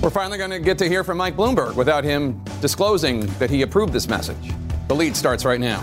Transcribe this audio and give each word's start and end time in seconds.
We're 0.00 0.10
finally 0.10 0.38
going 0.38 0.50
to 0.50 0.60
get 0.60 0.78
to 0.78 0.88
hear 0.88 1.02
from 1.02 1.18
Mike 1.18 1.34
Bloomberg 1.34 1.74
without 1.74 2.04
him 2.04 2.40
disclosing 2.60 3.26
that 3.38 3.50
he 3.50 3.62
approved 3.62 3.92
this 3.92 4.08
message. 4.08 4.52
The 4.86 4.94
lead 4.94 5.16
starts 5.16 5.44
right 5.44 5.58
now. 5.58 5.82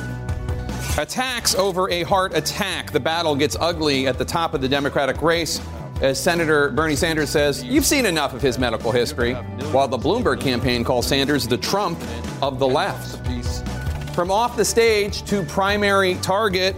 Attacks 0.97 1.53
over 1.55 1.89
a 1.89 2.03
heart 2.03 2.33
attack. 2.33 2.91
The 2.91 2.99
battle 2.99 3.35
gets 3.35 3.57
ugly 3.59 4.07
at 4.07 4.17
the 4.17 4.23
top 4.23 4.53
of 4.53 4.61
the 4.61 4.69
Democratic 4.69 5.21
race 5.21 5.59
as 6.01 6.17
Senator 6.17 6.69
Bernie 6.69 6.95
Sanders 6.95 7.29
says, 7.29 7.61
You've 7.61 7.85
seen 7.85 8.05
enough 8.05 8.33
of 8.33 8.41
his 8.41 8.57
medical 8.57 8.91
history, 8.91 9.33
while 9.73 9.89
the 9.89 9.97
Bloomberg 9.97 10.39
campaign 10.39 10.85
calls 10.85 11.05
Sanders 11.05 11.45
the 11.45 11.57
Trump 11.57 11.99
of 12.41 12.57
the 12.57 12.67
left. 12.67 13.21
From 14.15 14.31
off 14.31 14.55
the 14.55 14.63
stage 14.63 15.23
to 15.23 15.43
primary 15.43 16.15
target, 16.15 16.73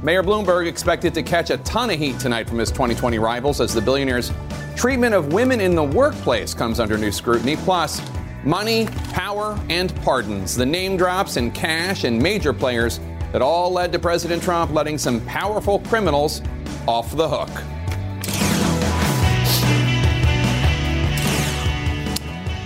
Mayor 0.00 0.22
Bloomberg 0.22 0.68
expected 0.68 1.12
to 1.14 1.24
catch 1.24 1.50
a 1.50 1.56
ton 1.58 1.90
of 1.90 1.98
heat 1.98 2.20
tonight 2.20 2.48
from 2.48 2.58
his 2.58 2.70
2020 2.70 3.18
rivals 3.18 3.60
as 3.60 3.74
the 3.74 3.80
billionaire's 3.80 4.32
treatment 4.76 5.12
of 5.12 5.32
women 5.32 5.60
in 5.60 5.74
the 5.74 5.82
workplace 5.82 6.54
comes 6.54 6.78
under 6.78 6.96
new 6.96 7.10
scrutiny. 7.10 7.56
Plus, 7.56 8.00
money, 8.44 8.86
power, 9.12 9.58
and 9.68 9.92
pardons. 10.02 10.54
The 10.54 10.64
name 10.64 10.96
drops 10.96 11.36
and 11.36 11.52
cash 11.52 12.04
and 12.04 12.16
major 12.16 12.52
players 12.52 13.00
that 13.32 13.42
all 13.42 13.72
led 13.72 13.90
to 13.90 13.98
President 13.98 14.40
Trump 14.40 14.72
letting 14.72 14.98
some 14.98 15.20
powerful 15.26 15.80
criminals 15.80 16.42
off 16.86 17.16
the 17.16 17.28
hook. 17.28 17.50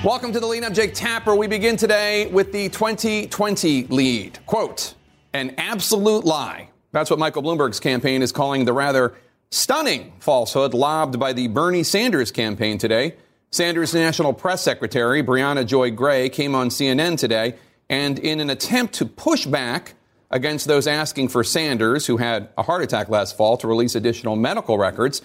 Welcome 0.04 0.34
to 0.34 0.40
the 0.40 0.46
lead. 0.46 0.64
I'm 0.64 0.74
Jake 0.74 0.92
Tapper. 0.92 1.34
We 1.34 1.46
begin 1.46 1.78
today 1.78 2.26
with 2.26 2.52
the 2.52 2.68
2020 2.68 3.84
lead. 3.84 4.38
Quote, 4.44 4.92
an 5.32 5.54
absolute 5.56 6.26
lie. 6.26 6.71
That's 6.92 7.10
what 7.10 7.18
Michael 7.18 7.42
Bloomberg's 7.42 7.80
campaign 7.80 8.22
is 8.22 8.32
calling 8.32 8.66
the 8.66 8.72
rather 8.72 9.14
stunning 9.50 10.12
falsehood 10.20 10.74
lobbed 10.74 11.18
by 11.18 11.32
the 11.32 11.48
Bernie 11.48 11.82
Sanders 11.82 12.30
campaign 12.30 12.78
today. 12.78 13.16
Sanders' 13.50 13.94
national 13.94 14.32
press 14.32 14.62
secretary, 14.62 15.22
Briahna 15.22 15.66
Joy 15.66 15.90
Gray, 15.90 16.28
came 16.28 16.54
on 16.54 16.68
CNN 16.68 17.18
today 17.18 17.54
and, 17.88 18.18
in 18.18 18.40
an 18.40 18.50
attempt 18.50 18.94
to 18.94 19.06
push 19.06 19.46
back 19.46 19.94
against 20.30 20.66
those 20.66 20.86
asking 20.86 21.28
for 21.28 21.44
Sanders, 21.44 22.06
who 22.06 22.16
had 22.16 22.48
a 22.56 22.62
heart 22.62 22.82
attack 22.82 23.08
last 23.08 23.36
fall, 23.36 23.56
to 23.58 23.68
release 23.68 23.94
additional 23.94 24.36
medical 24.36 24.78
records, 24.78 25.20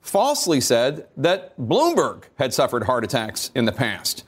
falsely 0.00 0.60
said 0.60 1.06
that 1.16 1.58
Bloomberg 1.58 2.24
had 2.36 2.52
suffered 2.52 2.84
heart 2.84 3.04
attacks 3.04 3.50
in 3.54 3.64
the 3.64 3.72
past. 3.72 4.24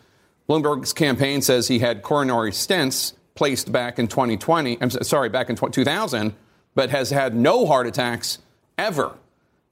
Bloomberg's 0.48 0.92
campaign 0.92 1.42
says 1.42 1.68
he 1.68 1.78
had 1.78 2.02
coronary 2.02 2.50
stents 2.50 3.12
placed 3.34 3.70
back 3.72 3.98
in 3.98 4.08
2020, 4.08 4.78
I'm 4.80 4.90
sorry, 4.90 5.28
back 5.28 5.50
in 5.50 5.56
2000, 5.56 6.34
but 6.74 6.90
has 6.90 7.10
had 7.10 7.34
no 7.34 7.66
heart 7.66 7.86
attacks 7.86 8.38
ever. 8.78 9.16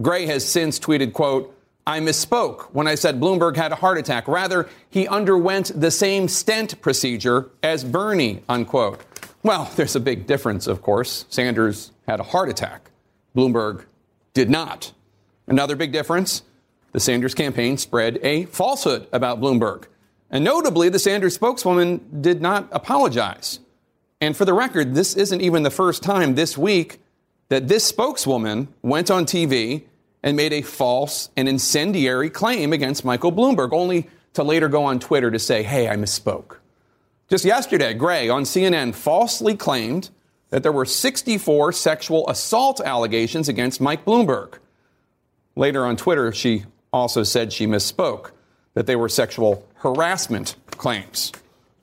Gray 0.01 0.27
has 0.27 0.47
since 0.47 0.79
tweeted, 0.79 1.13
quote, 1.13 1.55
I 1.87 2.01
misspoke 2.01 2.65
when 2.73 2.87
I 2.87 2.95
said 2.95 3.21
Bloomberg 3.21 3.57
had 3.57 3.73
a 3.73 3.77
heart 3.77 3.99
attack. 3.99 4.29
Rather, 4.29 4.69
he 4.89 5.09
underwent 5.09 5.73
the 5.79 5.91
same 5.91 6.29
stent 6.29 6.81
procedure 6.81 7.51
as 7.63 7.85
Bernie, 7.85 8.43
unquote. 8.49 9.01
Well, 9.43 9.71
there's 9.77 9.97
a 9.97 10.01
big 10.01 10.27
difference, 10.27 10.67
of 10.67 10.83
course. 10.83 11.25
Sanders 11.31 11.93
had 12.07 12.21
a 12.21 12.25
heart 12.25 12.49
attack. 12.49 12.91
Bloomberg 13.35 13.87
did 14.35 14.51
not. 14.51 14.93
Another 15.47 15.75
big 15.77 15.93
difference 15.93 16.43
the 16.93 17.01
Sanders 17.01 17.35
campaign 17.35 17.79
spread 17.79 18.19
a 18.23 18.47
falsehood 18.47 19.07
about 19.13 19.41
Bloomberg. 19.41 19.85
And 20.31 20.45
notably, 20.45 20.89
the 20.89 20.99
Sanders 20.99 21.35
spokeswoman 21.35 22.21
did 22.21 22.41
not 22.41 22.69
apologize. 22.73 23.61
And 24.21 24.37
for 24.37 24.45
the 24.45 24.53
record, 24.53 24.95
this 24.95 25.15
isn't 25.15 25.41
even 25.41 25.63
the 25.63 25.71
first 25.71 26.03
time 26.03 26.35
this 26.35 26.59
week 26.59 27.01
that 27.49 27.69
this 27.69 27.85
spokeswoman 27.85 28.69
went 28.83 29.11
on 29.11 29.25
TV 29.25 29.85
and 30.23 30.37
made 30.37 30.53
a 30.53 30.63
false 30.63 31.31
and 31.37 31.49
incendiary 31.49 32.29
claim 32.31 32.73
against 32.73 33.05
Michael 33.05 33.33
Bloomberg, 33.33 33.73
only 33.73 34.09
to 34.35 34.43
later 34.43 34.69
go 34.69 34.85
on 34.85 35.01
Twitter 35.01 35.31
to 35.31 35.39
say, 35.39 35.63
hey, 35.63 35.89
I 35.89 35.97
misspoke. 35.97 36.57
Just 37.29 37.45
yesterday, 37.45 37.95
Gray 37.95 38.29
on 38.29 38.43
CNN 38.43 38.95
falsely 38.95 39.57
claimed 39.57 40.11
that 40.51 40.63
there 40.63 40.73
were 40.73 40.85
64 40.85 41.73
sexual 41.73 42.29
assault 42.29 42.81
allegations 42.81 43.49
against 43.49 43.81
Mike 43.81 44.05
Bloomberg. 44.05 44.59
Later 45.57 45.85
on 45.85 45.97
Twitter, 45.97 46.33
she 46.33 46.65
also 46.93 47.23
said 47.23 47.53
she 47.53 47.67
misspoke, 47.67 48.33
that 48.75 48.87
they 48.87 48.97
were 48.97 49.09
sexual 49.09 49.67
harassment 49.77 50.57
claims. 50.73 51.33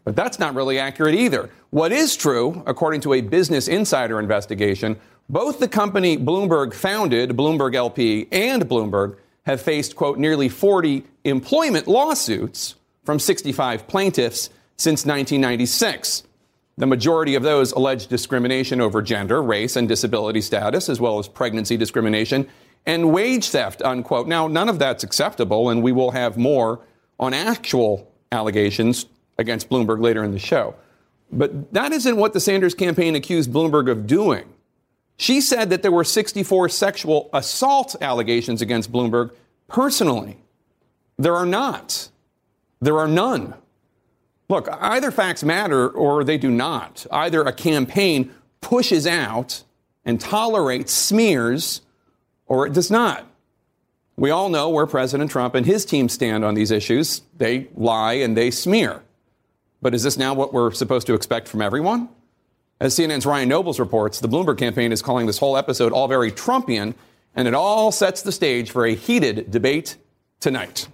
But 0.03 0.15
that's 0.15 0.39
not 0.39 0.53
really 0.53 0.79
accurate 0.79 1.15
either. 1.15 1.49
What 1.69 1.91
is 1.91 2.15
true, 2.15 2.63
according 2.65 3.01
to 3.01 3.13
a 3.13 3.21
Business 3.21 3.67
Insider 3.67 4.19
investigation, 4.19 4.97
both 5.29 5.59
the 5.59 5.67
company 5.67 6.17
Bloomberg 6.17 6.73
founded, 6.73 7.31
Bloomberg 7.31 7.75
LP, 7.75 8.27
and 8.31 8.67
Bloomberg 8.69 9.17
have 9.45 9.61
faced, 9.61 9.95
quote, 9.95 10.17
nearly 10.17 10.47
40 10.47 11.03
employment 11.25 11.87
lawsuits 11.87 12.75
from 13.03 13.19
65 13.19 13.87
plaintiffs 13.87 14.49
since 14.77 15.05
1996. 15.05 16.23
The 16.77 16.85
majority 16.85 17.35
of 17.35 17.43
those 17.43 17.73
allege 17.73 18.07
discrimination 18.07 18.79
over 18.79 19.01
gender, 19.01 19.41
race, 19.41 19.75
and 19.75 19.89
disability 19.89 20.41
status, 20.41 20.87
as 20.87 21.01
well 21.01 21.19
as 21.19 21.27
pregnancy 21.27 21.75
discrimination 21.75 22.47
and 22.85 23.11
wage 23.11 23.49
theft, 23.49 23.81
unquote. 23.81 24.27
Now, 24.27 24.47
none 24.47 24.69
of 24.69 24.79
that's 24.79 25.03
acceptable, 25.03 25.69
and 25.69 25.83
we 25.83 25.91
will 25.91 26.11
have 26.11 26.37
more 26.37 26.79
on 27.19 27.33
actual 27.33 28.09
allegations 28.31 29.05
against 29.37 29.69
Bloomberg 29.69 30.01
later 30.01 30.23
in 30.23 30.31
the 30.31 30.39
show. 30.39 30.75
But 31.31 31.73
that 31.73 31.91
isn't 31.91 32.17
what 32.17 32.33
the 32.33 32.39
Sanders 32.39 32.73
campaign 32.73 33.15
accused 33.15 33.51
Bloomberg 33.51 33.89
of 33.89 34.07
doing. 34.07 34.45
She 35.17 35.41
said 35.41 35.69
that 35.71 35.81
there 35.81 35.91
were 35.91 36.03
64 36.03 36.69
sexual 36.69 37.29
assault 37.33 37.95
allegations 38.01 38.61
against 38.61 38.91
Bloomberg 38.91 39.31
personally. 39.67 40.37
There 41.17 41.35
are 41.35 41.45
not. 41.45 42.09
There 42.79 42.99
are 42.99 43.07
none. 43.07 43.55
Look, 44.49 44.69
either 44.71 45.11
facts 45.11 45.43
matter 45.43 45.89
or 45.89 46.23
they 46.23 46.37
do 46.37 46.49
not. 46.49 47.05
Either 47.11 47.41
a 47.41 47.51
campaign 47.51 48.33
pushes 48.61 49.05
out 49.05 49.63
and 50.05 50.21
tolerates 50.21 50.93
smears 50.93 51.81
or 52.45 52.65
it 52.65 52.73
does 52.73 52.89
not. 52.89 53.25
We 54.15 54.31
all 54.31 54.49
know 54.49 54.69
where 54.69 54.87
President 54.87 55.29
Trump 55.29 55.53
and 55.53 55.65
his 55.65 55.83
team 55.83 56.09
stand 56.09 56.45
on 56.45 56.53
these 56.53 56.71
issues. 56.71 57.21
They 57.37 57.67
lie 57.75 58.13
and 58.13 58.37
they 58.37 58.51
smear. 58.51 59.03
But 59.87 59.95
is 59.95 60.03
this 60.03 60.17
now 60.17 60.33
what 60.33 60.51
we're 60.51 60.71
supposed 60.71 61.07
to 61.07 61.13
expect 61.13 61.47
from 61.47 61.61
everyone? 61.61 62.09
As 62.81 62.93
CNN's 62.93 63.25
Ryan 63.25 63.47
Nobles 63.47 63.79
reports, 63.79 64.19
the 64.19 64.27
Bloomberg 64.27 64.57
campaign 64.57 64.91
is 64.91 65.01
calling 65.01 65.27
this 65.27 65.37
whole 65.37 65.55
episode 65.55 65.93
all 65.93 66.09
very 66.09 66.29
Trumpian, 66.29 66.93
and 67.33 67.47
it 67.47 67.53
all 67.53 67.93
sets 67.93 68.21
the 68.21 68.33
stage 68.33 68.69
for 68.69 68.85
a 68.85 68.95
heated 68.95 69.49
debate 69.49 69.95
tonight. 70.41 70.89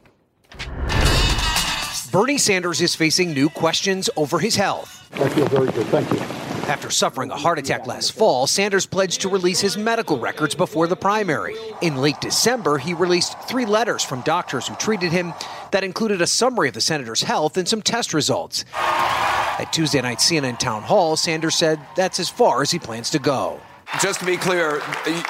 Bernie 2.11 2.37
Sanders 2.37 2.81
is 2.81 2.93
facing 2.93 3.33
new 3.33 3.49
questions 3.49 4.11
over 4.15 4.37
his 4.37 4.55
health. 4.55 5.09
I 5.13 5.27
feel 5.29 5.47
very 5.47 5.71
good. 5.71 5.87
Thank 5.87 6.11
you. 6.13 6.42
After 6.67 6.89
suffering 6.89 7.29
a 7.29 7.35
heart 7.35 7.59
attack 7.59 7.87
last 7.87 8.13
fall, 8.13 8.47
Sanders 8.47 8.85
pledged 8.85 9.19
to 9.21 9.29
release 9.29 9.59
his 9.59 9.77
medical 9.77 10.17
records 10.17 10.55
before 10.55 10.87
the 10.87 10.95
primary. 10.95 11.55
In 11.81 11.97
late 11.97 12.21
December, 12.21 12.77
he 12.77 12.93
released 12.93 13.37
three 13.41 13.65
letters 13.65 14.01
from 14.01 14.21
doctors 14.21 14.69
who 14.69 14.75
treated 14.75 15.11
him 15.11 15.33
that 15.71 15.83
included 15.83 16.21
a 16.21 16.27
summary 16.27 16.69
of 16.69 16.73
the 16.73 16.81
senator's 16.81 17.21
health 17.21 17.57
and 17.57 17.67
some 17.67 17.81
test 17.81 18.13
results. 18.13 18.63
At 18.73 19.73
Tuesday 19.73 20.01
night 20.01 20.19
CNN 20.19 20.57
town 20.57 20.83
hall, 20.83 21.17
Sanders 21.17 21.55
said 21.55 21.81
that's 21.97 22.19
as 22.19 22.29
far 22.29 22.61
as 22.61 22.71
he 22.71 22.79
plans 22.79 23.09
to 23.09 23.19
go. 23.19 23.59
Just 24.01 24.21
to 24.21 24.25
be 24.25 24.37
clear, 24.37 24.81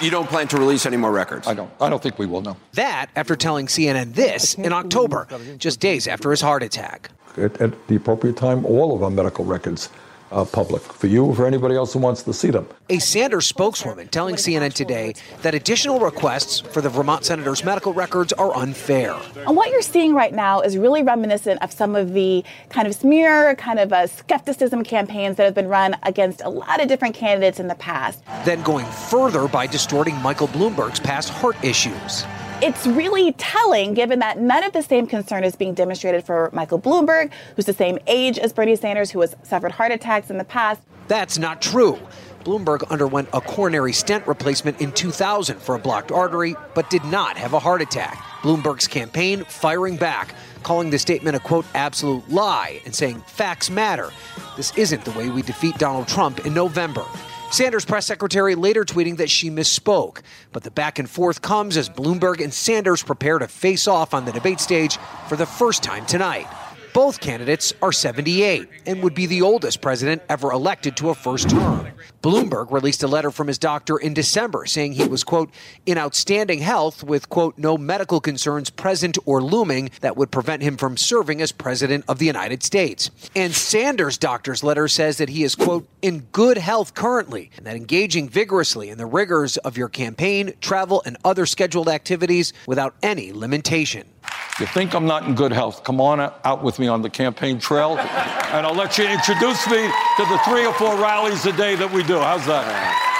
you 0.01 0.11
don't 0.11 0.29
plan 0.29 0.47
to 0.49 0.57
release 0.57 0.85
any 0.85 0.97
more 0.97 1.11
records. 1.11 1.47
I 1.47 1.55
don't. 1.55 1.69
I 1.81 1.89
don't 1.89 2.01
think 2.01 2.19
we 2.19 2.27
will. 2.27 2.41
No. 2.41 2.55
That 2.73 3.09
after 3.15 3.35
telling 3.35 3.65
CNN 3.65 4.13
this 4.13 4.53
in 4.53 4.71
October, 4.71 5.27
just 5.57 5.79
days 5.79 6.07
after 6.07 6.31
his 6.31 6.41
heart 6.41 6.63
attack. 6.63 7.09
At, 7.35 7.59
at 7.59 7.87
the 7.87 7.95
appropriate 7.95 8.37
time, 8.37 8.65
all 8.65 8.95
of 8.95 9.03
our 9.03 9.09
medical 9.09 9.43
records 9.43 9.89
uh, 10.33 10.45
public 10.45 10.81
for 10.81 11.07
you 11.07 11.25
or 11.25 11.35
for 11.35 11.45
anybody 11.45 11.75
else 11.75 11.93
who 11.93 11.99
wants 11.99 12.23
to 12.23 12.33
see 12.33 12.49
them. 12.49 12.67
A 12.89 12.99
Sanders 12.99 13.45
spokeswoman 13.45 14.07
telling 14.09 14.35
CNN 14.35 14.73
today 14.73 15.13
that 15.43 15.53
additional 15.53 15.99
requests 15.99 16.59
for 16.59 16.81
the 16.81 16.89
Vermont 16.89 17.23
senator's 17.23 17.63
medical 17.63 17.93
records 17.93 18.33
are 18.33 18.55
unfair. 18.55 19.15
And 19.47 19.55
what 19.55 19.69
you're 19.69 19.81
seeing 19.81 20.13
right 20.13 20.33
now 20.33 20.61
is 20.61 20.77
really 20.77 21.03
reminiscent 21.03 21.61
of 21.61 21.71
some 21.71 21.95
of 21.95 22.13
the 22.13 22.43
kind 22.69 22.87
of 22.87 22.95
smear, 22.95 23.55
kind 23.55 23.79
of 23.79 23.91
a 23.91 24.07
skepticism 24.07 24.83
campaigns 24.83 25.37
that 25.37 25.43
have 25.43 25.55
been 25.55 25.67
run 25.67 25.95
against 26.03 26.41
a 26.41 26.49
lot 26.49 26.81
of 26.81 26.87
different 26.87 27.15
candidates 27.15 27.59
in 27.59 27.67
the 27.67 27.75
past. 27.75 28.23
Then 28.43 28.61
going 28.63 28.85
further 28.85 29.47
by 29.47 29.67
distorting 29.67 30.15
Michael 30.21 30.47
Bloomberg's 30.47 30.99
past 30.99 31.29
heart 31.29 31.55
issues. 31.63 32.25
It's 32.61 32.85
really 32.85 33.33
telling 33.33 33.93
given 33.93 34.19
that 34.19 34.39
none 34.39 34.63
of 34.63 34.73
the 34.73 34.81
same 34.81 35.07
concern 35.07 35.43
is 35.43 35.55
being 35.55 35.73
demonstrated 35.73 36.25
for 36.25 36.49
Michael 36.53 36.79
Bloomberg, 36.79 37.31
who's 37.55 37.65
the 37.65 37.73
same 37.73 37.97
age 38.07 38.37
as 38.37 38.53
Bernie 38.53 38.75
Sanders, 38.75 39.11
who 39.11 39.21
has 39.21 39.35
suffered 39.43 39.71
heart 39.71 39.91
attacks 39.91 40.29
in 40.29 40.37
the 40.37 40.43
past. 40.43 40.81
That's 41.07 41.37
not 41.37 41.61
true. 41.61 41.99
Bloomberg 42.43 42.89
underwent 42.89 43.29
a 43.33 43.41
coronary 43.41 43.93
stent 43.93 44.27
replacement 44.27 44.81
in 44.81 44.91
2000 44.91 45.59
for 45.59 45.75
a 45.75 45.79
blocked 45.79 46.11
artery, 46.11 46.55
but 46.75 46.89
did 46.89 47.03
not 47.05 47.37
have 47.37 47.53
a 47.53 47.59
heart 47.59 47.81
attack. 47.81 48.17
Bloomberg's 48.41 48.87
campaign 48.87 49.43
firing 49.45 49.95
back, 49.95 50.35
calling 50.63 50.89
the 50.89 50.99
statement 50.99 51.35
a 51.35 51.39
quote, 51.39 51.65
absolute 51.73 52.29
lie, 52.29 52.81
and 52.85 52.93
saying 52.93 53.21
facts 53.27 53.69
matter. 53.69 54.11
This 54.57 54.77
isn't 54.77 55.05
the 55.05 55.11
way 55.11 55.29
we 55.29 55.41
defeat 55.41 55.77
Donald 55.77 56.07
Trump 56.07 56.45
in 56.45 56.53
November. 56.53 57.05
Sanders' 57.53 57.85
press 57.85 58.07
secretary 58.07 58.55
later 58.55 58.83
tweeting 58.83 59.17
that 59.17 59.29
she 59.29 59.51
misspoke. 59.51 60.23
But 60.51 60.63
the 60.63 60.71
back 60.71 60.97
and 60.97 61.07
forth 61.07 61.43
comes 61.43 61.77
as 61.77 61.87
Bloomberg 61.87 62.43
and 62.43 62.51
Sanders 62.51 63.03
prepare 63.03 63.37
to 63.37 63.47
face 63.47 63.87
off 63.87 64.15
on 64.15 64.25
the 64.25 64.31
debate 64.31 64.59
stage 64.59 64.97
for 65.27 65.35
the 65.35 65.45
first 65.45 65.83
time 65.83 66.07
tonight. 66.07 66.47
Both 66.93 67.21
candidates 67.21 67.73
are 67.81 67.91
78 67.91 68.69
and 68.85 69.01
would 69.01 69.15
be 69.15 69.25
the 69.25 69.41
oldest 69.41 69.81
president 69.81 70.21
ever 70.29 70.51
elected 70.51 70.95
to 70.97 71.09
a 71.09 71.15
first 71.15 71.49
term. 71.49 71.87
Bloomberg 72.21 72.71
released 72.71 73.01
a 73.01 73.07
letter 73.07 73.31
from 73.31 73.47
his 73.47 73.57
doctor 73.57 73.97
in 73.97 74.13
December 74.13 74.67
saying 74.67 74.93
he 74.93 75.07
was, 75.07 75.23
quote, 75.23 75.49
in 75.87 75.97
outstanding 75.97 76.59
health 76.59 77.03
with, 77.03 77.29
quote, 77.29 77.57
no 77.57 77.79
medical 77.79 78.21
concerns 78.21 78.69
present 78.69 79.17
or 79.25 79.41
looming 79.41 79.89
that 80.01 80.15
would 80.15 80.29
prevent 80.29 80.61
him 80.61 80.77
from 80.77 80.95
serving 80.95 81.41
as 81.41 81.51
president 81.51 82.05
of 82.07 82.19
the 82.19 82.27
United 82.27 82.61
States. 82.61 83.09
And 83.35 83.55
Sanders' 83.55 84.19
doctor's 84.19 84.63
letter 84.63 84.87
says 84.87 85.17
that 85.17 85.29
he 85.29 85.43
is, 85.43 85.55
quote, 85.55 85.87
in 86.03 86.27
good 86.31 86.59
health 86.59 86.93
currently 86.93 87.49
and 87.57 87.65
that 87.65 87.75
engaging 87.75 88.29
vigorously 88.29 88.91
in 88.91 88.99
the 88.99 89.07
rigors 89.07 89.57
of 89.57 89.77
your 89.77 89.89
campaign, 89.89 90.53
travel, 90.61 91.01
and 91.07 91.17
other 91.25 91.47
scheduled 91.47 91.89
activities 91.89 92.53
without 92.67 92.93
any 93.01 93.33
limitation. 93.33 94.12
You 94.59 94.65
think 94.67 94.93
I'm 94.93 95.05
not 95.05 95.23
in 95.27 95.35
good 95.35 95.51
health? 95.51 95.83
Come 95.83 95.99
on 95.99 96.19
out 96.19 96.63
with 96.63 96.79
me 96.79 96.87
on 96.87 97.01
the 97.01 97.09
campaign 97.09 97.59
trail, 97.59 97.97
and 97.97 98.65
I'll 98.65 98.75
let 98.75 98.97
you 98.97 99.05
introduce 99.05 99.67
me 99.67 99.81
to 100.17 100.25
the 100.25 100.39
three 100.45 100.65
or 100.65 100.73
four 100.73 100.95
rallies 100.95 101.45
a 101.45 101.53
day 101.53 101.75
that 101.75 101.91
we 101.91 102.03
do. 102.03 102.19
How's 102.19 102.45
that? 102.45 103.12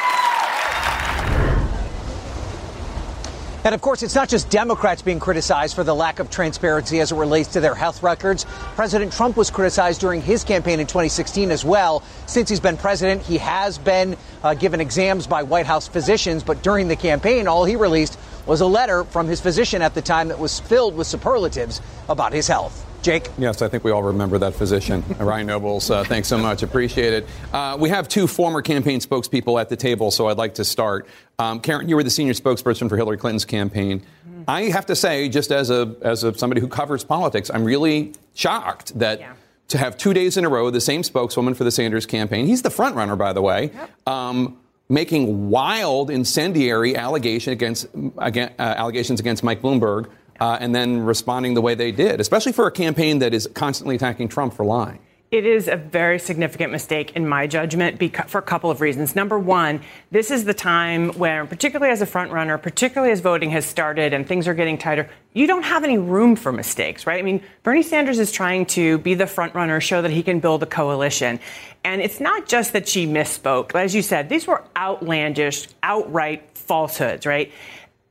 And 3.66 3.74
of 3.74 3.80
course, 3.80 4.04
it's 4.04 4.16
not 4.16 4.28
just 4.28 4.50
Democrats 4.50 5.02
being 5.02 5.22
criticized 5.22 5.74
for 5.74 5.86
the 5.86 5.96
lack 5.96 6.20
of 6.20 6.30
transparency 6.30 7.00
as 7.00 7.14
it 7.14 7.16
relates 7.16 7.54
to 7.54 7.62
their 7.62 7.76
health 7.76 8.04
records. 8.04 8.46
President 8.76 9.14
Trump 9.14 9.38
was 9.38 9.50
criticized 9.50 10.02
during 10.02 10.22
his 10.22 10.44
campaign 10.44 10.82
in 10.82 10.88
2016 10.88 11.50
as 11.50 11.64
well. 11.64 12.04
Since 12.26 12.50
he's 12.50 12.60
been 12.60 12.76
president, 12.76 13.22
he 13.22 13.38
has 13.38 13.78
been 13.78 14.18
uh, 14.44 14.54
given 14.54 14.82
exams 14.82 15.28
by 15.28 15.44
White 15.44 15.66
House 15.66 15.88
physicians, 15.88 16.44
but 16.44 16.62
during 16.62 16.90
the 16.90 16.98
campaign, 16.98 17.48
all 17.48 17.64
he 17.64 17.78
released 17.78 18.20
was 18.46 18.60
a 18.60 18.68
letter 18.68 19.06
from 19.06 19.28
his 19.28 19.40
physician 19.40 19.82
at 19.82 19.94
the 19.94 20.02
time 20.02 20.28
that 20.28 20.40
was 20.40 20.60
filled 20.60 20.98
with 20.98 21.08
superlatives 21.08 21.82
about 22.10 22.34
his 22.34 22.48
health. 22.48 22.83
Jake? 23.04 23.28
Yes, 23.38 23.62
I 23.62 23.68
think 23.68 23.84
we 23.84 23.92
all 23.92 24.02
remember 24.02 24.38
that 24.38 24.54
physician, 24.54 25.04
Ryan 25.20 25.48
Nobles. 25.48 25.92
Uh, 25.92 26.06
thanks 26.06 26.30
so 26.30 26.38
much. 26.38 26.64
Appreciate 26.64 27.12
it. 27.12 27.28
Uh, 27.52 27.78
we 27.78 27.90
have 27.90 28.08
two 28.08 28.28
former 28.28 28.62
campaign 28.62 29.02
spokespeople 29.02 29.60
at 29.60 29.68
the 29.68 29.76
table, 29.76 30.10
so 30.10 30.30
I'd 30.30 30.38
like 30.38 30.56
to 30.56 30.64
start. 30.64 31.06
Um, 31.38 31.60
Karen, 31.60 31.90
you 31.90 31.98
were 31.98 32.04
the 32.04 32.10
senior 32.10 32.32
spokesperson 32.32 32.88
for 32.88 32.96
Hillary 32.96 33.18
Clinton's 33.18 33.44
campaign. 33.44 34.00
Mm-hmm. 34.00 34.44
I 34.48 34.62
have 34.70 34.86
to 34.86 34.96
say, 34.96 35.28
just 35.28 35.52
as 35.52 35.70
a 35.70 35.96
as 36.02 36.24
a, 36.24 36.34
somebody 36.38 36.62
who 36.62 36.70
covers 36.70 37.04
politics, 37.04 37.52
I'm 37.54 37.66
really 37.66 38.14
shocked 38.34 38.98
that. 38.98 39.20
Yeah. 39.20 39.34
To 39.70 39.78
have 39.78 39.98
two 39.98 40.14
days 40.14 40.38
in 40.38 40.46
a 40.46 40.50
row 40.50 40.70
the 40.70 40.82
same 40.82 41.02
spokeswoman 41.02 41.56
for 41.56 41.64
the 41.64 41.72
Sanders 41.72 42.06
campaign, 42.06 42.46
he's 42.46 42.62
the 42.62 42.70
front 42.70 42.96
runner, 42.96 43.16
by 43.16 43.34
the 43.34 43.42
way, 43.42 43.72
yep. 43.74 44.08
um, 44.08 44.60
making 44.88 45.50
wild, 45.50 46.12
incendiary 46.12 46.96
allegation 46.96 47.54
against, 47.54 47.88
against 48.20 48.60
uh, 48.60 48.64
allegations 48.64 49.20
against 49.20 49.42
Mike 49.42 49.62
Bloomberg 49.62 50.12
uh, 50.40 50.58
and 50.60 50.74
then 50.74 51.02
responding 51.02 51.54
the 51.54 51.62
way 51.62 51.76
they 51.76 51.92
did, 51.92 52.20
especially 52.20 52.52
for 52.52 52.68
a 52.68 52.72
campaign 52.72 53.20
that 53.20 53.34
is 53.34 53.48
constantly 53.54 53.96
attacking 53.96 54.30
Trump 54.30 54.54
for 54.54 54.66
lying. 54.66 55.00
It 55.34 55.48
is 55.48 55.68
a 55.68 55.78
very 55.78 56.20
significant 56.20 56.72
mistake, 56.72 57.16
in 57.16 57.28
my 57.28 57.48
judgment, 57.48 58.00
for 58.30 58.38
a 58.38 58.44
couple 58.44 58.70
of 58.70 58.82
reasons. 58.82 59.16
Number 59.16 59.40
one, 59.40 59.82
this 60.12 60.30
is 60.30 60.46
the 60.46 60.54
time 60.54 61.10
where, 61.14 61.44
particularly 61.48 61.92
as 61.92 62.04
a 62.04 62.06
frontrunner, 62.06 62.62
particularly 62.62 63.12
as 63.12 63.20
voting 63.20 63.50
has 63.50 63.66
started 63.66 64.14
and 64.14 64.28
things 64.28 64.48
are 64.48 64.54
getting 64.54 64.78
tighter, 64.78 65.10
you 65.34 65.48
don't 65.48 65.64
have 65.64 65.84
any 65.84 65.98
room 65.98 66.36
for 66.36 66.52
mistakes, 66.52 67.08
right? 67.08 67.18
I 67.18 67.24
mean, 67.24 67.42
Bernie 67.64 67.82
Sanders 67.82 68.20
is 68.20 68.32
trying 68.32 68.68
to 68.68 69.00
be 69.00 69.16
the 69.16 69.24
frontrunner, 69.24 69.82
show 69.82 70.04
that 70.04 70.12
he 70.12 70.22
can 70.22 70.40
build 70.40 70.62
a 70.62 70.68
coalition. 70.68 71.40
And 71.84 72.00
it's 72.00 72.20
not 72.20 72.48
just 72.48 72.74
that 72.74 72.88
she 72.88 73.08
misspoke. 73.08 73.74
As 73.74 73.96
you 73.96 74.04
said, 74.04 74.30
these 74.30 74.46
were 74.46 74.64
outlandish, 74.78 75.68
outright 75.82 76.56
falsehoods, 76.56 77.26
right? 77.26 77.52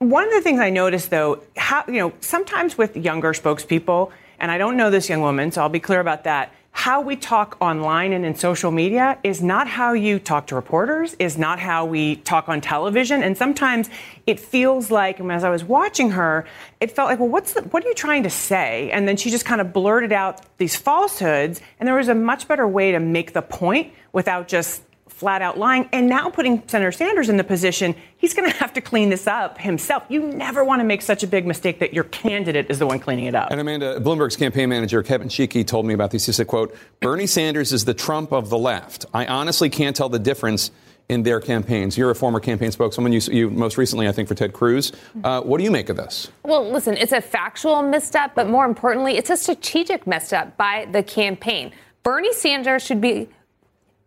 One 0.02 0.24
of 0.26 0.32
the 0.32 0.40
things 0.40 0.58
I 0.58 0.70
noticed, 0.70 1.10
though, 1.10 1.44
how, 1.56 1.84
you 1.86 1.98
know, 1.98 2.12
sometimes 2.18 2.76
with 2.76 2.96
younger 2.96 3.32
spokespeople, 3.32 4.10
and 4.40 4.50
I 4.50 4.58
don't 4.58 4.76
know 4.76 4.90
this 4.90 5.08
young 5.08 5.20
woman, 5.20 5.52
so 5.52 5.62
I'll 5.62 5.68
be 5.68 5.78
clear 5.78 6.00
about 6.00 6.24
that. 6.24 6.52
How 6.72 7.00
we 7.00 7.14
talk 7.14 7.56
online 7.60 8.12
and 8.12 8.26
in 8.26 8.34
social 8.34 8.72
media 8.72 9.16
is 9.22 9.40
not 9.40 9.68
how 9.68 9.92
you 9.92 10.18
talk 10.18 10.48
to 10.48 10.56
reporters, 10.56 11.14
is 11.20 11.38
not 11.38 11.60
how 11.60 11.84
we 11.84 12.16
talk 12.16 12.48
on 12.48 12.60
television. 12.60 13.22
And 13.22 13.38
sometimes 13.38 13.90
it 14.26 14.40
feels 14.40 14.90
like, 14.90 15.20
and 15.20 15.30
as 15.30 15.44
I 15.44 15.50
was 15.50 15.62
watching 15.62 16.10
her, 16.10 16.46
it 16.80 16.90
felt 16.90 17.08
like, 17.08 17.20
well, 17.20 17.28
what's 17.28 17.52
the, 17.52 17.62
what 17.62 17.84
are 17.84 17.88
you 17.88 17.94
trying 17.94 18.24
to 18.24 18.30
say? 18.30 18.90
And 18.90 19.06
then 19.06 19.16
she 19.16 19.30
just 19.30 19.44
kind 19.44 19.60
of 19.60 19.72
blurted 19.72 20.10
out 20.10 20.40
these 20.58 20.74
falsehoods. 20.74 21.60
And 21.78 21.86
there 21.86 21.94
was 21.94 22.08
a 22.08 22.14
much 22.14 22.48
better 22.48 22.66
way 22.66 22.90
to 22.90 22.98
make 22.98 23.34
the 23.34 23.42
point 23.42 23.92
without 24.12 24.48
just 24.48 24.82
flat 25.22 25.40
out 25.40 25.56
lying, 25.56 25.88
and 25.92 26.08
now 26.08 26.28
putting 26.28 26.66
Senator 26.66 26.90
Sanders 26.90 27.28
in 27.28 27.36
the 27.36 27.44
position, 27.44 27.94
he's 28.16 28.34
going 28.34 28.50
to 28.50 28.56
have 28.56 28.72
to 28.72 28.80
clean 28.80 29.08
this 29.08 29.28
up 29.28 29.56
himself. 29.56 30.02
You 30.08 30.20
never 30.20 30.64
want 30.64 30.80
to 30.80 30.84
make 30.84 31.00
such 31.00 31.22
a 31.22 31.28
big 31.28 31.46
mistake 31.46 31.78
that 31.78 31.94
your 31.94 32.02
candidate 32.02 32.66
is 32.68 32.80
the 32.80 32.88
one 32.88 32.98
cleaning 32.98 33.26
it 33.26 33.36
up. 33.36 33.52
And 33.52 33.60
Amanda, 33.60 34.00
Bloomberg's 34.00 34.34
campaign 34.34 34.68
manager, 34.68 35.00
Kevin 35.04 35.28
Sheekey, 35.28 35.64
told 35.64 35.86
me 35.86 35.94
about 35.94 36.10
this. 36.10 36.26
He 36.26 36.32
said, 36.32 36.48
quote, 36.48 36.76
Bernie 36.98 37.28
Sanders 37.28 37.72
is 37.72 37.84
the 37.84 37.94
Trump 37.94 38.32
of 38.32 38.50
the 38.50 38.58
left. 38.58 39.06
I 39.14 39.26
honestly 39.26 39.70
can't 39.70 39.94
tell 39.94 40.08
the 40.08 40.18
difference 40.18 40.72
in 41.08 41.22
their 41.22 41.38
campaigns. 41.38 41.96
You're 41.96 42.10
a 42.10 42.16
former 42.16 42.40
campaign 42.40 42.72
spokeswoman. 42.72 43.12
You, 43.12 43.20
you 43.30 43.48
most 43.48 43.78
recently, 43.78 44.08
I 44.08 44.12
think, 44.12 44.26
for 44.26 44.34
Ted 44.34 44.52
Cruz. 44.52 44.90
Uh, 45.22 45.40
what 45.42 45.58
do 45.58 45.64
you 45.64 45.70
make 45.70 45.88
of 45.88 45.96
this? 45.96 46.32
Well, 46.42 46.68
listen, 46.68 46.96
it's 46.96 47.12
a 47.12 47.20
factual 47.20 47.80
misstep, 47.80 48.34
but 48.34 48.48
more 48.48 48.64
importantly, 48.64 49.16
it's 49.16 49.30
a 49.30 49.36
strategic 49.36 50.04
misstep 50.04 50.56
by 50.56 50.88
the 50.90 51.04
campaign. 51.04 51.70
Bernie 52.02 52.32
Sanders 52.32 52.84
should 52.84 53.00
be 53.00 53.28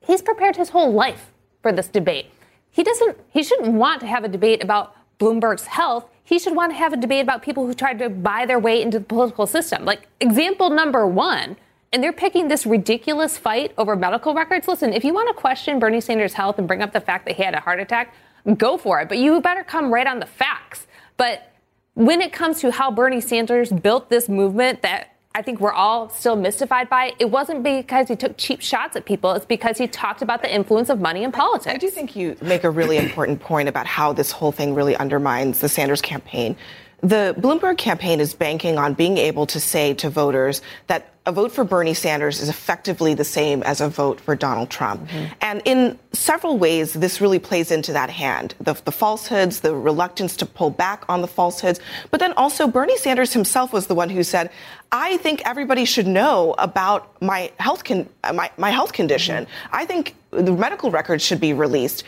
he's 0.05 0.21
prepared 0.21 0.55
his 0.55 0.69
whole 0.69 0.91
life 0.91 1.31
for 1.61 1.71
this 1.71 1.87
debate. 1.87 2.27
He 2.69 2.83
doesn't 2.83 3.17
he 3.29 3.43
shouldn't 3.43 3.73
want 3.73 4.01
to 4.01 4.07
have 4.07 4.23
a 4.23 4.27
debate 4.27 4.63
about 4.63 4.95
Bloomberg's 5.19 5.65
health. 5.65 6.05
He 6.23 6.39
should 6.39 6.55
want 6.55 6.71
to 6.71 6.77
have 6.77 6.93
a 6.93 6.97
debate 6.97 7.21
about 7.21 7.41
people 7.41 7.67
who 7.67 7.73
tried 7.73 7.99
to 7.99 8.09
buy 8.09 8.45
their 8.45 8.59
way 8.59 8.81
into 8.81 8.99
the 8.99 9.05
political 9.05 9.47
system. 9.47 9.85
Like 9.85 10.07
example 10.19 10.69
number 10.69 11.07
1, 11.07 11.55
and 11.93 12.03
they're 12.03 12.11
picking 12.11 12.47
this 12.47 12.65
ridiculous 12.65 13.37
fight 13.37 13.73
over 13.77 13.95
medical 13.95 14.33
records. 14.33 14.67
Listen, 14.67 14.91
if 14.91 15.03
you 15.03 15.13
want 15.13 15.29
to 15.29 15.33
question 15.33 15.79
Bernie 15.79 16.01
Sanders' 16.01 16.33
health 16.33 16.59
and 16.59 16.67
bring 16.67 16.81
up 16.81 16.91
the 16.91 16.99
fact 16.99 17.25
that 17.25 17.35
he 17.35 17.43
had 17.43 17.53
a 17.53 17.59
heart 17.59 17.79
attack, 17.79 18.13
go 18.57 18.77
for 18.77 18.99
it, 18.99 19.07
but 19.07 19.17
you 19.17 19.39
better 19.39 19.63
come 19.63 19.93
right 19.93 20.07
on 20.07 20.19
the 20.19 20.25
facts. 20.25 20.87
But 21.17 21.53
when 21.93 22.21
it 22.21 22.33
comes 22.33 22.59
to 22.59 22.71
how 22.71 22.91
Bernie 22.91 23.21
Sanders 23.21 23.71
built 23.71 24.09
this 24.09 24.27
movement 24.27 24.81
that 24.81 25.14
I 25.35 25.41
think 25.41 25.59
we're 25.59 25.73
all 25.73 26.09
still 26.09 26.37
mystified 26.37 26.89
by. 26.89 27.13
It 27.19 27.25
It 27.25 27.31
wasn't 27.31 27.63
because 27.63 28.07
he 28.07 28.15
took 28.15 28.37
cheap 28.37 28.61
shots 28.61 28.95
at 28.95 29.05
people. 29.05 29.31
It's 29.31 29.47
because 29.47 29.79
he 29.79 29.87
talked 29.87 30.21
about 30.21 30.43
the 30.43 30.53
influence 30.53 30.89
of 30.89 30.99
money 30.99 31.23
in 31.23 31.31
politics. 31.31 31.65
I 31.65 31.77
do 31.77 31.89
think 31.89 32.15
you 32.15 32.37
make 32.39 32.63
a 32.63 32.69
really 32.69 32.97
important 32.97 33.39
point 33.39 33.67
about 33.67 33.87
how 33.87 34.13
this 34.13 34.29
whole 34.29 34.51
thing 34.51 34.75
really 34.75 34.95
undermines 34.95 35.61
the 35.61 35.67
Sanders 35.67 36.03
campaign. 36.03 36.55
The 37.01 37.35
Bloomberg 37.39 37.79
campaign 37.79 38.19
is 38.19 38.35
banking 38.35 38.77
on 38.77 38.93
being 38.93 39.17
able 39.17 39.47
to 39.47 39.59
say 39.59 39.95
to 39.95 40.07
voters 40.11 40.61
that 40.85 41.14
a 41.25 41.31
vote 41.31 41.51
for 41.51 41.63
Bernie 41.63 41.95
Sanders 41.95 42.39
is 42.39 42.49
effectively 42.49 43.15
the 43.15 43.23
same 43.23 43.63
as 43.63 43.81
a 43.81 43.89
vote 43.89 44.21
for 44.21 44.35
Donald 44.35 44.69
Trump. 44.69 45.07
Mm-hmm. 45.07 45.33
And 45.41 45.61
in 45.65 45.99
several 46.13 46.57
ways, 46.59 46.93
this 46.93 47.19
really 47.19 47.39
plays 47.39 47.71
into 47.71 47.93
that 47.93 48.09
hand 48.09 48.53
the, 48.59 48.73
the, 48.85 48.91
falsehoods, 48.91 49.61
the 49.61 49.75
reluctance 49.75 50.35
to 50.37 50.45
pull 50.45 50.69
back 50.69 51.03
on 51.09 51.21
the 51.21 51.27
falsehoods. 51.27 51.79
But 52.11 52.19
then 52.19 52.33
also, 52.33 52.67
Bernie 52.67 52.97
Sanders 52.97 53.33
himself 53.33 53.73
was 53.73 53.87
the 53.87 53.95
one 53.95 54.09
who 54.09 54.23
said, 54.23 54.51
I 54.91 55.17
think 55.17 55.41
everybody 55.45 55.85
should 55.85 56.07
know 56.07 56.53
about 56.57 57.19
my 57.21 57.51
health, 57.59 57.83
con- 57.83 58.07
my, 58.33 58.51
my 58.57 58.69
health 58.69 58.93
condition. 58.93 59.45
Mm-hmm. 59.45 59.75
I 59.75 59.85
think 59.85 60.15
the 60.29 60.51
medical 60.51 60.91
records 60.91 61.23
should 61.23 61.41
be 61.41 61.53
released 61.53 62.03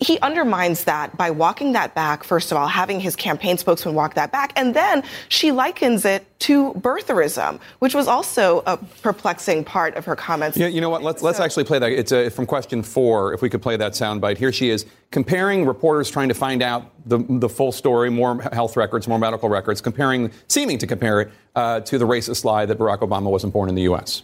he 0.00 0.18
undermines 0.20 0.84
that 0.84 1.16
by 1.16 1.30
walking 1.30 1.72
that 1.72 1.94
back, 1.94 2.24
first 2.24 2.50
of 2.50 2.56
all, 2.56 2.66
having 2.66 3.00
his 3.00 3.14
campaign 3.14 3.58
spokesman 3.58 3.94
walk 3.94 4.14
that 4.14 4.32
back. 4.32 4.52
And 4.56 4.74
then 4.74 5.02
she 5.28 5.52
likens 5.52 6.06
it 6.06 6.26
to 6.40 6.72
birtherism, 6.72 7.60
which 7.80 7.94
was 7.94 8.08
also 8.08 8.62
a 8.66 8.78
perplexing 8.78 9.62
part 9.62 9.94
of 9.96 10.06
her 10.06 10.16
comments. 10.16 10.56
Yeah, 10.56 10.68
you 10.68 10.80
know 10.80 10.88
what? 10.88 11.02
Let's, 11.02 11.20
so, 11.20 11.26
let's 11.26 11.38
actually 11.38 11.64
play 11.64 11.78
that. 11.78 11.92
It's 11.92 12.12
uh, 12.12 12.30
from 12.30 12.46
question 12.46 12.82
four, 12.82 13.34
if 13.34 13.42
we 13.42 13.50
could 13.50 13.60
play 13.60 13.76
that 13.76 13.92
soundbite. 13.92 14.38
Here 14.38 14.52
she 14.52 14.70
is 14.70 14.86
comparing 15.10 15.66
reporters 15.66 16.10
trying 16.10 16.28
to 16.28 16.34
find 16.34 16.62
out 16.62 16.90
the, 17.06 17.18
the 17.28 17.48
full 17.48 17.72
story, 17.72 18.08
more 18.08 18.40
health 18.52 18.78
records, 18.78 19.06
more 19.06 19.18
medical 19.18 19.50
records, 19.50 19.82
comparing, 19.82 20.32
seeming 20.48 20.78
to 20.78 20.86
compare 20.86 21.20
it 21.20 21.30
uh, 21.56 21.80
to 21.80 21.98
the 21.98 22.06
racist 22.06 22.44
lie 22.44 22.64
that 22.64 22.78
Barack 22.78 23.00
Obama 23.00 23.30
wasn't 23.30 23.52
born 23.52 23.68
in 23.68 23.74
the 23.74 23.82
U.S. 23.82 24.22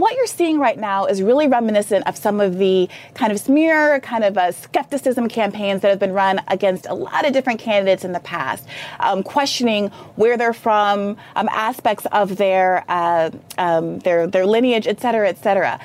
what 0.00 0.16
you're 0.16 0.26
seeing 0.26 0.58
right 0.58 0.78
now 0.78 1.06
is 1.06 1.22
really 1.22 1.46
reminiscent 1.46 2.06
of 2.06 2.16
some 2.16 2.40
of 2.40 2.58
the 2.58 2.88
kind 3.14 3.32
of 3.32 3.38
smear, 3.38 4.00
kind 4.00 4.24
of 4.24 4.36
a 4.36 4.52
skepticism 4.52 5.28
campaigns 5.28 5.82
that 5.82 5.88
have 5.88 5.98
been 5.98 6.12
run 6.12 6.40
against 6.48 6.86
a 6.86 6.94
lot 6.94 7.26
of 7.26 7.32
different 7.32 7.60
candidates 7.60 8.04
in 8.04 8.12
the 8.12 8.20
past, 8.20 8.66
um, 9.00 9.22
questioning 9.22 9.88
where 10.16 10.36
they're 10.36 10.52
from, 10.52 11.16
um, 11.36 11.48
aspects 11.50 12.06
of 12.12 12.36
their 12.36 12.84
uh, 12.88 13.30
um, 13.58 13.98
their 14.00 14.26
their 14.26 14.46
lineage, 14.46 14.86
et 14.86 15.00
cetera, 15.00 15.28
et 15.28 15.38
cetera. 15.38 15.78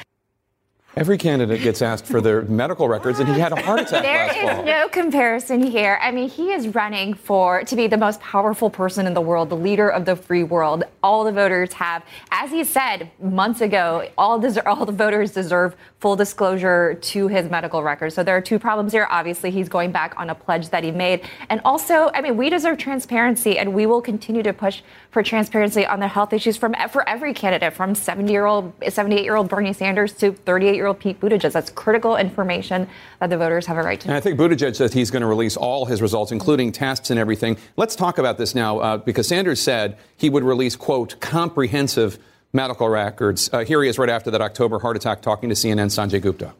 Every 0.95 1.17
candidate 1.17 1.61
gets 1.61 1.81
asked 1.81 2.05
for 2.05 2.21
their 2.21 2.43
medical 2.43 2.87
records, 2.87 3.19
and 3.19 3.27
he 3.27 3.37
had 3.37 3.51
a 3.51 3.61
heart 3.61 3.81
attack 3.81 4.01
there 4.01 4.27
last 4.27 4.37
is 4.37 4.43
fall. 4.43 4.63
no 4.63 4.87
comparison 4.87 5.61
here. 5.61 5.99
I 6.01 6.11
mean, 6.11 6.29
he 6.29 6.53
is 6.53 6.69
running 6.69 7.13
for 7.15 7.65
to 7.65 7.75
be 7.75 7.87
the 7.87 7.97
most 7.97 8.21
powerful 8.21 8.69
person 8.69 9.05
in 9.05 9.13
the 9.13 9.19
world, 9.19 9.49
the 9.49 9.57
leader 9.57 9.89
of 9.89 10.05
the 10.05 10.15
free 10.15 10.43
world. 10.43 10.85
All 11.03 11.25
the 11.25 11.33
voters 11.33 11.73
have, 11.73 12.03
as 12.31 12.49
he 12.49 12.63
said 12.63 13.11
months 13.21 13.59
ago, 13.59 14.07
all 14.17 14.39
des- 14.39 14.61
all 14.65 14.85
the 14.85 14.93
voters 14.93 15.33
deserve 15.33 15.75
full 16.05 16.15
disclosure 16.15 16.93
to 17.01 17.27
his 17.27 17.49
medical 17.49 17.81
records. 17.81 18.13
So 18.13 18.21
there 18.21 18.37
are 18.37 18.41
two 18.41 18.59
problems 18.59 18.91
here. 18.91 19.07
Obviously, 19.09 19.49
he's 19.49 19.67
going 19.67 19.91
back 19.91 20.13
on 20.17 20.29
a 20.29 20.35
pledge 20.35 20.69
that 20.69 20.83
he 20.83 20.91
made, 20.91 21.21
and 21.49 21.59
also, 21.65 22.11
I 22.13 22.21
mean, 22.21 22.37
we 22.37 22.51
deserve 22.51 22.77
transparency, 22.77 23.57
and 23.57 23.73
we 23.73 23.87
will 23.87 24.03
continue 24.03 24.43
to 24.43 24.53
push 24.53 24.83
for 25.09 25.23
transparency 25.23 25.83
on 25.83 25.99
the 25.99 26.07
health 26.07 26.31
issues 26.31 26.57
from 26.57 26.75
for 26.91 27.09
every 27.09 27.33
candidate, 27.33 27.73
from 27.73 27.95
70 27.95 28.31
year 28.31 28.45
old, 28.45 28.71
78 28.87 29.23
year 29.23 29.35
old 29.35 29.49
Bernie 29.49 29.73
Sanders 29.73 30.13
to 30.13 30.33
38 30.33 30.75
year 30.75 30.85
old 30.85 30.99
Pete 30.99 31.19
Buttigieg. 31.19 31.51
That's 31.51 31.71
critical 31.71 32.17
information 32.17 32.87
that 33.19 33.31
the 33.31 33.37
voters 33.39 33.65
have 33.65 33.77
a 33.77 33.81
right 33.81 33.99
to. 34.01 34.07
And 34.07 34.15
I 34.15 34.19
think 34.19 34.39
Buttigieg 34.39 34.75
says 34.75 34.93
he's 34.93 35.09
going 35.09 35.21
to 35.21 35.27
release 35.27 35.57
all 35.57 35.87
his 35.87 36.03
results, 36.03 36.31
including 36.31 36.71
tests 36.71 37.09
and 37.09 37.19
everything. 37.19 37.57
Let's 37.77 37.95
talk 37.95 38.19
about 38.19 38.37
this 38.37 38.53
now, 38.53 38.77
uh, 38.77 38.97
because 38.97 39.27
Sanders 39.27 39.59
said 39.59 39.97
he 40.15 40.29
would 40.29 40.43
release, 40.43 40.75
quote, 40.75 41.19
comprehensive 41.19 42.19
medical 42.55 42.87
records. 42.87 43.49
Uh, 43.51 43.65
here 43.65 43.83
he 43.83 43.89
is 43.89 43.99
right 43.99 44.09
after 44.09 44.31
that 44.31 44.41
October 44.41 44.79
heart 44.79 44.95
attack 44.95 45.21
talking 45.21 45.49
to 45.49 45.55
CNN 45.55 45.87
Sanjay 45.87 46.21
Gupta. 46.21 46.53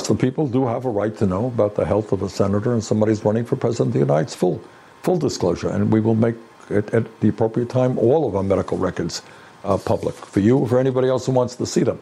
So 0.00 0.14
people 0.14 0.48
do 0.48 0.66
have 0.66 0.84
a 0.84 0.90
right 0.90 1.16
to 1.18 1.26
know 1.26 1.46
about 1.46 1.76
the 1.76 1.84
health 1.86 2.10
of 2.12 2.22
a 2.22 2.28
senator 2.28 2.72
and 2.72 2.82
somebody's 2.82 3.24
running 3.24 3.44
for 3.44 3.54
president 3.54 3.88
of 3.88 3.92
the 3.94 3.98
United 4.00 4.28
States. 4.28 4.40
Full, 4.40 4.60
full 5.02 5.18
disclosure, 5.18 5.68
and 5.68 5.92
we 5.92 6.00
will 6.00 6.16
make 6.16 6.34
it 6.68 6.92
at 6.92 7.20
the 7.20 7.28
appropriate 7.28 7.68
time 7.68 7.98
all 7.98 8.26
of 8.28 8.34
our 8.34 8.42
medical 8.42 8.76
records 8.76 9.22
uh, 9.64 9.76
public 9.78 10.14
for 10.14 10.40
you 10.40 10.58
or 10.58 10.68
for 10.68 10.78
anybody 10.78 11.08
else 11.08 11.26
who 11.26 11.32
wants 11.32 11.54
to 11.56 11.66
see 11.66 11.82
them. 11.82 12.00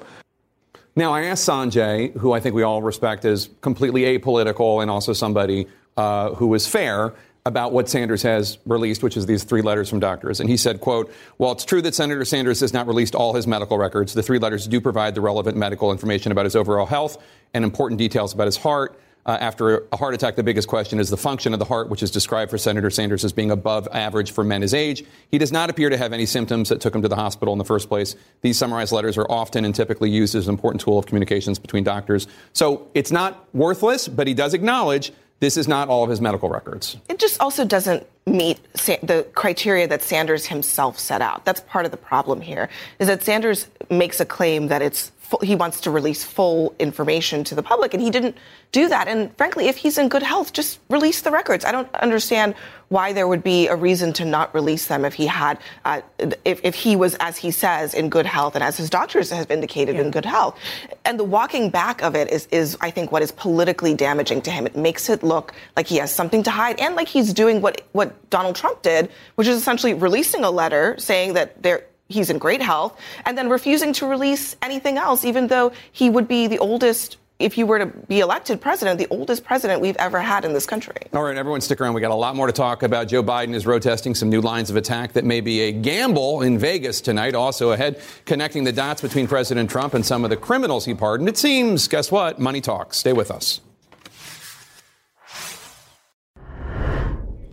Now, 0.97 1.13
I 1.13 1.25
asked 1.25 1.49
Sanjay, 1.49 2.17
who 2.17 2.33
I 2.33 2.41
think 2.41 2.55
we 2.55 2.63
all 2.63 2.83
respect 2.83 3.25
as 3.25 3.51
completely 3.61 4.03
apolitical 4.03 4.81
and 4.83 4.91
also 4.91 5.13
somebody 5.13 5.67
uh, 5.97 6.35
who 6.35 6.55
is 6.55 6.67
fair, 6.67 7.13
about 7.49 7.73
what 7.73 7.89
Sanders 7.89 8.23
has 8.23 8.59
released, 8.67 9.03
which 9.03 9.17
is 9.17 9.25
these 9.25 9.43
three 9.43 9.63
letters 9.63 9.89
from 9.89 10.01
doctors. 10.01 10.39
And 10.39 10.51
he 10.51 10.59
said, 10.59 10.83
quote, 10.83 11.11
while 11.39 11.53
it's 11.53 11.65
true 11.65 11.81
that 11.81 11.95
Senator 11.95 12.27
Sanders 12.27 12.61
has 12.61 12.75
not 12.75 12.87
released 12.87 13.15
all 13.15 13.33
his 13.33 13.47
medical 13.47 13.79
records, 13.79 14.13
the 14.13 14.23
three 14.23 14.39
letters 14.39 14.69
do 14.69 14.83
provide 14.83 15.15
the 15.15 15.23
relevant 15.23 15.57
medical 15.57 15.91
information 15.91 16.31
about 16.31 16.45
his 16.45 16.55
overall 16.55 16.85
health 16.85 17.17
and 17.55 17.65
important 17.65 17.99
details 17.99 18.35
about 18.35 18.47
his 18.47 18.59
heart. 18.59 19.01
Uh, 19.25 19.37
after 19.41 19.87
a 19.93 19.97
heart 19.97 20.15
attack, 20.15 20.37
the 20.37 20.43
biggest 20.43 20.69
question 20.69 21.01
is 21.01 21.09
the 21.09 21.17
function 21.17 21.55
of 21.55 21.59
the 21.59 21.65
heart, 21.65 21.89
which 21.89 22.03
is 22.03 22.11
described 22.11 22.51
for 22.51 22.59
Senator 22.59 22.91
Sanders 22.91 23.25
as 23.25 23.33
being 23.33 23.51
above 23.51 23.89
average 23.93 24.31
for 24.31 24.45
men 24.45 24.61
his 24.61 24.75
age. 24.75 25.05
He 25.31 25.39
does 25.39 25.53
not 25.53 25.71
appear 25.71 25.89
to 25.89 25.97
have 25.97 26.13
any 26.13 26.27
symptoms 26.27 26.69
that 26.69 26.83
took 26.83 26.95
him 26.95 27.03
to 27.03 27.09
the 27.09 27.17
hospital 27.17 27.53
in 27.53 27.59
the 27.59 27.65
first 27.65 27.89
place. 27.89 28.15
These 28.43 28.59
summarized 28.59 28.93
letters 28.93 29.17
are 29.17 29.27
often 29.31 29.65
and 29.65 29.75
typically 29.75 30.11
used 30.11 30.35
as 30.35 30.49
an 30.49 30.55
important 30.55 30.83
tool 30.83 30.99
of 30.99 31.07
communications 31.07 31.59
between 31.59 31.85
doctors. 31.85 32.27
So 32.53 32.89
it's 32.95 33.11
not 33.11 33.49
worthless, 33.55 34.07
but 34.07 34.27
he 34.27 34.35
does 34.35 34.53
acknowledge 34.53 35.13
this 35.41 35.57
is 35.57 35.69
not 35.69 35.89
all 35.89 36.03
of 36.03 36.11
his 36.11 36.21
medical 36.21 36.49
records. 36.49 36.97
It 37.09 37.19
just 37.19 37.41
also 37.41 37.65
doesn't 37.65 38.07
meet 38.27 38.61
the 38.75 39.27
criteria 39.35 39.87
that 39.89 40.03
Sanders 40.03 40.47
himself 40.47 40.99
set 40.99 41.23
out. 41.23 41.45
That's 41.45 41.61
part 41.61 41.85
of 41.85 41.91
the 41.91 41.97
problem 41.97 42.41
here, 42.41 42.69
is 42.99 43.07
that 43.07 43.23
Sanders 43.23 43.69
makes 43.91 44.21
a 44.21 44.25
claim 44.27 44.69
that 44.69 44.83
it's 44.83 45.13
full, 45.29 45.41
he 45.41 45.55
wants 45.55 45.81
to 45.83 45.91
release 45.91 46.25
full 46.25 46.75
information 46.79 47.45
to 47.45 47.55
the 47.55 47.63
public, 47.63 47.93
and 47.95 48.03
he 48.03 48.11
didn't 48.11 48.37
do 48.73 48.89
that. 48.89 49.09
And 49.09 49.35
frankly, 49.37 49.69
if 49.69 49.77
he's 49.77 49.99
in 49.99 50.09
good 50.09 50.23
health, 50.23 50.53
just 50.53 50.81
release 50.89 51.21
the 51.21 51.31
records. 51.31 51.65
I 51.65 51.73
don't 51.73 51.93
understand 51.97 52.55
why 52.89 53.13
there 53.13 53.29
would 53.29 53.43
be 53.43 53.69
a 53.69 53.77
reason 53.77 54.15
to 54.15 54.25
not 54.25 54.55
release 54.55 54.87
them 54.87 55.05
if 55.05 55.13
he 55.13 55.27
had, 55.27 55.59
uh, 55.85 56.01
if, 56.47 56.61
if 56.65 56.75
he 56.75 56.97
was, 56.97 57.15
as 57.17 57.37
he 57.37 57.51
says, 57.51 57.93
in 57.93 58.09
good 58.09 58.25
health, 58.25 58.55
and 58.55 58.65
as 58.65 58.79
his 58.79 58.89
doctors 58.89 59.31
have 59.31 59.51
indicated, 59.51 59.95
yeah. 59.95 60.03
in 60.03 60.11
good 60.11 60.25
health. 60.25 60.59
And 61.05 61.19
the 61.19 61.25
walking 61.25 61.69
back 61.69 62.03
of 62.03 62.17
it 62.17 62.33
is, 62.33 62.47
is, 62.51 62.77
I 62.81 62.91
think, 62.91 63.13
what 63.13 63.21
is 63.21 63.31
politically 63.31 63.95
damaging 63.95 64.41
to 64.43 64.51
him. 64.51 64.67
It 64.67 64.77
makes 64.77 65.11
it 65.11 65.23
look 65.23 65.53
like 65.77 65.87
he 65.87 65.97
has 65.99 66.15
something 66.15 66.43
to 66.45 66.51
hide, 66.51 66.81
and 66.81 66.95
like 66.95 67.09
he's 67.09 67.35
doing 67.35 67.61
what 67.61 67.83
what 67.93 68.31
Donald 68.31 68.57
Trump 68.57 68.83
did, 68.83 69.11
which 69.35 69.47
is 69.47 69.57
essentially 69.57 69.95
releasing 69.95 70.45
a 70.45 70.51
letter 70.51 70.95
saying 70.99 71.35
that 71.35 71.63
there 71.63 71.85
he's 72.09 72.31
in 72.31 72.39
great 72.39 72.63
health, 72.63 72.99
and 73.25 73.37
then 73.37 73.49
refusing 73.49 73.93
to 73.95 74.07
release 74.07 74.57
anything 74.63 74.99
else, 74.99 75.25
even 75.25 75.47
though 75.47 75.73
he 75.93 76.11
would 76.11 76.27
be 76.27 76.47
the 76.47 76.59
oldest. 76.59 77.19
If 77.39 77.57
you 77.57 77.67
were 77.67 77.79
to 77.79 77.87
be 77.87 78.19
elected 78.19 78.61
president, 78.61 78.99
the 78.99 79.07
oldest 79.11 79.45
president 79.45 79.81
we've 79.81 79.97
ever 79.99 80.19
had 80.19 80.45
in 80.45 80.55
this 80.55 80.67
country. 80.67 80.97
All 81.13 81.23
right, 81.23 81.37
everyone, 81.37 81.61
stick 81.61 81.81
around. 81.81 81.95
We 81.95 82.01
got 82.01 82.11
a 82.11 82.15
lot 82.15 82.35
more 82.35 82.49
to 82.49 82.53
talk 82.53 82.83
about. 82.83 83.07
Joe 83.07 83.23
Biden 83.23 83.55
is 83.55 83.65
road 83.65 83.83
testing 83.83 84.17
some 84.17 84.29
new 84.29 84.41
lines 84.41 84.71
of 84.71 84.77
attack 84.77 85.13
that 85.13 85.25
may 85.25 85.41
be 85.41 85.61
a 85.61 85.71
gamble 85.73 86.43
in 86.43 86.59
Vegas 86.59 87.01
tonight. 87.01 87.37
Also 87.37 87.71
ahead, 87.71 88.03
connecting 88.25 88.65
the 88.65 88.73
dots 88.73 89.03
between 89.03 89.29
President 89.29 89.71
Trump 89.71 89.95
and 89.95 90.05
some 90.05 90.25
of 90.25 90.31
the 90.31 90.37
criminals 90.37 90.85
he 90.85 90.95
pardoned. 90.95 91.29
It 91.29 91.39
seems, 91.39 91.87
guess 91.87 92.11
what? 92.11 92.41
Money 92.41 92.61
talks. 92.61 92.97
Stay 92.97 93.13
with 93.13 93.31
us. 93.31 93.61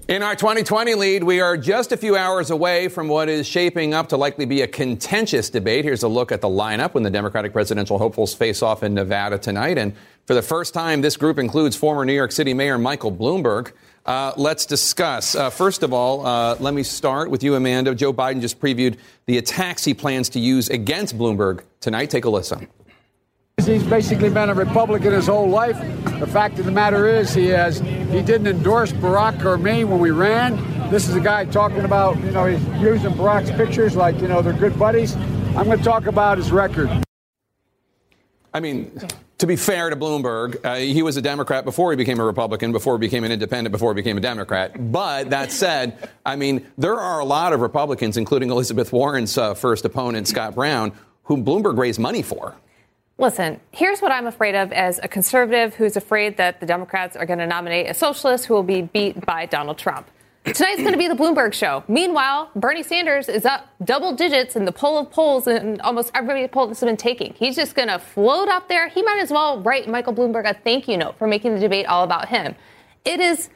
In 0.07 0.21
our 0.21 0.35
2020 0.35 0.93
lead, 0.93 1.23
we 1.23 1.41
are 1.41 1.57
just 1.57 1.91
a 1.91 1.97
few 1.97 2.15
hours 2.15 2.51
away 2.51 2.89
from 2.89 3.07
what 3.07 3.27
is 3.27 3.47
shaping 3.47 3.95
up 3.95 4.09
to 4.09 4.17
likely 4.17 4.45
be 4.45 4.61
a 4.61 4.67
contentious 4.67 5.49
debate. 5.49 5.83
Here's 5.83 6.03
a 6.03 6.07
look 6.07 6.31
at 6.31 6.41
the 6.41 6.47
lineup 6.47 6.93
when 6.93 7.01
the 7.01 7.09
Democratic 7.09 7.53
presidential 7.53 7.97
hopefuls 7.97 8.35
face 8.35 8.61
off 8.61 8.83
in 8.83 8.93
Nevada 8.93 9.39
tonight. 9.39 9.79
And 9.79 9.95
for 10.27 10.35
the 10.35 10.43
first 10.43 10.75
time, 10.75 11.01
this 11.01 11.17
group 11.17 11.39
includes 11.39 11.75
former 11.75 12.05
New 12.05 12.13
York 12.13 12.31
City 12.31 12.53
Mayor 12.53 12.77
Michael 12.77 13.11
Bloomberg. 13.11 13.71
Uh, 14.05 14.31
let's 14.37 14.67
discuss. 14.67 15.33
Uh, 15.33 15.49
first 15.49 15.81
of 15.81 15.91
all, 15.91 16.23
uh, 16.23 16.55
let 16.59 16.75
me 16.75 16.83
start 16.83 17.31
with 17.31 17.41
you, 17.41 17.55
Amanda. 17.55 17.95
Joe 17.95 18.13
Biden 18.13 18.41
just 18.41 18.59
previewed 18.59 18.97
the 19.25 19.39
attacks 19.39 19.83
he 19.83 19.95
plans 19.95 20.29
to 20.29 20.39
use 20.39 20.69
against 20.69 21.17
Bloomberg 21.17 21.63
tonight. 21.79 22.11
Take 22.11 22.25
a 22.25 22.29
listen. 22.29 22.67
He's 23.63 23.83
basically 23.83 24.29
been 24.29 24.49
a 24.49 24.53
Republican 24.53 25.13
his 25.13 25.27
whole 25.27 25.49
life. 25.49 25.79
The 26.19 26.27
fact 26.27 26.59
of 26.59 26.65
the 26.65 26.71
matter 26.71 27.07
is, 27.07 27.33
he 27.33 27.47
has 27.47 27.79
he 27.79 28.21
didn't 28.21 28.47
endorse 28.47 28.91
Barack 28.91 29.43
or 29.43 29.57
me 29.57 29.83
when 29.83 29.99
we 29.99 30.11
ran. 30.11 30.55
This 30.91 31.07
is 31.07 31.15
a 31.15 31.19
guy 31.19 31.45
talking 31.45 31.79
about, 31.79 32.17
you 32.19 32.31
know, 32.31 32.45
he's 32.45 32.63
using 32.79 33.11
Barack's 33.13 33.49
pictures 33.51 33.95
like, 33.95 34.21
you 34.21 34.27
know, 34.27 34.41
they're 34.43 34.53
good 34.53 34.77
buddies. 34.77 35.15
I'm 35.55 35.65
going 35.65 35.79
to 35.79 35.83
talk 35.83 36.05
about 36.05 36.37
his 36.37 36.51
record. 36.51 36.89
I 38.53 38.59
mean, 38.59 38.91
to 39.39 39.47
be 39.47 39.55
fair 39.55 39.89
to 39.89 39.95
Bloomberg, 39.95 40.63
uh, 40.63 40.75
he 40.75 41.01
was 41.01 41.17
a 41.17 41.21
Democrat 41.21 41.65
before 41.65 41.91
he 41.91 41.97
became 41.97 42.19
a 42.19 42.25
Republican, 42.25 42.71
before 42.71 42.95
he 42.95 42.99
became 42.99 43.23
an 43.23 43.31
independent, 43.31 43.71
before 43.71 43.91
he 43.91 43.95
became 43.95 44.17
a 44.17 44.21
Democrat. 44.21 44.91
But 44.91 45.31
that 45.31 45.51
said, 45.51 46.09
I 46.23 46.35
mean, 46.35 46.67
there 46.77 46.99
are 46.99 47.19
a 47.19 47.25
lot 47.25 47.51
of 47.51 47.61
Republicans, 47.61 48.15
including 48.15 48.51
Elizabeth 48.51 48.93
Warren's 48.93 49.37
uh, 49.37 49.55
first 49.55 49.85
opponent, 49.85 50.27
Scott 50.27 50.53
Brown, 50.55 50.91
whom 51.23 51.43
Bloomberg 51.43 51.79
raised 51.79 51.99
money 51.99 52.21
for. 52.21 52.53
Listen, 53.17 53.61
here's 53.71 54.01
what 54.01 54.11
I'm 54.11 54.27
afraid 54.27 54.55
of 54.55 54.73
as 54.73 54.99
a 55.01 55.07
conservative 55.07 55.75
who's 55.75 55.95
afraid 55.95 56.35
that 56.35 56.59
the 56.59 56.65
Democrats 56.65 57.15
are 57.15 57.25
going 57.25 57.39
to 57.39 57.47
nominate 57.47 57.89
a 57.89 57.93
socialist 57.93 58.45
who 58.45 58.53
will 58.53 58.63
be 58.63 58.81
beat 58.81 59.25
by 59.25 59.45
Donald 59.45 59.77
Trump. 59.77 60.09
Tonight's 60.43 60.81
going 60.81 60.91
to 60.91 60.97
be 60.97 61.07
the 61.07 61.15
Bloomberg 61.15 61.53
show. 61.53 61.83
Meanwhile, 61.87 62.51
Bernie 62.55 62.83
Sanders 62.83 63.29
is 63.29 63.45
up 63.45 63.67
double 63.83 64.13
digits 64.13 64.55
in 64.55 64.65
the 64.65 64.71
poll 64.71 64.99
of 64.99 65.09
polls, 65.09 65.47
and 65.47 65.81
almost 65.81 66.11
every 66.13 66.47
poll 66.47 66.67
that's 66.67 66.81
been 66.81 66.97
taking. 66.97 67.33
He's 67.33 67.55
just 67.55 67.73
going 67.73 67.87
to 67.87 67.97
float 67.97 68.47
up 68.47 68.67
there. 68.67 68.89
He 68.89 69.01
might 69.01 69.19
as 69.19 69.31
well 69.31 69.59
write 69.61 69.87
Michael 69.87 70.13
Bloomberg 70.13 70.47
a 70.47 70.53
thank 70.53 70.87
you 70.87 70.97
note 70.97 71.17
for 71.17 71.25
making 71.25 71.55
the 71.55 71.59
debate 71.59 71.87
all 71.87 72.03
about 72.03 72.27
him. 72.27 72.53
It 73.05 73.19
is, 73.21 73.49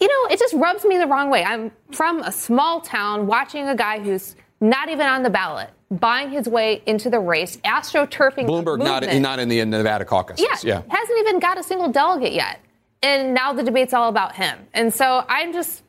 you 0.00 0.08
know, 0.08 0.32
it 0.32 0.40
just 0.40 0.54
rubs 0.54 0.84
me 0.84 0.96
the 0.96 1.06
wrong 1.06 1.30
way. 1.30 1.44
I'm 1.44 1.70
from 1.92 2.20
a 2.22 2.32
small 2.32 2.80
town 2.80 3.28
watching 3.28 3.68
a 3.68 3.76
guy 3.76 4.00
who's 4.00 4.34
not 4.64 4.88
even 4.88 5.06
on 5.06 5.22
the 5.22 5.30
ballot 5.30 5.70
buying 5.90 6.30
his 6.30 6.48
way 6.48 6.82
into 6.86 7.10
the 7.10 7.20
race, 7.20 7.56
astroturfing. 7.58 8.46
Bloomberg 8.46 8.78
not 8.78 9.06
not 9.20 9.38
in 9.38 9.48
the 9.48 9.64
Nevada 9.64 10.04
caucus. 10.04 10.40
Yeah, 10.40 10.56
yeah, 10.62 10.82
hasn't 10.88 11.18
even 11.18 11.38
got 11.38 11.58
a 11.58 11.62
single 11.62 11.88
delegate 11.90 12.32
yet, 12.32 12.60
and 13.02 13.34
now 13.34 13.52
the 13.52 13.62
debate's 13.62 13.92
all 13.94 14.08
about 14.08 14.34
him. 14.34 14.58
And 14.72 14.92
so 14.92 15.24
I'm 15.28 15.52
just. 15.52 15.82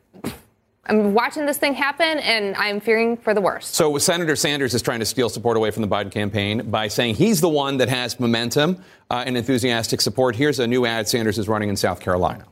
I'm 0.87 1.15
watching 1.15 1.47
this 1.47 1.57
thing 1.57 1.73
happen, 1.73 2.19
and 2.19 2.55
I'm 2.57 2.79
fearing 2.79 3.17
for 3.17 3.33
the 3.33 3.41
worst. 3.41 3.73
So 3.73 3.97
Senator 3.97 4.35
Sanders 4.35 4.75
is 4.75 4.83
trying 4.83 4.99
to 4.99 5.05
steal 5.07 5.29
support 5.29 5.57
away 5.57 5.71
from 5.71 5.81
the 5.81 5.87
Biden 5.87 6.11
campaign 6.11 6.69
by 6.69 6.89
saying 6.89 7.15
he's 7.15 7.41
the 7.41 7.49
one 7.49 7.77
that 7.77 7.89
has 7.89 8.19
momentum 8.19 8.83
uh, 9.09 9.23
and 9.25 9.35
enthusiastic 9.35 9.99
support. 9.99 10.35
Here's 10.35 10.59
a 10.59 10.67
new 10.67 10.85
ad 10.85 11.07
Sanders 11.07 11.39
is 11.39 11.47
running 11.47 11.69
in 11.69 11.75
South 11.75 12.01
Carolina. 12.01 12.45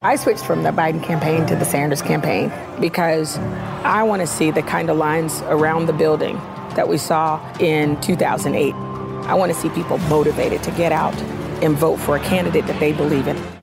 I 0.00 0.14
switched 0.14 0.44
from 0.44 0.62
the 0.62 0.70
Biden 0.70 1.02
campaign 1.02 1.44
to 1.46 1.56
the 1.56 1.64
Sanders 1.64 2.02
campaign 2.02 2.52
because 2.80 3.36
I 3.82 4.04
want 4.04 4.20
to 4.20 4.28
see 4.28 4.52
the 4.52 4.62
kind 4.62 4.90
of 4.90 4.96
lines 4.96 5.40
around 5.46 5.86
the 5.86 5.92
building 5.92 6.36
that 6.76 6.86
we 6.86 6.98
saw 6.98 7.40
in 7.58 8.00
2008. 8.00 8.74
I 8.74 9.34
want 9.34 9.52
to 9.52 9.58
see 9.58 9.68
people 9.70 9.98
motivated 9.98 10.62
to 10.62 10.70
get 10.70 10.92
out 10.92 11.16
and 11.64 11.76
vote 11.76 11.96
for 11.96 12.14
a 12.14 12.20
candidate 12.20 12.68
that 12.68 12.78
they 12.78 12.92
believe 12.92 13.26
in. 13.26 13.57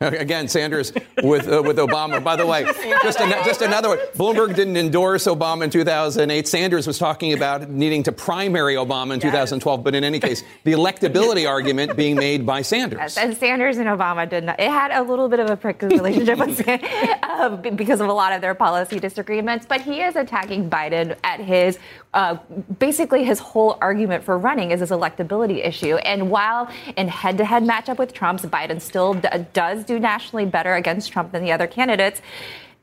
Again, 0.02 0.48
Sanders 0.48 0.94
with 1.22 1.46
uh, 1.46 1.62
with 1.62 1.76
Obama. 1.76 2.24
By 2.24 2.34
the 2.34 2.46
way, 2.46 2.64
just 3.02 3.20
an, 3.20 3.28
just 3.44 3.60
another 3.60 3.90
one. 3.90 3.98
Bloomberg 4.14 4.56
didn't 4.56 4.78
endorse 4.78 5.26
Obama 5.26 5.64
in 5.64 5.68
2008. 5.68 6.48
Sanders 6.48 6.86
was 6.86 6.96
talking 6.96 7.34
about 7.34 7.68
needing 7.68 8.02
to 8.04 8.10
primary 8.10 8.76
Obama 8.76 9.12
in 9.12 9.20
2012. 9.20 9.84
But 9.84 9.94
in 9.94 10.02
any 10.02 10.18
case, 10.18 10.42
the 10.64 10.72
electability 10.72 11.46
argument 11.46 11.98
being 11.98 12.16
made 12.16 12.46
by 12.46 12.62
Sanders. 12.62 12.98
Yes, 12.98 13.18
and 13.18 13.36
Sanders 13.36 13.76
and 13.76 13.88
Obama 13.88 14.26
did 14.26 14.44
not. 14.44 14.58
It 14.58 14.70
had 14.70 14.90
a 14.90 15.02
little 15.02 15.28
bit 15.28 15.38
of 15.38 15.50
a 15.50 15.56
prickly 15.58 15.88
relationship 15.88 16.40
uh, 17.22 17.56
because 17.56 18.00
of 18.00 18.08
a 18.08 18.14
lot 18.14 18.32
of 18.32 18.40
their 18.40 18.54
policy 18.54 19.00
disagreements. 19.00 19.66
But 19.66 19.82
he 19.82 20.00
is 20.00 20.16
attacking 20.16 20.70
Biden 20.70 21.14
at 21.24 21.40
his 21.40 21.78
uh, 22.12 22.36
basically 22.78 23.24
his 23.24 23.38
whole 23.38 23.78
argument 23.80 24.24
for 24.24 24.36
running 24.36 24.72
is 24.72 24.80
his 24.80 24.90
electability 24.90 25.64
issue. 25.64 25.96
And 25.96 26.30
while 26.30 26.68
in 26.96 27.08
head-to-head 27.08 27.62
matchup 27.62 27.98
with 27.98 28.12
Trump's, 28.12 28.44
Biden 28.44 28.80
still 28.80 29.14
d- 29.14 29.28
does 29.52 29.84
do 29.90 29.98
nationally 29.98 30.46
better 30.46 30.74
against 30.74 31.10
Trump 31.12 31.32
than 31.32 31.42
the 31.42 31.50
other 31.50 31.66
candidates 31.66 32.22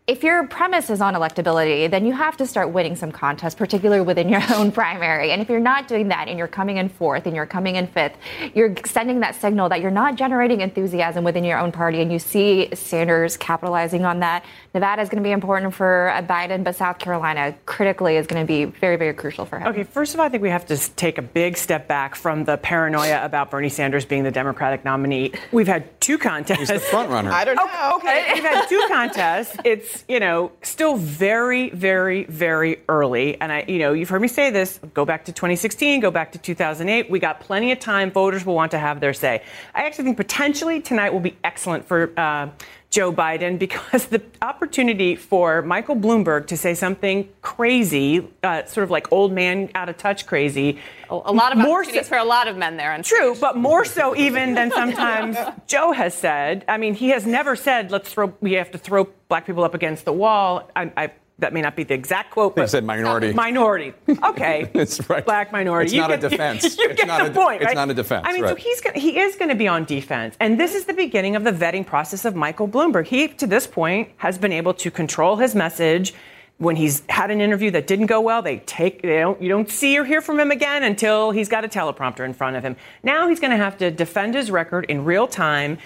if 0.08 0.24
your 0.24 0.48
premise 0.48 0.90
is 0.90 1.02
on 1.02 1.16
electability, 1.16 1.92
then 1.92 2.06
you 2.06 2.14
have 2.14 2.38
to 2.38 2.48
start 2.48 2.72
winning 2.72 2.96
some 2.96 3.12
contests, 3.12 3.56
particularly 3.56 4.02
within 4.02 4.30
your 4.30 4.42
own 4.56 4.72
primary. 4.72 5.32
And 5.32 5.42
if 5.42 5.50
you're 5.50 5.60
not 5.60 5.90
doing 5.90 6.08
that 6.08 6.30
and 6.30 6.40
you're 6.40 6.48
coming 6.48 6.78
in 6.78 6.88
fourth 6.88 7.26
and 7.26 7.36
you're 7.36 7.46
coming 7.46 7.76
in 7.76 7.88
fifth, 7.88 8.16
you're 8.56 8.74
sending 8.86 9.20
that 9.20 9.36
signal 9.36 9.68
that 9.68 9.82
you're 9.82 9.92
not 9.92 10.16
generating 10.16 10.62
enthusiasm 10.62 11.26
within 11.26 11.44
your 11.44 11.60
own 11.60 11.74
party. 11.74 12.02
And 12.02 12.10
you 12.10 12.20
see 12.20 12.74
Sanders 12.74 13.36
capitalizing 13.36 14.06
on 14.06 14.22
that. 14.22 14.46
Nevada 14.74 15.02
is 15.02 15.10
going 15.10 15.22
to 15.22 15.28
be 15.28 15.34
important 15.34 15.74
for 15.74 16.10
Biden, 16.24 16.64
but 16.64 16.78
South 16.78 17.00
Carolina 17.00 17.54
critically 17.66 18.16
is 18.16 18.28
going 18.28 18.42
to 18.42 18.48
be 18.48 18.64
very, 18.64 18.96
very 18.96 19.14
crucial 19.14 19.46
for 19.46 19.60
him. 19.60 19.68
Okay, 19.68 19.84
first 19.84 20.14
of 20.14 20.22
all, 20.22 20.26
I 20.26 20.30
think 20.30 20.42
we 20.42 20.50
have 20.50 20.66
to 20.68 20.78
take 20.96 21.18
a 21.18 21.22
big 21.22 21.58
step 21.58 21.90
back 21.90 22.16
from 22.16 22.46
the 22.46 22.56
paranoia 22.56 23.26
about 23.26 23.52
Bernie 23.52 23.68
Sanders 23.68 24.06
being 24.06 24.24
the 24.24 24.32
Democratic 24.32 24.86
nominee. 24.86 25.34
We've 25.52 25.68
had 25.68 26.00
two 26.00 26.18
contests. 26.18 26.60
He's 26.60 26.70
the 26.70 26.80
front 26.80 27.10
runner. 27.10 27.32
I 27.34 27.44
don't 27.44 27.58
know. 27.58 27.68
Oh, 27.68 27.98
okay, 27.98 28.32
we've 28.34 28.44
had 28.44 28.68
two 28.68 28.82
contests. 28.88 29.58
It's 29.66 29.97
you 30.08 30.20
know, 30.20 30.52
still 30.62 30.98
very, 30.98 31.70
very, 31.70 32.26
very 32.26 32.82
early. 32.90 33.40
And 33.40 33.52
I, 33.52 33.66
you 33.68 33.80
know, 33.80 33.94
you've 33.94 34.10
heard 34.10 34.22
me 34.22 34.28
say 34.28 34.50
this. 34.50 34.80
Go 34.94 35.06
back 35.06 35.26
to 35.26 35.32
2016, 35.32 36.00
go 36.00 36.12
back 36.12 36.32
to 36.34 36.38
2008. 36.38 37.10
We 37.10 37.20
got 37.20 37.40
plenty 37.40 37.72
of 37.72 37.80
time. 37.80 38.12
Voters 38.12 38.46
will 38.46 38.56
want 38.56 38.72
to 38.72 38.80
have 38.80 39.00
their 39.00 39.14
say. 39.14 39.44
I 39.74 39.86
actually 39.86 40.06
think 40.06 40.18
potentially 40.18 40.82
tonight 40.82 41.12
will 41.12 41.20
be 41.20 41.38
excellent 41.44 41.86
for 41.86 42.12
uh, 42.18 42.50
Joe 42.90 43.12
Biden 43.12 43.60
because 43.60 44.06
the 44.08 44.22
opportunity 44.42 45.16
for 45.16 45.62
Michael 45.62 45.96
Bloomberg 45.96 46.48
to 46.48 46.58
say 46.58 46.74
something 46.74 47.30
crazy, 47.42 48.28
uh, 48.44 48.66
sort 48.66 48.86
of 48.86 48.92
like 48.92 49.12
old 49.12 49.34
man 49.34 49.70
out 49.76 49.90
of 49.90 49.98
touch 49.98 50.26
crazy. 50.26 50.80
A 51.10 51.16
lot 51.16 51.52
of 51.52 51.58
more 51.58 51.82
opportunities 51.82 52.08
so, 52.08 52.16
for 52.16 52.18
a 52.18 52.24
lot 52.26 52.48
of 52.48 52.58
men 52.58 52.78
there. 52.78 52.98
True, 53.04 53.36
but 53.40 53.56
more 53.56 53.86
so 53.86 54.16
even 54.16 54.56
than 54.56 54.72
sometimes 54.72 55.38
Joe 55.68 55.92
has 55.92 56.14
said. 56.14 56.66
I 56.68 56.78
mean, 56.78 56.94
he 56.94 57.10
has 57.10 57.26
never 57.26 57.56
said, 57.56 57.92
"Let's 57.92 58.12
throw. 58.12 58.34
We 58.42 58.54
have 58.54 58.72
to 58.72 58.78
throw 58.78 59.08
black 59.28 59.46
people 59.46 59.64
up 59.64 59.74
against 59.74 60.06
the 60.06 60.14
wall." 60.14 60.70
I, 60.76 60.92
I 60.98 61.12
that 61.40 61.54
may 61.54 61.62
not 61.62 61.76
be 61.76 61.84
the 61.84 61.94
exact 61.94 62.32
quote, 62.32 62.56
but 62.56 62.64
he 62.64 62.68
said 62.68 62.84
minority. 62.84 63.34
Minority. 63.34 63.94
Okay. 64.24 64.70
It's 64.78 65.10
right. 65.10 65.26
Black 65.26 65.52
minority. 65.52 65.86
It's 65.86 65.94
you 65.94 66.02
not 66.02 66.10
get, 66.10 66.24
a 66.24 66.30
defense. 66.30 66.64
You, 66.64 66.70
you 66.84 66.90
it's 66.92 67.00
get 67.00 67.08
not 67.08 67.24
the 67.24 67.32
a, 67.32 67.34
point, 67.34 67.62
It's 67.62 67.74
not 67.74 67.90
a 67.90 67.94
defense. 67.94 68.26
I 68.28 68.34
mean, 68.34 68.44
right. 68.44 68.50
so 68.50 68.56
he's 68.56 68.80
gonna, 68.82 69.00
he 69.00 69.20
is 69.20 69.36
going 69.36 69.50
to 69.50 69.56
be 69.56 69.68
on 69.68 69.86
defense, 69.86 70.36
and 70.40 70.60
this 70.60 70.76
is 70.76 70.86
the 70.86 70.94
beginning 70.94 71.36
of 71.36 71.44
the 71.44 71.52
vetting 71.52 71.86
process 71.86 72.26
of 72.26 72.36
Michael 72.36 72.68
Bloomberg. 72.68 73.08
He, 73.08 73.28
to 73.28 73.48
this 73.48 73.66
point, 73.66 74.10
has 74.18 74.38
been 74.38 74.52
able 74.52 74.74
to 74.76 74.92
control 74.92 75.38
his 75.38 75.56
message. 75.56 76.14
When 76.60 76.76
he's 76.76 77.04
had 77.08 77.30
an 77.30 77.40
interview 77.40 77.70
that 77.72 77.86
didn't 77.86 78.08
go 78.08 78.20
well, 78.20 78.42
they 78.42 78.58
take 78.58 79.04
they 79.04 79.20
don't 79.20 79.40
you 79.40 79.48
don't 79.48 79.70
see 79.70 79.96
or 79.96 80.04
hear 80.04 80.22
from 80.22 80.40
him 80.40 80.50
again 80.50 80.82
until 80.82 81.30
he's 81.30 81.50
got 81.50 81.64
a 81.64 81.68
teleprompter 81.68 82.26
in 82.26 82.34
front 82.34 82.56
of 82.56 82.64
him. 82.64 82.76
Now 83.04 83.30
he's 83.30 83.40
going 83.40 83.52
to 83.52 83.58
have 83.58 83.78
to 83.78 83.92
defend 83.92 84.34
his 84.34 84.50
record 84.50 84.86
in 84.86 85.06
real 85.06 85.28
time 85.28 85.78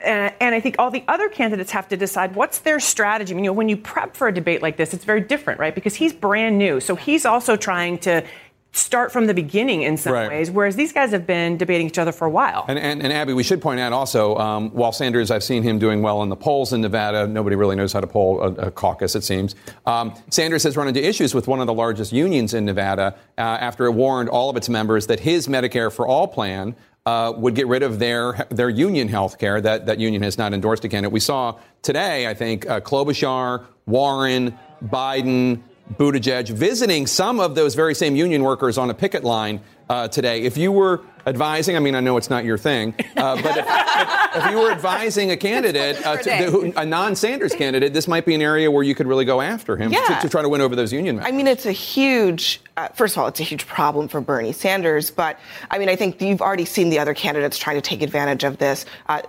uh, 0.00 0.30
and 0.40 0.54
I 0.54 0.60
think 0.60 0.76
all 0.78 0.90
the 0.90 1.02
other 1.08 1.28
candidates 1.28 1.72
have 1.72 1.88
to 1.88 1.96
decide 1.96 2.36
what's 2.36 2.60
their 2.60 2.78
strategy. 2.78 3.34
You 3.34 3.40
know, 3.40 3.52
when 3.52 3.68
you 3.68 3.76
prep 3.76 4.16
for 4.16 4.28
a 4.28 4.32
debate 4.32 4.62
like 4.62 4.76
this, 4.76 4.94
it's 4.94 5.04
very 5.04 5.20
different, 5.20 5.58
right? 5.58 5.74
Because 5.74 5.96
he's 5.96 6.12
brand 6.12 6.56
new. 6.56 6.78
So 6.78 6.94
he's 6.94 7.26
also 7.26 7.56
trying 7.56 7.98
to 7.98 8.24
start 8.72 9.10
from 9.10 9.26
the 9.26 9.34
beginning 9.34 9.82
in 9.82 9.96
some 9.96 10.12
right. 10.12 10.28
ways, 10.28 10.50
whereas 10.50 10.76
these 10.76 10.92
guys 10.92 11.10
have 11.10 11.26
been 11.26 11.56
debating 11.56 11.86
each 11.86 11.98
other 11.98 12.12
for 12.12 12.26
a 12.26 12.30
while. 12.30 12.64
And, 12.68 12.78
and, 12.78 13.02
and 13.02 13.12
Abby, 13.12 13.32
we 13.32 13.42
should 13.42 13.60
point 13.60 13.80
out 13.80 13.92
also, 13.92 14.36
um, 14.36 14.70
while 14.70 14.92
Sanders, 14.92 15.30
I've 15.30 15.42
seen 15.42 15.62
him 15.62 15.78
doing 15.78 16.02
well 16.02 16.22
in 16.22 16.28
the 16.28 16.36
polls 16.36 16.72
in 16.72 16.80
Nevada, 16.80 17.26
nobody 17.26 17.56
really 17.56 17.76
knows 17.76 17.92
how 17.92 18.00
to 18.00 18.06
poll 18.06 18.40
a, 18.40 18.52
a 18.66 18.70
caucus, 18.70 19.14
it 19.14 19.24
seems. 19.24 19.54
Um, 19.86 20.14
Sanders 20.30 20.62
has 20.62 20.76
run 20.76 20.86
into 20.86 21.06
issues 21.06 21.34
with 21.34 21.48
one 21.48 21.60
of 21.60 21.66
the 21.66 21.74
largest 21.74 22.12
unions 22.12 22.54
in 22.54 22.64
Nevada 22.64 23.16
uh, 23.36 23.40
after 23.40 23.86
it 23.86 23.92
warned 23.92 24.28
all 24.28 24.50
of 24.50 24.56
its 24.56 24.68
members 24.68 25.06
that 25.06 25.20
his 25.20 25.48
Medicare 25.48 25.92
for 25.92 26.06
All 26.06 26.28
plan 26.28 26.76
uh, 27.06 27.32
would 27.36 27.54
get 27.54 27.66
rid 27.66 27.82
of 27.82 27.98
their 27.98 28.46
their 28.50 28.68
union 28.68 29.08
health 29.08 29.38
care. 29.38 29.62
That, 29.62 29.86
that 29.86 29.98
union 29.98 30.22
has 30.22 30.36
not 30.36 30.52
endorsed 30.52 30.84
a 30.84 30.90
candidate. 30.90 31.10
We 31.10 31.20
saw 31.20 31.58
today, 31.80 32.26
I 32.26 32.34
think, 32.34 32.68
uh, 32.68 32.80
Klobuchar, 32.80 33.64
Warren, 33.86 34.58
Biden, 34.84 35.62
Buttigieg 35.96 36.48
visiting 36.48 37.06
some 37.06 37.40
of 37.40 37.54
those 37.54 37.74
very 37.74 37.94
same 37.94 38.16
union 38.16 38.42
workers 38.42 38.78
on 38.78 38.90
a 38.90 38.94
picket 38.94 39.24
line 39.24 39.60
uh, 39.88 40.08
today. 40.08 40.42
If 40.42 40.56
you 40.56 40.70
were 40.70 41.02
advising, 41.26 41.76
I 41.76 41.78
mean, 41.78 41.94
I 41.94 42.00
know 42.00 42.16
it's 42.16 42.30
not 42.30 42.44
your 42.44 42.58
thing, 42.58 42.94
uh, 43.16 43.40
but 43.40 43.56
if, 43.56 43.66
if, 43.66 44.44
if, 44.44 44.50
you 44.50 44.58
were 44.58 44.70
advising 44.70 45.30
a 45.30 45.36
candidate, 45.36 46.04
uh, 46.04 46.16
to, 46.18 46.72
a 46.76 46.84
non-Sanders 46.84 47.54
candidate, 47.54 47.92
this 47.94 48.06
might 48.06 48.26
be 48.26 48.34
an 48.34 48.42
area 48.42 48.70
where 48.70 48.82
you 48.82 48.94
could 48.94 49.06
really 49.06 49.24
go 49.24 49.40
after 49.40 49.76
him 49.76 49.92
yeah. 49.92 50.04
to, 50.06 50.20
to, 50.22 50.28
try 50.28 50.42
to 50.42 50.48
win 50.48 50.60
over 50.60 50.76
those 50.76 50.92
union 50.92 51.16
members. 51.16 51.32
I 51.32 51.36
mean, 51.36 51.46
it's 51.46 51.66
a 51.66 51.72
huge. 51.72 52.60
Uh, 52.76 52.88
first 52.88 53.16
of 53.16 53.22
all, 53.22 53.28
it's 53.28 53.40
a 53.40 53.44
huge 53.44 53.66
problem 53.66 54.08
for 54.08 54.20
Bernie 54.20 54.52
Sanders, 54.52 55.10
but 55.10 55.38
I 55.70 55.78
mean, 55.78 55.88
I 55.88 55.96
think 55.96 56.20
you've 56.20 56.42
already 56.42 56.64
seen 56.64 56.90
the 56.90 56.98
other 56.98 57.14
candidates 57.14 57.58
trying 57.58 57.76
to 57.76 57.82
take 57.82 58.02
advantage 58.02 58.44
of 58.44 58.58
this 58.58 58.84
uh, 59.08 59.22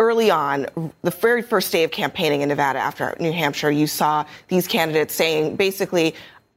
early 0.00 0.30
on, 0.30 0.66
the 1.02 1.10
very 1.10 1.42
first 1.42 1.70
day 1.70 1.84
of 1.84 1.90
campaigning 1.90 2.40
in 2.40 2.48
Nevada 2.48 2.78
after 2.78 3.14
New 3.20 3.32
Hampshire, 3.32 3.70
you 3.70 3.86
saw 3.86 4.24
these 4.48 4.66
candidates 4.66 5.14
saying 5.14 5.56
basically, 5.56 6.14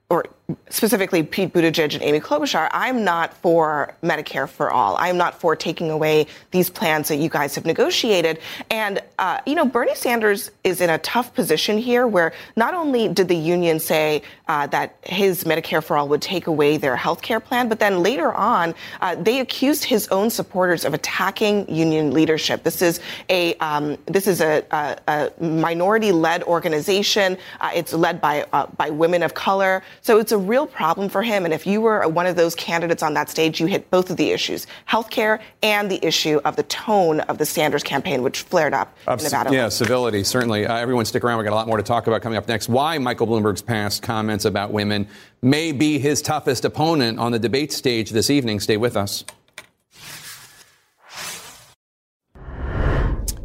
or 0.09 0.25
specifically 0.69 1.23
Pete 1.23 1.53
Buttigieg 1.53 1.93
and 1.93 2.03
Amy 2.03 2.19
Klobuchar, 2.19 2.67
I'm 2.71 3.03
not 3.03 3.33
for 3.33 3.95
Medicare 4.03 4.47
for 4.47 4.71
all. 4.71 4.97
I'm 4.97 5.17
not 5.17 5.39
for 5.39 5.55
taking 5.55 5.89
away 5.89 6.27
these 6.51 6.69
plans 6.69 7.07
that 7.07 7.15
you 7.15 7.29
guys 7.29 7.55
have 7.55 7.65
negotiated. 7.65 8.39
And, 8.69 9.01
uh, 9.19 9.39
you 9.45 9.55
know, 9.55 9.65
Bernie 9.65 9.95
Sanders 9.95 10.51
is 10.65 10.81
in 10.81 10.89
a 10.89 10.97
tough 10.97 11.33
position 11.33 11.77
here 11.77 12.07
where 12.07 12.33
not 12.57 12.73
only 12.73 13.07
did 13.07 13.29
the 13.29 13.35
union 13.35 13.79
say 13.79 14.21
uh, 14.49 14.67
that 14.67 14.97
his 15.03 15.45
Medicare 15.45 15.81
for 15.81 15.95
all 15.95 16.09
would 16.09 16.21
take 16.21 16.47
away 16.47 16.75
their 16.75 16.97
health 16.97 17.21
care 17.21 17.39
plan, 17.39 17.69
but 17.69 17.79
then 17.79 18.03
later 18.03 18.33
on, 18.33 18.75
uh, 18.99 19.15
they 19.15 19.39
accused 19.39 19.85
his 19.85 20.09
own 20.09 20.29
supporters 20.29 20.83
of 20.83 20.93
attacking 20.93 21.73
union 21.73 22.11
leadership. 22.11 22.63
This 22.63 22.81
is 22.81 22.99
a, 23.29 23.55
um, 23.55 23.97
this 24.07 24.27
is 24.27 24.41
a, 24.41 24.65
a, 24.71 25.31
a 25.39 25.43
minority-led 25.43 26.43
organization. 26.43 27.37
Uh, 27.61 27.71
it's 27.73 27.93
led 27.93 28.19
by, 28.19 28.45
uh, 28.51 28.67
by 28.75 28.89
women 28.89 29.23
of 29.23 29.33
color. 29.33 29.81
So 30.01 30.19
it's 30.19 30.32
a 30.33 30.37
real 30.37 30.67
problem 30.67 31.07
for 31.07 31.23
him. 31.23 31.45
And 31.45 31.53
if 31.53 31.65
you 31.65 31.79
were 31.79 32.07
one 32.07 32.25
of 32.25 32.35
those 32.35 32.55
candidates 32.55 33.01
on 33.01 33.13
that 33.13 33.29
stage, 33.29 33.61
you 33.61 33.67
hit 33.67 33.89
both 33.89 34.09
of 34.09 34.17
the 34.17 34.31
issues 34.31 34.67
healthcare 34.89 35.39
and 35.61 35.89
the 35.89 36.03
issue 36.05 36.41
of 36.43 36.55
the 36.55 36.63
tone 36.63 37.21
of 37.21 37.37
the 37.37 37.45
Sanders 37.45 37.83
campaign, 37.83 38.21
which 38.21 38.41
flared 38.41 38.73
up 38.73 38.97
in 39.07 39.17
Nevada. 39.17 39.53
Yeah, 39.53 39.69
civility, 39.69 40.23
certainly. 40.23 40.65
Uh, 40.65 40.75
everyone 40.75 41.05
stick 41.05 41.23
around. 41.23 41.37
We've 41.37 41.45
got 41.45 41.53
a 41.53 41.55
lot 41.55 41.67
more 41.67 41.77
to 41.77 41.83
talk 41.83 42.07
about 42.07 42.21
coming 42.21 42.37
up 42.37 42.47
next. 42.47 42.67
Why 42.67 42.97
Michael 42.97 43.27
Bloomberg's 43.27 43.61
past 43.61 44.03
comments 44.03 44.45
about 44.45 44.71
women 44.71 45.07
may 45.41 45.71
be 45.71 45.99
his 45.99 46.21
toughest 46.21 46.65
opponent 46.65 47.19
on 47.19 47.31
the 47.31 47.39
debate 47.39 47.71
stage 47.71 48.09
this 48.09 48.29
evening. 48.29 48.59
Stay 48.59 48.77
with 48.77 48.97
us. 48.97 49.23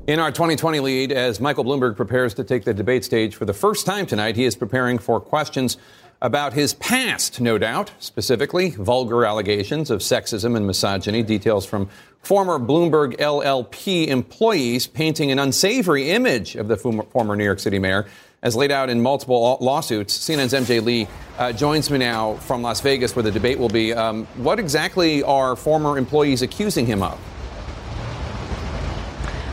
In 0.08 0.20
our 0.20 0.30
2020 0.30 0.80
lead, 0.80 1.12
as 1.12 1.38
Michael 1.38 1.64
Bloomberg 1.64 1.94
prepares 1.94 2.32
to 2.32 2.42
take 2.42 2.64
the 2.64 2.72
debate 2.72 3.04
stage 3.04 3.34
for 3.34 3.44
the 3.44 3.52
first 3.52 3.84
time 3.84 4.06
tonight, 4.06 4.36
he 4.36 4.46
is 4.46 4.56
preparing 4.56 4.96
for 4.96 5.20
questions 5.20 5.76
about 6.20 6.52
his 6.52 6.74
past, 6.74 7.40
no 7.40 7.58
doubt, 7.58 7.92
specifically 8.00 8.70
vulgar 8.70 9.24
allegations 9.24 9.90
of 9.90 10.00
sexism 10.00 10.56
and 10.56 10.66
misogyny, 10.66 11.22
details 11.22 11.64
from 11.64 11.88
former 12.22 12.58
Bloomberg 12.58 13.16
LLP 13.18 14.08
employees 14.08 14.86
painting 14.86 15.30
an 15.30 15.38
unsavory 15.38 16.10
image 16.10 16.56
of 16.56 16.68
the 16.68 16.76
former 16.76 17.36
New 17.36 17.44
York 17.44 17.60
City 17.60 17.78
mayor. 17.78 18.06
As 18.42 18.54
laid 18.54 18.70
out 18.70 18.88
in 18.88 19.02
multiple 19.02 19.58
lawsuits, 19.60 20.16
CNN's 20.16 20.52
MJ 20.52 20.82
Lee 20.84 21.08
uh, 21.38 21.52
joins 21.52 21.90
me 21.90 21.98
now 21.98 22.34
from 22.34 22.62
Las 22.62 22.80
Vegas, 22.80 23.16
where 23.16 23.24
the 23.24 23.32
debate 23.32 23.58
will 23.58 23.68
be. 23.68 23.92
Um, 23.92 24.26
what 24.36 24.60
exactly 24.60 25.24
are 25.24 25.56
former 25.56 25.98
employees 25.98 26.42
accusing 26.42 26.86
him 26.86 27.02
of? 27.02 27.18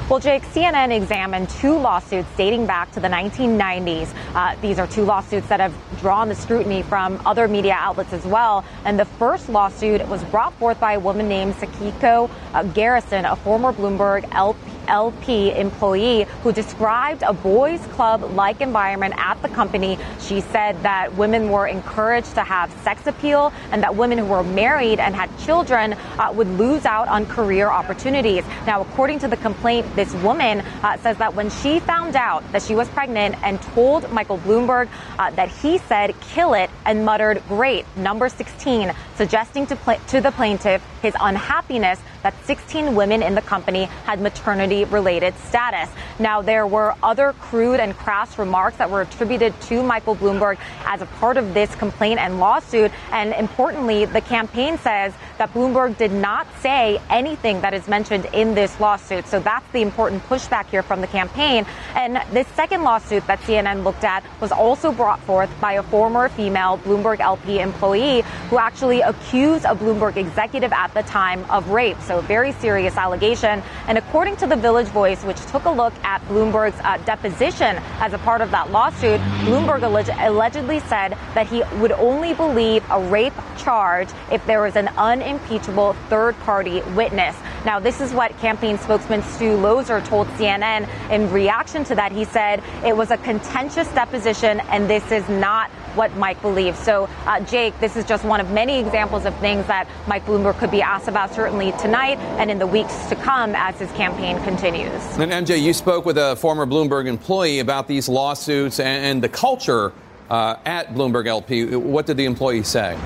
Well, 0.07 0.19
Jake, 0.19 0.43
CNN 0.43 0.95
examined 0.95 1.49
two 1.49 1.75
lawsuits 1.75 2.29
dating 2.37 2.67
back 2.67 2.91
to 2.91 2.99
the 2.99 3.07
1990s. 3.07 4.13
Uh, 4.35 4.55
these 4.61 4.77
are 4.77 4.85
two 4.85 5.01
lawsuits 5.01 5.47
that 5.47 5.59
have 5.59 5.73
drawn 5.99 6.29
the 6.29 6.35
scrutiny 6.35 6.83
from 6.83 7.19
other 7.25 7.47
media 7.47 7.73
outlets 7.73 8.13
as 8.13 8.23
well. 8.23 8.63
And 8.83 8.99
the 8.99 9.05
first 9.05 9.49
lawsuit 9.49 10.07
was 10.07 10.23
brought 10.25 10.53
forth 10.59 10.79
by 10.79 10.93
a 10.93 10.99
woman 10.99 11.27
named 11.27 11.55
Sekiko 11.55 12.29
uh, 12.53 12.63
Garrison, 12.65 13.25
a 13.25 13.35
former 13.35 13.73
Bloomberg 13.73 14.31
LP 14.31 14.59
LP 14.87 15.53
employee 15.53 16.23
who 16.43 16.51
described 16.51 17.23
a 17.23 17.33
boys' 17.33 17.85
club 17.87 18.23
like 18.33 18.61
environment 18.61 19.13
at 19.17 19.41
the 19.41 19.49
company. 19.49 19.97
She 20.19 20.41
said 20.41 20.81
that 20.83 21.15
women 21.15 21.49
were 21.49 21.67
encouraged 21.67 22.35
to 22.35 22.43
have 22.43 22.71
sex 22.83 23.07
appeal 23.07 23.53
and 23.71 23.83
that 23.83 23.95
women 23.95 24.17
who 24.17 24.25
were 24.25 24.43
married 24.43 24.99
and 24.99 25.15
had 25.15 25.29
children 25.39 25.93
uh, 25.93 26.31
would 26.33 26.47
lose 26.57 26.85
out 26.85 27.07
on 27.07 27.25
career 27.25 27.69
opportunities. 27.69 28.43
Now, 28.65 28.81
according 28.81 29.19
to 29.19 29.27
the 29.27 29.37
complaint, 29.37 29.95
this 29.95 30.13
woman 30.15 30.61
uh, 30.61 30.97
says 30.97 31.17
that 31.17 31.35
when 31.35 31.49
she 31.49 31.79
found 31.79 32.15
out 32.15 32.49
that 32.51 32.61
she 32.61 32.75
was 32.75 32.87
pregnant 32.89 33.35
and 33.43 33.61
told 33.61 34.11
Michael 34.11 34.37
Bloomberg 34.39 34.89
uh, 35.19 35.31
that 35.31 35.49
he 35.49 35.77
said, 35.79 36.13
kill 36.21 36.53
it, 36.53 36.69
and 36.85 37.05
muttered, 37.05 37.41
great, 37.47 37.85
number 37.95 38.29
16, 38.29 38.93
suggesting 39.15 39.67
to, 39.67 39.75
pl- 39.75 39.99
to 40.07 40.21
the 40.21 40.31
plaintiff 40.31 40.83
his 41.01 41.15
unhappiness 41.19 41.99
that 42.25 42.33
16 42.47 42.95
women 42.95 43.21
in 43.21 43.35
the 43.35 43.41
company 43.41 43.83
had 43.83 44.19
maternity 44.19 44.83
related 44.85 45.37
status. 45.37 45.87
Now, 46.17 46.41
there 46.41 46.65
were 46.65 46.95
other 47.03 47.33
crude 47.33 47.79
and 47.79 47.95
crass 47.95 48.39
remarks 48.39 48.77
that 48.77 48.89
were 48.89 49.01
attributed 49.01 49.53
to 49.61 49.83
Michael 49.83 50.15
Bloomberg 50.15 50.57
as 50.85 51.03
a 51.03 51.05
part 51.05 51.37
of 51.37 51.53
this 51.53 51.75
complaint 51.75 52.19
and 52.19 52.39
lawsuit. 52.39 52.91
And 53.11 53.31
importantly, 53.33 54.05
the 54.05 54.21
campaign 54.21 54.79
says 54.79 55.13
that 55.37 55.53
Bloomberg 55.53 55.97
did 55.97 56.11
not 56.11 56.47
say 56.61 56.99
anything 57.09 57.61
that 57.61 57.73
is 57.73 57.87
mentioned 57.87 58.25
in 58.33 58.55
this 58.55 58.79
lawsuit. 58.79 59.27
So 59.27 59.39
that's 59.39 59.69
the 59.71 59.81
important 59.81 60.23
pushback 60.23 60.67
here 60.67 60.83
from 60.83 61.01
the 61.01 61.07
campaign. 61.07 61.65
And 61.95 62.21
this 62.33 62.47
second 62.49 62.83
lawsuit 62.83 63.25
that 63.27 63.39
CNN 63.41 63.83
looked 63.83 64.03
at 64.03 64.23
was 64.39 64.51
also 64.51 64.91
brought 64.91 65.19
forth 65.21 65.49
by 65.59 65.73
a 65.73 65.83
former 65.83 66.29
female 66.29 66.77
Bloomberg 66.79 67.19
LP 67.19 67.59
employee 67.59 68.21
who 68.49 68.57
actually 68.57 69.01
accused 69.01 69.65
a 69.65 69.75
Bloomberg 69.75 70.17
executive 70.17 70.71
at 70.71 70.93
the 70.93 71.03
time 71.03 71.43
of 71.49 71.69
rape. 71.69 71.99
So 72.01 72.19
a 72.19 72.21
very 72.21 72.51
serious 72.53 72.97
allegation. 72.97 73.61
And 73.87 73.97
according 73.97 74.37
to 74.37 74.47
the 74.47 74.55
Village 74.55 74.87
Voice, 74.87 75.23
which 75.23 75.39
took 75.47 75.65
a 75.65 75.71
look 75.71 75.93
at 76.03 76.21
Bloomberg's 76.27 76.79
uh, 76.83 76.97
deposition 77.05 77.77
as 77.99 78.13
a 78.13 78.17
part 78.19 78.41
of 78.41 78.51
that 78.51 78.71
lawsuit, 78.71 79.19
Bloomberg 79.45 79.81
alleg- 79.81 80.27
allegedly 80.27 80.79
said 80.81 81.17
that 81.33 81.47
he 81.47 81.63
would 81.79 81.91
only 81.93 82.33
believe 82.33 82.83
a 82.89 82.99
rape 82.99 83.33
charge 83.57 84.09
if 84.31 84.45
there 84.45 84.61
was 84.61 84.75
an 84.75 84.89
unimpeachable 85.25 85.93
third 86.09 86.37
party 86.39 86.81
witness. 86.93 87.35
Now, 87.65 87.79
this 87.79 87.99
is 87.99 88.13
what 88.13 88.37
campaign 88.39 88.77
spokesman 88.77 89.23
Stu 89.23 89.57
Loeser 89.57 90.05
told 90.05 90.27
CNN. 90.29 90.87
In 91.09 91.31
reaction 91.31 91.83
to 91.85 91.95
that, 91.95 92.11
he 92.11 92.25
said 92.25 92.61
it 92.85 92.95
was 92.95 93.11
a 93.11 93.17
contentious 93.17 93.87
deposition 93.89 94.59
and 94.69 94.89
this 94.89 95.11
is 95.11 95.27
not 95.29 95.69
what 95.95 96.15
Mike 96.17 96.41
believes. 96.41 96.77
So, 96.77 97.09
uh, 97.25 97.39
Jake, 97.41 97.79
this 97.79 97.95
is 97.95 98.03
just 98.05 98.25
one 98.25 98.41
of 98.41 98.51
many 98.51 98.79
examples 98.79 99.25
of 99.25 99.35
things 99.39 99.65
that 99.67 99.87
Mike 100.07 100.25
Bloomberg 100.25 100.57
could 100.59 100.71
be 100.71 100.81
asked 100.81 101.07
about 101.07 101.33
certainly 101.33 101.71
tonight 101.73 102.17
and 102.37 102.51
in 102.51 102.59
the 102.59 102.67
weeks 102.67 103.07
to 103.07 103.15
come 103.15 103.55
as 103.55 103.79
his 103.79 103.91
campaign 103.93 104.41
continues. 104.43 105.01
And 105.17 105.31
MJ, 105.31 105.61
you 105.61 105.73
spoke 105.73 106.05
with 106.05 106.17
a 106.17 106.35
former 106.35 106.65
Bloomberg 106.65 107.07
employee 107.07 107.59
about 107.59 107.87
these 107.87 108.09
lawsuits 108.09 108.79
and, 108.79 109.05
and 109.05 109.23
the 109.23 109.29
culture 109.29 109.93
uh, 110.29 110.57
at 110.65 110.93
Bloomberg 110.93 111.27
LP. 111.27 111.75
What 111.75 112.05
did 112.05 112.17
the 112.17 112.25
employee 112.25 112.63
say? 112.63 112.97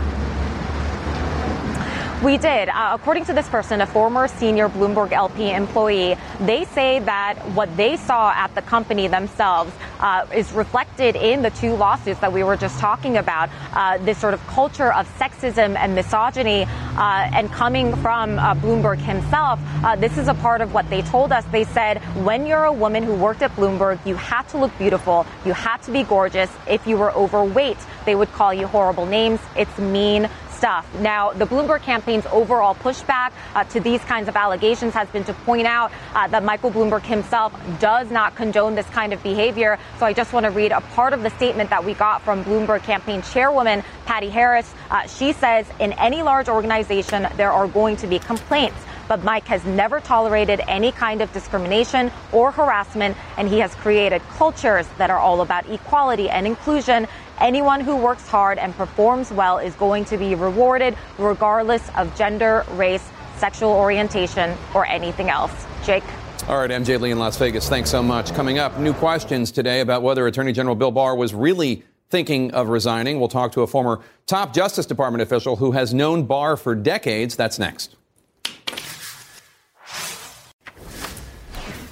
We 2.24 2.38
did. 2.38 2.68
Uh, 2.68 2.98
according 3.00 3.24
to 3.26 3.34
this 3.34 3.48
person, 3.48 3.80
a 3.80 3.88
former 3.88 4.28
senior 4.28 4.68
Bloomberg 4.68 5.14
LP 5.14 5.52
employee, 5.52 6.18
they 6.42 6.66
say 6.66 7.00
that 7.00 7.40
what 7.56 7.78
they 7.78 7.96
saw 7.96 8.32
at 8.32 8.54
the 8.56 8.62
company 8.62 9.08
themselves 9.08 9.72
uh, 10.02 10.26
is 10.36 10.52
reflected 10.52 11.16
in 11.16 11.44
the 11.44 11.50
two 11.50 11.76
lawsuits 11.76 12.20
that 12.20 12.34
we 12.34 12.44
were 12.44 12.58
just 12.58 12.78
talking 12.78 13.16
about. 13.16 13.50
Uh, 13.72 14.00
this 14.00 14.18
sort 14.18 14.34
of 14.34 14.46
culture 14.48 14.92
of 14.92 15.08
sexism 15.18 15.78
and 15.78 15.96
misogyny, 15.96 16.64
uh, 16.64 17.30
and 17.34 17.50
coming 17.54 17.96
from 17.96 18.38
uh, 18.38 18.54
Bloomberg 18.54 18.98
himself, 18.98 19.58
uh, 19.86 19.96
this 19.96 20.18
is 20.18 20.28
a 20.28 20.34
part 20.34 20.60
of 20.60 20.74
what 20.74 20.90
they 20.90 21.02
told 21.04 21.32
us. 21.32 21.46
They 21.54 21.64
said 21.64 22.00
when 22.26 22.46
you're 22.46 22.66
a 22.66 22.74
woman 22.74 23.02
who 23.02 23.14
worked 23.14 23.44
at 23.44 23.56
Bloomberg, 23.56 24.06
you 24.06 24.16
had 24.16 24.42
to 24.50 24.58
look 24.58 24.78
beautiful, 24.78 25.26
you 25.46 25.54
had 25.54 25.78
to 25.84 25.92
be 25.92 26.04
gorgeous. 26.04 26.52
If 26.68 26.86
you 26.86 26.98
were 26.98 27.14
overweight, 27.14 27.78
they 28.04 28.16
would 28.16 28.32
call 28.34 28.54
you 28.54 28.68
horrible 28.68 29.06
names. 29.06 29.40
It's 29.56 29.78
mean 29.80 30.30
stuff. 30.60 30.86
Now, 31.00 31.32
the 31.32 31.46
Bloomberg 31.46 31.84
campaign's 31.84 32.26
overall 32.28 32.76
pushback 32.76 33.32
uh, 33.56 33.64
to 33.64 33.80
these 33.80 34.02
kinds 34.02 34.28
of 34.28 34.36
allegations 34.36 34.94
has 34.94 35.08
been 35.08 35.24
to 35.24 35.34
point 35.34 35.66
out 35.66 35.92
uh, 36.14 36.28
that 36.28 36.44
Michael 36.44 36.70
Bloomberg 36.70 37.04
himself 37.04 37.54
does 37.80 38.12
not 38.12 38.36
condone 38.36 38.76
this 38.76 38.88
kind 38.88 39.14
of 39.14 39.24
behavior. 39.24 39.80
So 40.00 40.06
I 40.06 40.12
just 40.12 40.34
want 40.34 40.44
to 40.44 40.52
read 40.52 40.74
a 40.74 40.82
part 40.82 41.14
of 41.14 41.24
the 41.24 41.30
statement 41.30 41.70
that 41.70 41.86
we 41.86 41.94
got 41.94 42.22
from 42.24 42.44
Bloomberg 42.44 42.84
campaign 42.84 43.22
chairwoman 43.22 43.84
Patty 44.06 44.30
Harris. 44.30 44.70
Uh, 44.92 45.08
she 45.08 45.32
says, 45.32 45.66
in 45.80 45.94
any 45.94 46.24
large 46.24 46.50
organization, 46.50 47.28
there 47.38 47.54
are 47.54 47.68
going 47.68 47.96
to 47.98 48.08
be 48.08 48.20
complaints 48.20 48.78
but 49.10 49.24
Mike 49.24 49.48
has 49.48 49.66
never 49.66 50.00
tolerated 50.00 50.62
any 50.70 50.94
kind 50.94 51.22
of 51.22 51.34
discrimination 51.34 52.10
or 52.32 52.52
harassment, 52.52 53.18
and 53.38 53.50
he 53.50 53.60
has 53.60 53.76
created 53.76 54.22
cultures 54.30 54.88
that 54.98 55.10
are 55.10 55.18
all 55.18 55.42
about 55.42 55.68
equality 55.70 56.30
and 56.30 56.48
inclusion. 56.48 57.08
Anyone 57.42 57.82
who 57.82 57.98
works 57.98 58.28
hard 58.28 58.58
and 58.60 58.74
performs 58.76 59.32
well 59.32 59.58
is 59.58 59.74
going 59.76 60.06
to 60.06 60.18
be 60.18 60.36
rewarded 60.36 60.96
regardless 61.18 61.90
of 61.98 62.16
gender, 62.16 62.64
race, 62.74 63.06
sexual 63.38 63.72
orientation, 63.72 64.56
or 64.76 64.86
anything 64.86 65.30
else. 65.30 65.66
Jake? 65.84 66.04
All 66.48 66.60
right, 66.60 66.70
MJ 66.70 67.00
Lee 67.00 67.12
in 67.12 67.20
Las 67.20 67.38
Vegas, 67.38 67.68
thanks 67.68 67.90
so 67.90 68.04
much. 68.04 68.34
Coming 68.34 68.60
up, 68.60 68.78
new 68.78 68.94
questions 68.94 69.52
today 69.52 69.82
about 69.82 70.04
whether 70.04 70.28
Attorney 70.28 70.54
General 70.54 70.76
Bill 70.76 70.92
Barr 70.92 71.16
was 71.16 71.34
really 71.34 71.84
thinking 72.10 72.52
of 72.52 72.70
resigning. 72.70 73.20
We'll 73.20 73.28
talk 73.28 73.54
to 73.54 73.62
a 73.62 73.68
former 73.68 74.02
top 74.26 74.54
Justice 74.54 74.86
Department 74.86 75.22
official 75.22 75.56
who 75.56 75.72
has 75.72 75.94
known 75.94 76.26
Barr 76.26 76.58
for 76.58 76.76
decades. 76.76 77.36
That's 77.36 77.60
next. 77.60 77.96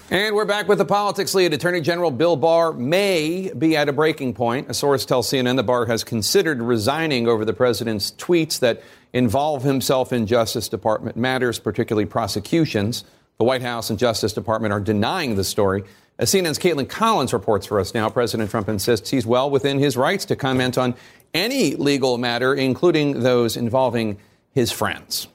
And 0.10 0.34
we're 0.36 0.46
back 0.46 0.70
with 0.70 0.78
the 0.78 0.86
politics 0.86 1.36
lead. 1.36 1.54
Attorney 1.54 1.82
General 1.82 2.12
Bill 2.12 2.38
Barr 2.38 2.72
may 2.72 3.52
be 3.58 3.76
at 3.76 3.90
a 3.90 3.94
breaking 3.94 4.36
point. 4.36 4.70
A 4.70 4.74
source 4.74 5.04
tells 5.04 5.30
CNN 5.30 5.58
that 5.58 5.64
Barr 5.64 5.86
has 5.86 6.06
considered 6.06 6.62
resigning 6.62 7.28
over 7.28 7.44
the 7.44 7.52
president's 7.52 8.12
tweets 8.12 8.60
that 8.60 8.82
involve 9.12 9.64
himself 9.64 10.14
in 10.14 10.26
Justice 10.26 10.70
Department 10.70 11.18
matters, 11.18 11.60
particularly 11.60 12.06
prosecutions. 12.06 13.04
The 13.38 13.44
White 13.44 13.62
House 13.62 13.90
and 13.90 14.00
Justice 14.00 14.32
Department 14.32 14.72
are 14.72 14.80
denying 14.80 15.36
the 15.36 15.44
story. 15.44 15.84
As 16.18 16.32
CNN's 16.32 16.58
Kaitlan 16.58 16.88
Collins 16.88 17.34
reports 17.34 17.66
for 17.66 17.78
us 17.78 17.94
now, 17.94 18.10
President 18.10 18.50
Trump 18.50 18.70
insists 18.70 19.10
he's 19.10 19.26
well 19.26 19.50
within 19.50 19.78
his 19.78 19.98
rights 19.98 20.24
to 20.26 20.38
comment 20.38 20.78
on 20.78 20.96
any 21.34 21.76
legal 21.76 22.18
matter, 22.18 22.56
including 22.56 23.24
those 23.24 23.58
involving 23.58 24.18
his 24.54 24.72
friends. 24.72 25.28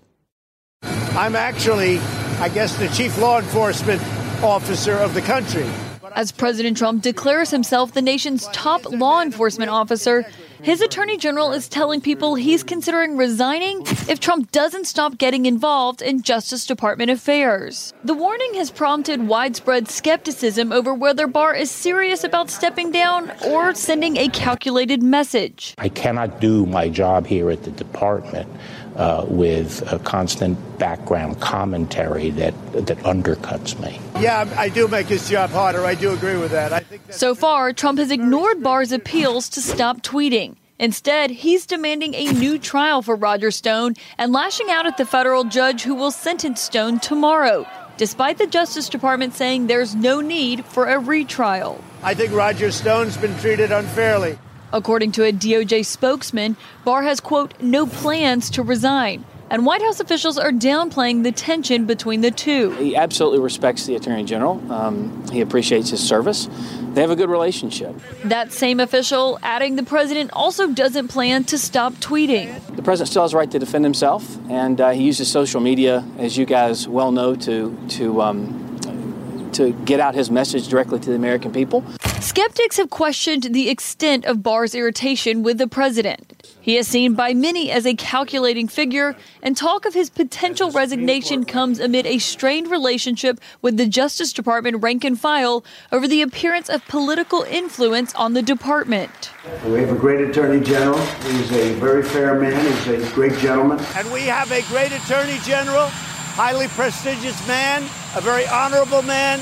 I'm 0.83 1.37
actually, 1.37 1.99
I 2.41 2.49
guess, 2.49 2.75
the 2.77 2.89
chief 2.89 3.19
law 3.19 3.39
enforcement 3.39 4.01
officer 4.43 4.95
of 4.95 5.15
the 5.15 5.23
country. 5.23 5.67
As 6.15 6.33
President 6.33 6.77
Trump 6.77 7.03
declares 7.03 7.51
himself 7.51 7.93
the 7.93 8.03
nation's 8.03 8.49
top 8.49 8.91
law 8.91 9.23
enforcement 9.23 9.71
officer, 9.71 10.27
his 10.63 10.81
attorney 10.81 11.17
general 11.17 11.53
is 11.53 11.69
telling 11.69 12.01
people 12.01 12.35
he's 12.35 12.63
considering 12.63 13.17
resigning 13.17 13.83
if 14.09 14.21
Trump 14.21 14.53
doesn't 14.53 14.87
stop 14.87 15.19
getting 15.19 15.47
involved 15.47 16.01
in 16.03 16.23
Justice 16.23 16.67
Department 16.67 17.11
affairs. 17.11 17.93
The 18.05 18.15
warning 18.15 18.55
has 18.55 18.71
prompted 18.71 19.27
widespread 19.27 19.89
skepticism 19.89 20.73
over 20.73 20.95
whether 20.95 21.27
Barr 21.27 21.55
is 21.55 21.71
serious 21.71 22.23
about 22.25 22.51
stepping 22.51 22.93
down 22.93 23.33
or 23.45 23.75
sending 23.75 24.17
a 24.17 24.29
calculated 24.29 25.03
message. 25.03 25.75
I 25.79 25.89
cannot 25.89 26.41
do 26.41 26.65
my 26.67 26.89
job 26.89 27.27
here 27.27 27.51
at 27.51 27.65
the 27.65 27.73
department 27.73 28.49
uh, 28.97 29.25
with 29.29 29.91
a 29.93 29.99
constant 30.01 30.59
background 30.79 31.41
commentary 31.41 32.31
that 32.31 32.55
that 32.73 32.99
undercuts 32.99 33.79
me. 33.81 33.99
Yeah, 34.21 34.53
I 34.57 34.69
do 34.69 34.87
make 34.89 35.07
his 35.07 35.29
job 35.29 35.51
harder. 35.51 35.85
I 35.85 35.95
do 35.95 36.13
agree 36.13 36.37
with 36.37 36.51
that. 36.51 36.73
I 36.73 36.81
think 36.81 37.03
so 37.11 37.35
far, 37.35 37.73
Trump 37.73 37.99
has 37.99 38.11
ignored 38.11 38.63
Barr's 38.63 38.93
appeals 38.93 39.49
to 39.51 39.63
stop 39.63 40.03
tweeting. 40.03 40.52
Instead, 40.83 41.31
he's 41.31 41.65
demanding 41.65 42.13
a 42.13 42.25
new 42.33 42.59
trial 42.59 43.03
for 43.03 43.15
Roger 43.15 43.53
Stone 43.53 43.95
and 44.19 44.33
lashing 44.33 44.69
out 44.69 44.85
at 44.85 44.97
the 44.97 45.07
federal 45.07 45.45
judge 45.45 45.83
who 45.83 45.95
will 45.95 46.11
sentence 46.11 46.61
Stone 46.61 46.99
tomorrow, 46.99 47.65
despite 47.97 48.39
the 48.39 48.49
Justice 48.49 48.89
Department 48.89 49.33
saying 49.33 49.69
there's 49.69 49.95
no 49.95 50.21
need 50.21 50.65
for 50.65 50.89
a 50.89 50.99
retrial. 50.99 51.81
I 52.03 52.15
think 52.15 52.33
Roger 52.33 52.73
Stone's 52.73 53.17
been 53.17 53.39
treated 53.39 53.71
unfairly. 53.71 54.37
According 54.73 55.13
to 55.13 55.25
a 55.25 55.33
DOJ 55.33 55.87
spokesman, 55.87 56.57
Barr 56.85 57.05
has, 57.05 57.21
quote, 57.21 57.55
no 57.61 57.87
plans 57.87 58.51
to 58.51 58.65
resign. 58.65 59.25
And 59.53 59.67
White 59.67 59.83
House 59.83 60.01
officials 60.01 60.39
are 60.39 60.51
downplaying 60.51 61.25
the 61.25 61.31
tension 61.31 61.85
between 61.85 62.23
the 62.23 62.31
two. 62.31 62.71
He 62.77 62.97
absolutely 62.97 63.41
respects 63.41 63.85
the 63.85 63.95
Attorney 63.97 64.25
General. 64.25 64.73
Um, 64.73 65.29
he 65.31 65.43
appreciates 65.43 65.91
his 65.91 66.03
service. 66.03 66.49
They 66.95 67.03
have 67.03 67.11
a 67.11 67.17
good 67.17 67.29
relationship. 67.29 67.95
That 68.25 68.51
same 68.51 68.81
official 68.81 69.39
adding 69.43 69.77
the 69.77 69.83
president 69.83 70.31
also 70.33 70.73
doesn't 70.73 71.09
plan 71.09 71.45
to 71.45 71.59
stop 71.59 71.93
tweeting. 71.97 72.65
The 72.77 72.83
president 72.83 73.11
still 73.11 73.25
has 73.25 73.35
a 73.35 73.37
right 73.37 73.51
to 73.51 73.59
defend 73.59 73.85
himself, 73.85 74.39
and 74.49 74.81
uh, 74.81 74.93
he 74.93 75.03
uses 75.03 75.31
social 75.31 75.61
media, 75.61 76.03
as 76.17 76.39
you 76.39 76.47
guys 76.47 76.89
well 76.89 77.13
know, 77.13 77.37
to 77.37 77.79
to 77.91 78.23
um, 78.23 79.51
to 79.53 79.73
get 79.85 80.01
out 80.01 80.15
his 80.15 80.31
message 80.31 80.69
directly 80.69 80.99
to 80.99 81.11
the 81.11 81.17
American 81.17 81.53
people. 81.53 81.85
Skeptics 82.23 82.77
have 82.77 82.89
questioned 82.89 83.43
the 83.53 83.69
extent 83.69 84.27
of 84.27 84.45
Barr's 84.45 84.77
irritation 84.77 85.43
with 85.43 85.59
the 85.59 85.67
president. 85.67 86.47
He 86.61 86.77
is 86.77 86.87
seen 86.87 87.15
by 87.15 87.35
many 87.35 87.73
as 87.73 87.85
a 87.85 87.95
calculating 87.95 88.69
figure, 88.69 89.17
and 89.43 89.57
talk 89.57 89.87
of 89.87 89.93
his 89.93 90.09
potential 90.09 90.71
resignation 90.71 91.45
comes 91.45 91.81
amid 91.81 92.07
a 92.07 92.19
strained 92.19 92.71
relationship 92.71 93.41
with 93.61 93.77
the 93.77 93.89
Justice 93.89 94.33
Department 94.33 94.85
rank 94.85 95.03
and 95.03 95.19
file 95.19 95.65
over 95.91 96.07
the 96.07 96.23
appearance 96.23 96.69
of 96.69 96.87
political 96.87 97.43
influence 97.43 98.15
on 98.15 98.35
the 98.35 98.43
department. 98.43 99.33
We 99.67 99.81
have 99.81 99.91
a 99.91 99.99
great 99.99 100.21
Attorney 100.21 100.65
General. 100.65 101.01
He's 101.01 101.51
a 101.51 101.75
very 101.75 102.05
fair 102.05 102.41
man, 102.41 102.65
he's 102.87 103.11
a 103.11 103.15
great 103.15 103.37
gentleman. 103.39 103.85
And 103.97 104.11
we 104.13 104.23
have 104.23 104.53
a 104.53 104.63
great 104.69 104.93
Attorney 104.93 105.39
General, 105.43 105.89
highly 105.89 106.69
prestigious 106.69 107.47
man, 107.49 107.83
a 108.15 108.21
very 108.21 108.47
honorable 108.47 109.03
man. 109.03 109.41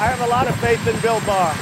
I 0.00 0.06
have 0.06 0.22
a 0.26 0.30
lot 0.30 0.48
of 0.48 0.58
faith 0.60 0.84
in 0.88 0.98
Bill 1.02 1.20
Barr. 1.26 1.54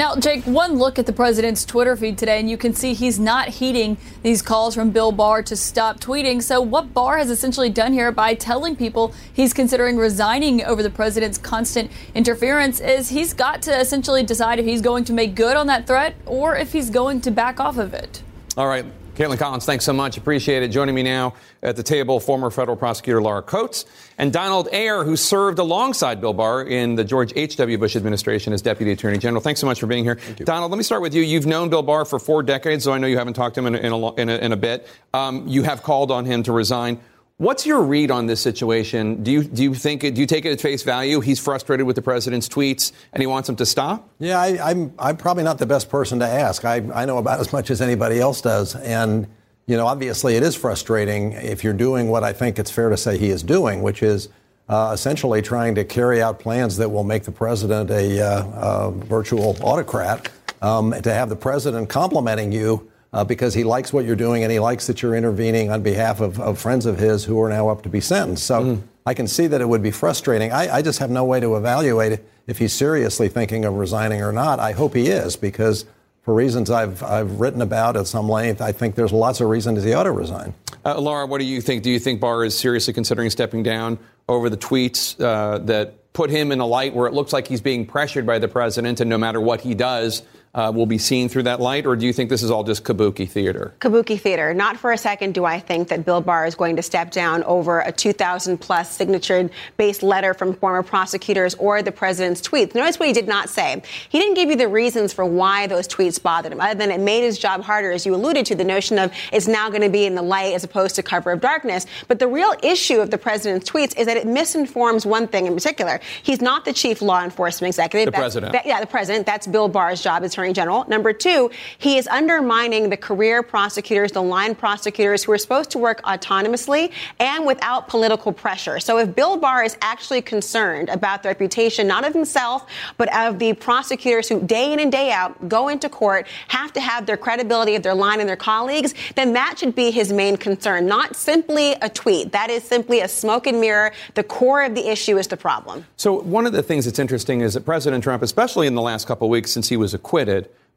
Now, 0.00 0.16
Jake, 0.16 0.44
one 0.44 0.78
look 0.78 0.98
at 0.98 1.04
the 1.04 1.12
president's 1.12 1.62
Twitter 1.62 1.94
feed 1.94 2.16
today, 2.16 2.40
and 2.40 2.48
you 2.48 2.56
can 2.56 2.72
see 2.72 2.94
he's 2.94 3.20
not 3.20 3.48
heeding 3.48 3.98
these 4.22 4.40
calls 4.40 4.74
from 4.74 4.92
Bill 4.92 5.12
Barr 5.12 5.42
to 5.42 5.54
stop 5.54 6.00
tweeting. 6.00 6.42
So, 6.42 6.62
what 6.62 6.94
Barr 6.94 7.18
has 7.18 7.28
essentially 7.28 7.68
done 7.68 7.92
here 7.92 8.10
by 8.10 8.32
telling 8.32 8.76
people 8.76 9.12
he's 9.30 9.52
considering 9.52 9.98
resigning 9.98 10.64
over 10.64 10.82
the 10.82 10.88
president's 10.88 11.36
constant 11.36 11.90
interference 12.14 12.80
is 12.80 13.10
he's 13.10 13.34
got 13.34 13.60
to 13.60 13.78
essentially 13.78 14.22
decide 14.22 14.58
if 14.58 14.64
he's 14.64 14.80
going 14.80 15.04
to 15.04 15.12
make 15.12 15.34
good 15.34 15.54
on 15.54 15.66
that 15.66 15.86
threat 15.86 16.14
or 16.24 16.56
if 16.56 16.72
he's 16.72 16.88
going 16.88 17.20
to 17.20 17.30
back 17.30 17.60
off 17.60 17.76
of 17.76 17.92
it. 17.92 18.22
All 18.56 18.68
right. 18.68 18.86
Kaitlan 19.20 19.36
Collins, 19.36 19.66
thanks 19.66 19.84
so 19.84 19.92
much. 19.92 20.16
Appreciate 20.16 20.62
it. 20.62 20.68
Joining 20.68 20.94
me 20.94 21.02
now 21.02 21.34
at 21.62 21.76
the 21.76 21.82
table, 21.82 22.20
former 22.20 22.48
federal 22.48 22.74
prosecutor 22.74 23.20
Laura 23.20 23.42
Coates 23.42 23.84
and 24.16 24.32
Donald 24.32 24.66
Ayer, 24.72 25.04
who 25.04 25.14
served 25.14 25.58
alongside 25.58 26.22
Bill 26.22 26.32
Barr 26.32 26.62
in 26.62 26.94
the 26.94 27.04
George 27.04 27.30
H.W. 27.36 27.76
Bush 27.76 27.96
administration 27.96 28.54
as 28.54 28.62
Deputy 28.62 28.92
Attorney 28.92 29.18
General. 29.18 29.42
Thanks 29.42 29.60
so 29.60 29.66
much 29.66 29.78
for 29.78 29.86
being 29.86 30.04
here. 30.04 30.14
Donald, 30.44 30.70
let 30.70 30.78
me 30.78 30.82
start 30.82 31.02
with 31.02 31.12
you. 31.12 31.20
You've 31.20 31.44
known 31.44 31.68
Bill 31.68 31.82
Barr 31.82 32.06
for 32.06 32.18
four 32.18 32.42
decades, 32.42 32.82
so 32.82 32.94
I 32.94 32.98
know 32.98 33.08
you 33.08 33.18
haven't 33.18 33.34
talked 33.34 33.56
to 33.56 33.60
him 33.60 33.66
in 33.66 33.74
a, 33.74 33.78
in 33.78 33.92
a, 33.92 34.14
in 34.14 34.28
a, 34.30 34.36
in 34.38 34.52
a 34.52 34.56
bit. 34.56 34.88
Um, 35.12 35.46
you 35.46 35.64
have 35.64 35.82
called 35.82 36.10
on 36.10 36.24
him 36.24 36.42
to 36.44 36.52
resign. 36.52 36.98
What's 37.40 37.64
your 37.64 37.80
read 37.80 38.10
on 38.10 38.26
this 38.26 38.38
situation? 38.38 39.22
Do 39.22 39.30
you 39.30 39.42
do 39.42 39.62
you 39.62 39.72
think 39.72 40.02
do 40.02 40.20
you 40.20 40.26
take 40.26 40.44
it 40.44 40.52
at 40.52 40.60
face 40.60 40.82
value? 40.82 41.20
He's 41.20 41.40
frustrated 41.40 41.86
with 41.86 41.96
the 41.96 42.02
president's 42.02 42.46
tweets 42.46 42.92
and 43.14 43.22
he 43.22 43.26
wants 43.26 43.48
him 43.48 43.56
to 43.56 43.64
stop. 43.64 44.10
Yeah, 44.18 44.38
I, 44.38 44.48
am 44.48 44.60
I'm, 44.60 44.94
I'm 44.98 45.16
probably 45.16 45.42
not 45.42 45.56
the 45.56 45.64
best 45.64 45.88
person 45.88 46.18
to 46.18 46.26
ask. 46.26 46.66
I 46.66 46.82
I 46.94 47.06
know 47.06 47.16
about 47.16 47.40
as 47.44 47.50
much 47.50 47.70
as 47.70 47.80
anybody 47.80 48.20
else 48.20 48.42
does, 48.42 48.76
and 48.76 49.26
you 49.64 49.78
know 49.78 49.86
obviously 49.86 50.36
it 50.36 50.42
is 50.42 50.54
frustrating 50.54 51.32
if 51.32 51.64
you're 51.64 51.72
doing 51.72 52.08
what 52.10 52.24
I 52.24 52.34
think 52.34 52.58
it's 52.58 52.70
fair 52.70 52.90
to 52.90 52.96
say 52.98 53.16
he 53.16 53.30
is 53.30 53.42
doing, 53.42 53.80
which 53.80 54.02
is. 54.02 54.28
Uh, 54.68 54.92
essentially, 54.92 55.42
trying 55.42 55.74
to 55.74 55.84
carry 55.84 56.22
out 56.22 56.38
plans 56.38 56.76
that 56.76 56.88
will 56.88 57.02
make 57.02 57.24
the 57.24 57.32
president 57.32 57.90
a 57.90 58.20
uh, 58.20 58.44
uh, 58.44 58.90
virtual 58.90 59.56
autocrat. 59.62 60.30
Um, 60.62 60.92
to 60.92 61.12
have 61.12 61.28
the 61.28 61.34
president 61.34 61.88
complimenting 61.88 62.52
you 62.52 62.89
uh, 63.12 63.24
because 63.24 63.54
he 63.54 63.64
likes 63.64 63.92
what 63.92 64.04
you're 64.04 64.16
doing 64.16 64.42
and 64.42 64.52
he 64.52 64.58
likes 64.58 64.86
that 64.86 65.02
you're 65.02 65.14
intervening 65.14 65.70
on 65.70 65.82
behalf 65.82 66.20
of, 66.20 66.40
of 66.40 66.58
friends 66.58 66.86
of 66.86 66.98
his 66.98 67.24
who 67.24 67.40
are 67.40 67.48
now 67.48 67.68
up 67.68 67.82
to 67.82 67.88
be 67.88 68.00
sentenced. 68.00 68.46
So 68.46 68.62
mm. 68.62 68.82
I 69.04 69.14
can 69.14 69.26
see 69.26 69.46
that 69.46 69.60
it 69.60 69.68
would 69.68 69.82
be 69.82 69.90
frustrating. 69.90 70.52
I, 70.52 70.76
I, 70.76 70.82
just 70.82 70.98
have 71.00 71.10
no 71.10 71.24
way 71.24 71.40
to 71.40 71.56
evaluate 71.56 72.20
if 72.46 72.58
he's 72.58 72.72
seriously 72.72 73.28
thinking 73.28 73.64
of 73.64 73.74
resigning 73.74 74.22
or 74.22 74.32
not. 74.32 74.60
I 74.60 74.72
hope 74.72 74.94
he 74.94 75.08
is 75.08 75.36
because 75.36 75.86
for 76.22 76.34
reasons 76.34 76.70
I've, 76.70 77.02
I've 77.02 77.40
written 77.40 77.62
about 77.62 77.96
at 77.96 78.06
some 78.06 78.28
length, 78.28 78.60
I 78.60 78.72
think 78.72 78.94
there's 78.94 79.12
lots 79.12 79.40
of 79.40 79.48
reasons 79.48 79.82
he 79.82 79.92
ought 79.92 80.04
to 80.04 80.12
resign. 80.12 80.54
Uh, 80.84 81.00
Laura, 81.00 81.26
what 81.26 81.38
do 81.38 81.44
you 81.44 81.60
think? 81.60 81.82
Do 81.82 81.90
you 81.90 81.98
think 81.98 82.20
Barr 82.20 82.44
is 82.44 82.56
seriously 82.56 82.94
considering 82.94 83.30
stepping 83.30 83.62
down 83.62 83.98
over 84.28 84.48
the 84.48 84.56
tweets 84.56 85.20
uh, 85.20 85.58
that 85.58 86.12
put 86.12 86.30
him 86.30 86.52
in 86.52 86.60
a 86.60 86.66
light 86.66 86.94
where 86.94 87.06
it 87.06 87.14
looks 87.14 87.32
like 87.32 87.46
he's 87.46 87.60
being 87.60 87.86
pressured 87.86 88.26
by 88.26 88.38
the 88.38 88.48
president, 88.48 89.00
and 89.00 89.10
no 89.10 89.18
matter 89.18 89.40
what 89.40 89.60
he 89.60 89.74
does, 89.74 90.22
uh, 90.54 90.72
will 90.74 90.86
be 90.86 90.98
seen 90.98 91.28
through 91.28 91.44
that 91.44 91.60
light, 91.60 91.86
or 91.86 91.94
do 91.94 92.04
you 92.04 92.12
think 92.12 92.28
this 92.28 92.42
is 92.42 92.50
all 92.50 92.64
just 92.64 92.82
kabuki 92.82 93.28
theater? 93.28 93.72
Kabuki 93.78 94.20
theater. 94.20 94.52
Not 94.52 94.76
for 94.76 94.90
a 94.90 94.98
second 94.98 95.32
do 95.34 95.44
I 95.44 95.60
think 95.60 95.88
that 95.88 96.04
Bill 96.04 96.20
Barr 96.20 96.46
is 96.46 96.56
going 96.56 96.76
to 96.76 96.82
step 96.82 97.12
down 97.12 97.44
over 97.44 97.80
a 97.80 97.92
2,000 97.92 98.58
plus 98.58 98.90
signature 98.90 99.48
based 99.76 100.02
letter 100.02 100.34
from 100.34 100.54
former 100.54 100.82
prosecutors 100.82 101.54
or 101.54 101.82
the 101.82 101.92
president's 101.92 102.40
tweets. 102.40 102.74
Notice 102.74 102.98
what 102.98 103.06
he 103.06 103.12
did 103.12 103.28
not 103.28 103.48
say. 103.48 103.80
He 104.08 104.18
didn't 104.18 104.34
give 104.34 104.50
you 104.50 104.56
the 104.56 104.66
reasons 104.66 105.12
for 105.12 105.24
why 105.24 105.68
those 105.68 105.86
tweets 105.86 106.20
bothered 106.20 106.52
him, 106.52 106.60
other 106.60 106.74
than 106.74 106.90
it 106.90 106.98
made 106.98 107.22
his 107.22 107.38
job 107.38 107.62
harder, 107.62 107.92
as 107.92 108.04
you 108.04 108.14
alluded 108.14 108.44
to, 108.46 108.56
the 108.56 108.64
notion 108.64 108.98
of 108.98 109.12
it's 109.32 109.46
now 109.46 109.68
going 109.68 109.82
to 109.82 109.88
be 109.88 110.04
in 110.04 110.16
the 110.16 110.22
light 110.22 110.54
as 110.54 110.64
opposed 110.64 110.96
to 110.96 111.02
cover 111.02 111.30
of 111.30 111.40
darkness. 111.40 111.86
But 112.08 112.18
the 112.18 112.26
real 112.26 112.54
issue 112.62 112.98
of 113.00 113.10
the 113.10 113.18
president's 113.18 113.70
tweets 113.70 113.96
is 113.96 114.06
that 114.06 114.16
it 114.16 114.26
misinforms 114.26 115.06
one 115.06 115.28
thing 115.28 115.46
in 115.46 115.54
particular. 115.54 116.00
He's 116.24 116.40
not 116.40 116.64
the 116.64 116.72
chief 116.72 117.02
law 117.02 117.22
enforcement 117.22 117.70
executive. 117.70 118.12
The 118.12 118.18
president. 118.18 118.52
That, 118.52 118.66
yeah, 118.66 118.80
the 118.80 118.86
president. 118.86 119.26
That's 119.26 119.46
Bill 119.46 119.68
Barr's 119.68 120.02
job. 120.02 120.24
It's 120.24 120.39
Attorney 120.40 120.54
General. 120.54 120.84
Number 120.88 121.12
two, 121.12 121.50
he 121.78 121.98
is 121.98 122.06
undermining 122.08 122.88
the 122.88 122.96
career 122.96 123.42
prosecutors, 123.42 124.12
the 124.12 124.22
line 124.22 124.54
prosecutors 124.54 125.22
who 125.22 125.32
are 125.32 125.38
supposed 125.38 125.70
to 125.72 125.78
work 125.78 126.00
autonomously 126.02 126.92
and 127.18 127.46
without 127.46 127.88
political 127.88 128.32
pressure. 128.32 128.80
So 128.80 128.98
if 128.98 129.14
Bill 129.14 129.36
Barr 129.36 129.62
is 129.64 129.76
actually 129.82 130.22
concerned 130.22 130.88
about 130.88 131.22
the 131.22 131.28
reputation, 131.28 131.86
not 131.86 132.06
of 132.06 132.14
himself, 132.14 132.66
but 132.96 133.14
of 133.14 133.38
the 133.38 133.52
prosecutors 133.52 134.28
who 134.28 134.40
day 134.40 134.72
in 134.72 134.80
and 134.80 134.90
day 134.90 135.12
out 135.12 135.48
go 135.48 135.68
into 135.68 135.88
court, 135.88 136.26
have 136.48 136.72
to 136.72 136.80
have 136.80 137.04
their 137.04 137.18
credibility 137.18 137.74
of 137.74 137.82
their 137.82 137.94
line 137.94 138.20
and 138.20 138.28
their 138.28 138.36
colleagues, 138.36 138.94
then 139.16 139.34
that 139.34 139.58
should 139.58 139.74
be 139.74 139.90
his 139.90 140.12
main 140.12 140.36
concern, 140.36 140.86
not 140.86 141.16
simply 141.16 141.72
a 141.82 141.88
tweet. 141.90 142.32
That 142.32 142.48
is 142.48 142.64
simply 142.64 143.00
a 143.00 143.08
smoke 143.08 143.46
and 143.46 143.60
mirror. 143.60 143.92
The 144.14 144.22
core 144.22 144.62
of 144.62 144.74
the 144.74 144.90
issue 144.90 145.18
is 145.18 145.28
the 145.28 145.36
problem. 145.36 145.84
So 145.96 146.14
one 146.20 146.46
of 146.46 146.52
the 146.52 146.62
things 146.62 146.86
that's 146.86 146.98
interesting 146.98 147.42
is 147.42 147.54
that 147.54 147.66
President 147.66 148.02
Trump, 148.02 148.22
especially 148.22 148.66
in 148.66 148.74
the 148.74 148.82
last 148.82 149.06
couple 149.06 149.26
of 149.26 149.30
weeks 149.30 149.50
since 149.50 149.68
he 149.68 149.76
was 149.76 149.92
acquitted, 149.92 150.29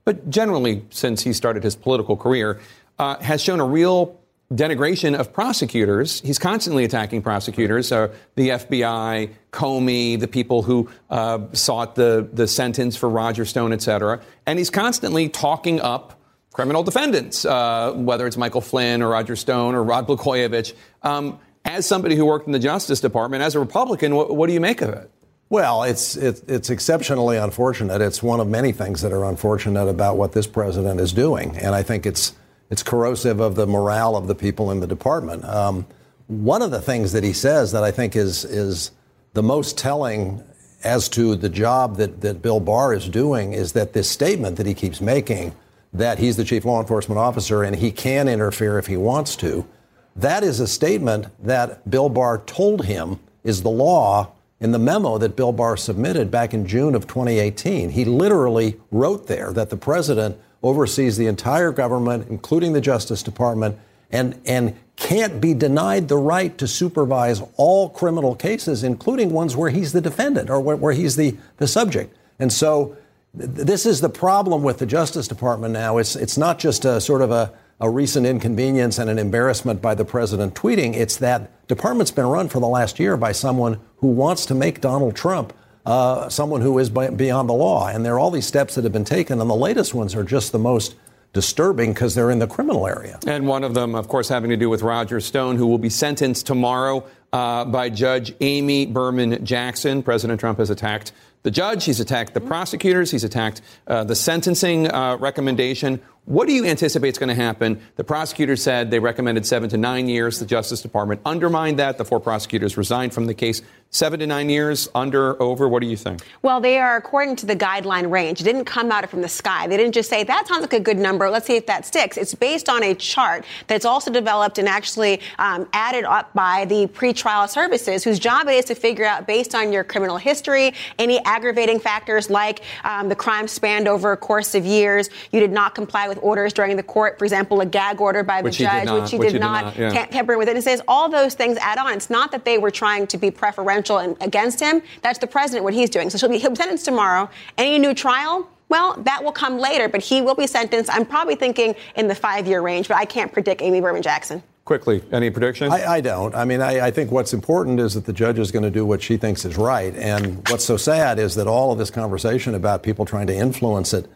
but 0.05 0.29
generally 0.29 0.85
since 0.89 1.21
he 1.21 1.33
started 1.33 1.63
his 1.63 1.75
political 1.75 2.17
career, 2.17 2.59
uh, 2.99 3.17
has 3.19 3.41
shown 3.41 3.59
a 3.59 3.65
real 3.65 4.19
denigration 4.51 5.17
of 5.17 5.33
prosecutors. 5.33 6.21
He's 6.21 6.37
constantly 6.37 6.83
attacking 6.83 7.21
prosecutors, 7.21 7.91
uh, 7.91 8.13
the 8.35 8.49
FBI, 8.49 9.31
Comey, 9.51 10.19
the 10.19 10.27
people 10.27 10.61
who 10.61 10.89
uh, 11.09 11.39
sought 11.53 11.95
the, 11.95 12.27
the 12.31 12.47
sentence 12.47 12.95
for 12.95 13.09
Roger 13.09 13.45
Stone, 13.45 13.73
et 13.73 13.81
cetera. 13.81 14.21
And 14.45 14.59
he's 14.59 14.69
constantly 14.69 15.29
talking 15.29 15.81
up 15.81 16.19
criminal 16.53 16.83
defendants, 16.83 17.45
uh, 17.45 17.93
whether 17.95 18.27
it's 18.27 18.37
Michael 18.37 18.61
Flynn 18.61 19.01
or 19.01 19.09
Roger 19.09 19.35
Stone 19.35 19.75
or 19.75 19.83
Rod 19.83 20.07
Blagojevich. 20.07 20.73
Um, 21.01 21.39
as 21.65 21.87
somebody 21.87 22.15
who 22.15 22.25
worked 22.25 22.45
in 22.45 22.53
the 22.53 22.59
Justice 22.59 22.99
Department, 22.99 23.41
as 23.41 23.55
a 23.55 23.59
Republican, 23.59 24.15
what, 24.15 24.35
what 24.35 24.47
do 24.47 24.53
you 24.53 24.61
make 24.61 24.81
of 24.81 24.89
it? 24.89 25.09
Well, 25.53 25.83
it's, 25.83 26.15
it's, 26.15 26.71
exceptionally 26.71 27.37
unfortunate. 27.37 28.01
It's 28.01 28.23
one 28.23 28.39
of 28.39 28.47
many 28.47 28.71
things 28.71 29.03
that 29.03 29.11
are 29.11 29.23
unfortunate 29.25 29.87
about 29.87 30.17
what 30.17 30.31
this 30.31 30.47
president 30.47 30.99
is 30.99 31.13
doing, 31.13 31.55
and 31.57 31.75
I 31.75 31.83
think 31.83 32.07
it's 32.07 32.33
it's 32.71 32.81
corrosive 32.81 33.39
of 33.39 33.53
the 33.53 33.67
morale 33.67 34.15
of 34.15 34.25
the 34.25 34.33
people 34.33 34.71
in 34.71 34.79
the 34.79 34.87
department. 34.87 35.45
Um, 35.45 35.85
one 36.25 36.63
of 36.63 36.71
the 36.71 36.81
things 36.81 37.11
that 37.11 37.23
he 37.23 37.33
says 37.33 37.71
that 37.73 37.83
I 37.83 37.91
think 37.91 38.15
is 38.15 38.43
is 38.45 38.89
the 39.35 39.43
most 39.43 39.77
telling 39.77 40.43
as 40.83 41.07
to 41.09 41.35
the 41.35 41.49
job 41.49 41.97
that, 41.97 42.21
that 42.21 42.41
Bill 42.41 42.59
Barr 42.59 42.91
is 42.91 43.07
doing 43.07 43.53
is 43.53 43.73
that 43.73 43.93
this 43.93 44.09
statement 44.09 44.57
that 44.57 44.65
he 44.65 44.73
keeps 44.73 45.01
making 45.01 45.53
that 45.93 46.17
he's 46.17 46.35
the 46.35 46.45
chief 46.45 46.65
law 46.65 46.81
enforcement 46.81 47.19
officer 47.19 47.61
and 47.61 47.75
he 47.75 47.91
can 47.91 48.27
interfere 48.27 48.79
if 48.79 48.87
he 48.87 48.97
wants 48.97 49.35
to. 49.35 49.67
That 50.15 50.43
is 50.43 50.59
a 50.59 50.67
statement 50.67 51.27
that 51.45 51.87
Bill 51.87 52.09
Barr 52.09 52.39
told 52.39 52.85
him 52.85 53.19
is 53.43 53.61
the 53.61 53.69
law 53.69 54.31
in 54.59 54.71
the 54.71 54.79
memo 54.79 55.17
that 55.17 55.35
Bill 55.35 55.51
Barr 55.51 55.75
submitted 55.75 56.31
back 56.31 56.53
in 56.53 56.65
June 56.65 56.95
of 56.95 57.07
2018, 57.07 57.89
he 57.89 58.05
literally 58.05 58.79
wrote 58.91 59.27
there 59.27 59.51
that 59.53 59.69
the 59.69 59.77
president 59.77 60.37
oversees 60.61 61.17
the 61.17 61.27
entire 61.27 61.71
government, 61.71 62.27
including 62.29 62.73
the 62.73 62.81
Justice 62.81 63.21
Department, 63.21 63.77
and, 64.11 64.39
and 64.45 64.75
can't 64.95 65.41
be 65.41 65.53
denied 65.53 66.07
the 66.07 66.17
right 66.17 66.57
to 66.57 66.67
supervise 66.67 67.41
all 67.57 67.89
criminal 67.89 68.35
cases, 68.35 68.83
including 68.83 69.31
ones 69.31 69.55
where 69.55 69.69
he's 69.69 69.91
the 69.91 70.01
defendant 70.01 70.49
or 70.49 70.59
where, 70.59 70.75
where 70.75 70.93
he's 70.93 71.15
the, 71.15 71.35
the 71.57 71.67
subject. 71.67 72.15
And 72.39 72.53
so 72.53 72.95
th- 73.37 73.49
this 73.49 73.85
is 73.85 74.01
the 74.01 74.09
problem 74.09 74.63
with 74.63 74.77
the 74.77 74.85
Justice 74.85 75.27
Department 75.27 75.73
now. 75.73 75.97
It's, 75.97 76.15
it's 76.15 76.37
not 76.37 76.59
just 76.59 76.85
a 76.85 77.01
sort 77.01 77.21
of 77.21 77.31
a, 77.31 77.51
a 77.83 77.89
recent 77.89 78.25
inconvenience 78.25 78.97
and 78.97 79.09
an 79.09 79.19
embarrassment 79.19 79.81
by 79.81 79.93
the 79.93 80.05
president 80.05 80.55
tweeting. 80.55 80.95
It's 80.95 81.17
that 81.17 81.67
department's 81.67 82.11
been 82.11 82.25
run 82.25 82.47
for 82.47 82.61
the 82.61 82.67
last 82.67 82.97
year 82.97 83.17
by 83.17 83.33
someone 83.33 83.77
who 83.97 84.07
wants 84.07 84.45
to 84.45 84.55
make 84.55 84.79
Donald 84.79 85.17
Trump 85.17 85.51
uh, 85.85 86.29
someone 86.29 86.61
who 86.61 86.79
is 86.79 86.89
beyond 86.89 87.49
the 87.49 87.53
law. 87.53 87.89
And 87.89 88.05
there 88.05 88.13
are 88.13 88.19
all 88.19 88.31
these 88.31 88.47
steps 88.47 88.75
that 88.75 88.85
have 88.85 88.93
been 88.93 89.03
taken, 89.03 89.41
and 89.41 89.49
the 89.49 89.55
latest 89.55 89.93
ones 89.93 90.15
are 90.15 90.23
just 90.23 90.53
the 90.53 90.59
most 90.59 90.95
disturbing 91.33 91.91
because 91.91 92.15
they're 92.15 92.31
in 92.31 92.39
the 92.39 92.47
criminal 92.47 92.87
area. 92.87 93.19
And 93.27 93.49
one 93.49 93.65
of 93.65 93.73
them, 93.73 93.95
of 93.95 94.07
course, 94.07 94.29
having 94.29 94.49
to 94.51 94.55
do 94.55 94.69
with 94.69 94.81
Roger 94.81 95.19
Stone, 95.19 95.57
who 95.57 95.67
will 95.67 95.77
be 95.77 95.89
sentenced 95.89 96.47
tomorrow 96.47 97.05
uh, 97.33 97.65
by 97.65 97.89
Judge 97.89 98.33
Amy 98.39 98.85
Berman 98.85 99.43
Jackson. 99.43 100.03
President 100.03 100.39
Trump 100.39 100.59
has 100.59 100.69
attacked 100.69 101.11
the 101.43 101.51
judge, 101.51 101.85
he's 101.85 101.99
attacked 101.99 102.33
the 102.33 102.41
prosecutors, 102.41 103.11
he's 103.11 103.23
attacked 103.23 103.61
uh, 103.87 104.03
the 104.03 104.15
sentencing 104.15 104.91
uh, 104.91 105.17
recommendation. 105.17 106.01
What 106.25 106.47
do 106.47 106.53
you 106.53 106.63
anticipate 106.63 107.09
is 107.09 107.17
going 107.17 107.35
to 107.35 107.35
happen? 107.35 107.81
The 107.97 108.03
prosecutors 108.05 108.63
said 108.63 108.89
they 108.91 108.99
recommended 108.99 109.45
seven 109.45 109.69
to 109.71 109.77
nine 109.77 110.07
years. 110.07 110.39
The 110.39 110.45
Justice 110.45 110.81
Department 110.81 111.19
undermined 111.25 111.79
that. 111.79 111.97
The 111.97 112.05
four 112.05 112.21
prosecutors 112.21 112.77
resigned 112.77 113.13
from 113.13 113.25
the 113.25 113.33
case. 113.33 113.61
Seven 113.89 114.21
to 114.21 114.25
nine 114.25 114.49
years, 114.49 114.87
under, 114.95 115.39
over. 115.43 115.67
What 115.67 115.81
do 115.81 115.87
you 115.87 115.97
think? 115.97 116.21
Well, 116.41 116.61
they 116.61 116.79
are 116.79 116.95
according 116.95 117.35
to 117.37 117.45
the 117.45 117.57
guideline 117.57 118.09
range. 118.09 118.39
It 118.39 118.45
didn't 118.45 118.63
come 118.63 118.89
out 118.89 119.03
of 119.03 119.09
from 119.09 119.21
the 119.21 119.27
sky. 119.27 119.67
They 119.67 119.75
didn't 119.75 119.91
just 119.91 120.09
say, 120.09 120.23
that 120.23 120.47
sounds 120.47 120.61
like 120.61 120.71
a 120.71 120.79
good 120.79 120.97
number. 120.97 121.29
Let's 121.29 121.45
see 121.45 121.57
if 121.57 121.65
that 121.65 121.85
sticks. 121.85 122.15
It's 122.15 122.33
based 122.33 122.69
on 122.69 122.83
a 122.83 122.95
chart 122.95 123.43
that's 123.67 123.83
also 123.83 124.09
developed 124.09 124.57
and 124.57 124.67
actually 124.69 125.19
um, 125.39 125.67
added 125.73 126.05
up 126.05 126.33
by 126.33 126.63
the 126.65 126.87
pretrial 126.87 127.49
services, 127.49 128.01
whose 128.01 128.17
job 128.17 128.47
it 128.47 128.53
is 128.53 128.65
to 128.65 128.75
figure 128.75 129.05
out, 129.05 129.27
based 129.27 129.53
on 129.53 129.73
your 129.73 129.83
criminal 129.83 130.15
history, 130.15 130.73
any 130.97 131.19
aggravating 131.33 131.79
factors 131.79 132.29
like 132.29 132.61
um, 132.83 133.09
the 133.09 133.15
crime 133.15 133.47
spanned 133.47 133.87
over 133.87 134.11
a 134.11 134.17
course 134.17 134.53
of 134.53 134.65
years, 134.65 135.09
you 135.31 135.39
did 135.39 135.51
not 135.51 135.73
comply 135.73 136.07
with 136.07 136.19
orders 136.21 136.53
during 136.53 136.77
the 136.77 136.83
court, 136.83 137.17
for 137.17 137.25
example, 137.25 137.59
a 137.61 137.65
gag 137.65 137.99
order 137.99 138.21
by 138.23 138.41
the 138.41 138.45
Which 138.45 138.57
judge, 138.59 138.85
not- 138.85 139.01
which 139.01 139.13
you 139.13 139.19
which 139.19 139.27
did 139.27 139.33
he 139.33 139.39
did 139.39 139.41
not, 139.41 139.65
not, 139.65 139.77
yeah. 139.77 140.05
tampering 140.05 140.37
with 140.37 140.47
it. 140.47 140.55
It 140.55 140.61
says 140.63 140.81
all 140.87 141.09
those 141.09 141.33
things 141.33 141.57
add 141.57 141.79
on. 141.79 141.93
It's 141.93 142.09
not 142.09 142.31
that 142.31 142.45
they 142.45 142.57
were 142.59 142.71
trying 142.71 143.07
to 143.07 143.17
be 143.17 143.31
preferential 143.31 143.97
and 143.97 144.15
against 144.21 144.59
him. 144.59 144.81
That's 145.01 145.19
the 145.19 145.27
president, 145.27 145.63
what 145.63 145.73
he's 145.73 145.89
doing. 145.89 146.09
So 146.11 146.17
she'll 146.17 146.29
be, 146.29 146.37
he'll 146.37 146.51
be 146.51 146.55
sentenced 146.55 146.85
tomorrow. 146.85 147.29
Any 147.57 147.79
new 147.79 147.93
trial? 147.95 148.47
Well, 148.69 148.95
that 149.03 149.23
will 149.23 149.31
come 149.31 149.57
later, 149.57 149.87
but 149.89 150.01
he 150.01 150.21
will 150.21 150.35
be 150.35 150.47
sentenced. 150.47 150.89
I'm 150.93 151.05
probably 151.05 151.35
thinking 151.35 151.75
in 151.95 152.07
the 152.07 152.15
five 152.15 152.47
year 152.47 152.61
range, 152.61 152.87
but 152.87 152.97
I 152.97 153.05
can't 153.05 153.31
predict 153.31 153.61
Amy 153.61 153.81
Berman 153.81 154.01
Jackson. 154.01 154.41
Quickly, 154.65 155.03
any 155.11 155.29
predictions? 155.29 155.73
I, 155.73 155.95
I 155.95 156.01
don't. 156.01 156.33
I 156.33 156.45
mean, 156.45 156.61
I, 156.61 156.87
I 156.87 156.91
think 156.91 157.11
what's 157.11 157.33
important 157.33 157.81
is 157.81 157.95
that 157.95 158.05
the 158.05 158.13
judge 158.13 158.39
is 158.39 158.51
going 158.51 158.63
to 158.63 158.71
do 158.71 158.85
what 158.85 159.01
she 159.01 159.17
thinks 159.17 159.43
is 159.43 159.57
right. 159.57 159.93
And 159.95 160.47
what's 160.49 160.63
so 160.63 160.77
sad 160.77 161.19
is 161.19 161.35
that 161.35 161.47
all 161.47 161.73
of 161.73 161.77
this 161.77 161.91
conversation 161.91 162.55
about 162.55 162.81
people 162.81 163.03
trying 163.03 163.27
to 163.27 163.35
influence 163.35 163.93
it 163.93 164.09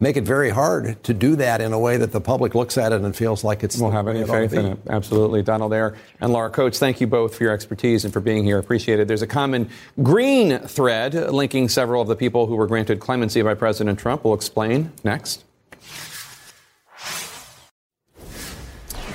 make 0.00 0.16
it 0.16 0.24
very 0.24 0.50
hard 0.50 1.02
to 1.04 1.14
do 1.14 1.36
that 1.36 1.60
in 1.60 1.72
a 1.72 1.78
way 1.78 1.96
that 1.96 2.12
the 2.12 2.20
public 2.20 2.54
looks 2.54 2.76
at 2.76 2.92
it 2.92 3.00
and 3.00 3.16
feels 3.16 3.44
like 3.44 3.62
it's. 3.62 3.78
We'll 3.78 3.90
have 3.90 4.08
any 4.08 4.24
faith 4.24 4.52
in 4.52 4.66
it. 4.66 4.78
Absolutely. 4.88 5.42
Donald 5.42 5.72
Ayer 5.72 5.96
and 6.20 6.32
Laura 6.32 6.50
Coates, 6.50 6.78
thank 6.78 7.00
you 7.00 7.06
both 7.06 7.36
for 7.36 7.44
your 7.44 7.52
expertise 7.52 8.04
and 8.04 8.12
for 8.12 8.20
being 8.20 8.44
here. 8.44 8.58
Appreciate 8.58 9.00
it. 9.00 9.08
There's 9.08 9.22
a 9.22 9.26
common 9.26 9.70
green 10.02 10.58
thread 10.58 11.14
linking 11.14 11.68
several 11.68 12.02
of 12.02 12.08
the 12.08 12.16
people 12.16 12.46
who 12.46 12.56
were 12.56 12.66
granted 12.66 13.00
clemency 13.00 13.42
by 13.42 13.54
President 13.54 13.98
Trump. 13.98 14.24
We'll 14.24 14.34
explain 14.34 14.92
next. 15.02 15.44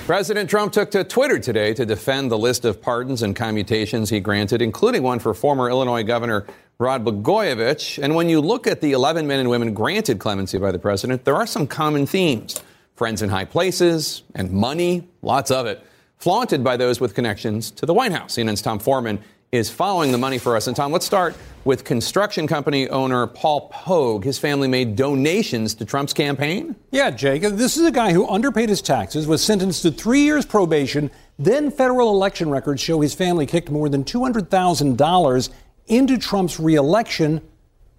President 0.10 0.50
Trump 0.50 0.74
took 0.74 0.90
to 0.90 1.04
Twitter 1.04 1.38
today 1.38 1.72
to 1.72 1.86
defend 1.86 2.32
the 2.32 2.38
list 2.40 2.66
of 2.66 2.82
pardons 2.82 3.22
and 3.22 3.36
commutations 3.36 4.10
he 4.10 4.20
granted, 4.20 4.60
including 4.60 5.04
one 5.04 5.20
for 5.20 5.36
former 5.36 5.70
Illinois 5.70 6.02
Governor 6.02 6.48
Rod 6.80 7.06
Blagojevich. 7.06 8.02
And 8.02 8.16
when 8.16 8.28
you 8.28 8.42
look 8.42 8.66
at 8.66 8.82
the 8.82 8.94
11 8.94 9.28
men 9.28 9.40
and 9.40 9.52
women 9.52 9.72
granted 9.72 10.18
clemency 10.18 10.58
by 10.58 10.72
the 10.72 10.80
president, 10.80 11.26
there 11.26 11.36
are 11.36 11.46
some 11.46 11.68
common 11.68 12.08
themes 12.08 12.60
friends 12.96 13.22
in 13.22 13.30
high 13.30 13.46
places 13.46 14.24
and 14.34 14.52
money, 14.52 15.08
lots 15.22 15.52
of 15.52 15.68
it, 15.68 15.86
flaunted 16.18 16.64
by 16.64 16.76
those 16.76 17.00
with 17.00 17.14
connections 17.14 17.70
to 17.70 17.86
the 17.86 17.94
White 17.94 18.12
House. 18.12 18.36
CNN's 18.36 18.64
Tom 18.64 18.80
Foreman 18.80 19.20
is 19.52 19.70
following 19.70 20.12
the 20.12 20.18
money 20.18 20.38
for 20.38 20.56
us. 20.56 20.68
And 20.68 20.76
Tom, 20.76 20.92
let's 20.92 21.06
start 21.06 21.36
with 21.66 21.84
construction 21.84 22.46
company 22.46 22.88
owner 22.90 23.26
Paul 23.26 23.70
Pogue. 23.70 24.24
His 24.24 24.38
family 24.38 24.68
made 24.68 24.96
donations 24.96 25.74
to 25.76 25.86
Trump's 25.86 26.14
campaign. 26.14 26.76
Yeah, 26.92 27.10
Jake. 27.10 27.42
This 27.42 27.76
is 27.76 27.86
a 27.86 27.92
guy 27.92 28.14
who 28.14 28.28
underpaid 28.28 28.70
his 28.70 28.82
taxes, 28.82 29.28
was 29.28 29.44
sentenced 29.44 29.82
to 29.82 29.92
three 29.92 30.22
years 30.22 30.46
probation. 30.46 31.10
Then 31.40 31.72
federal 31.72 32.12
election 32.12 32.50
records 32.50 32.82
show 32.82 33.02
his 33.02 33.16
family 33.16 33.46
kicked 33.46 33.72
more 33.72 33.90
than 33.90 34.04
$200,000 34.04 35.50
into 35.88 36.18
Trump's 36.18 36.60
reelection. 36.60 37.42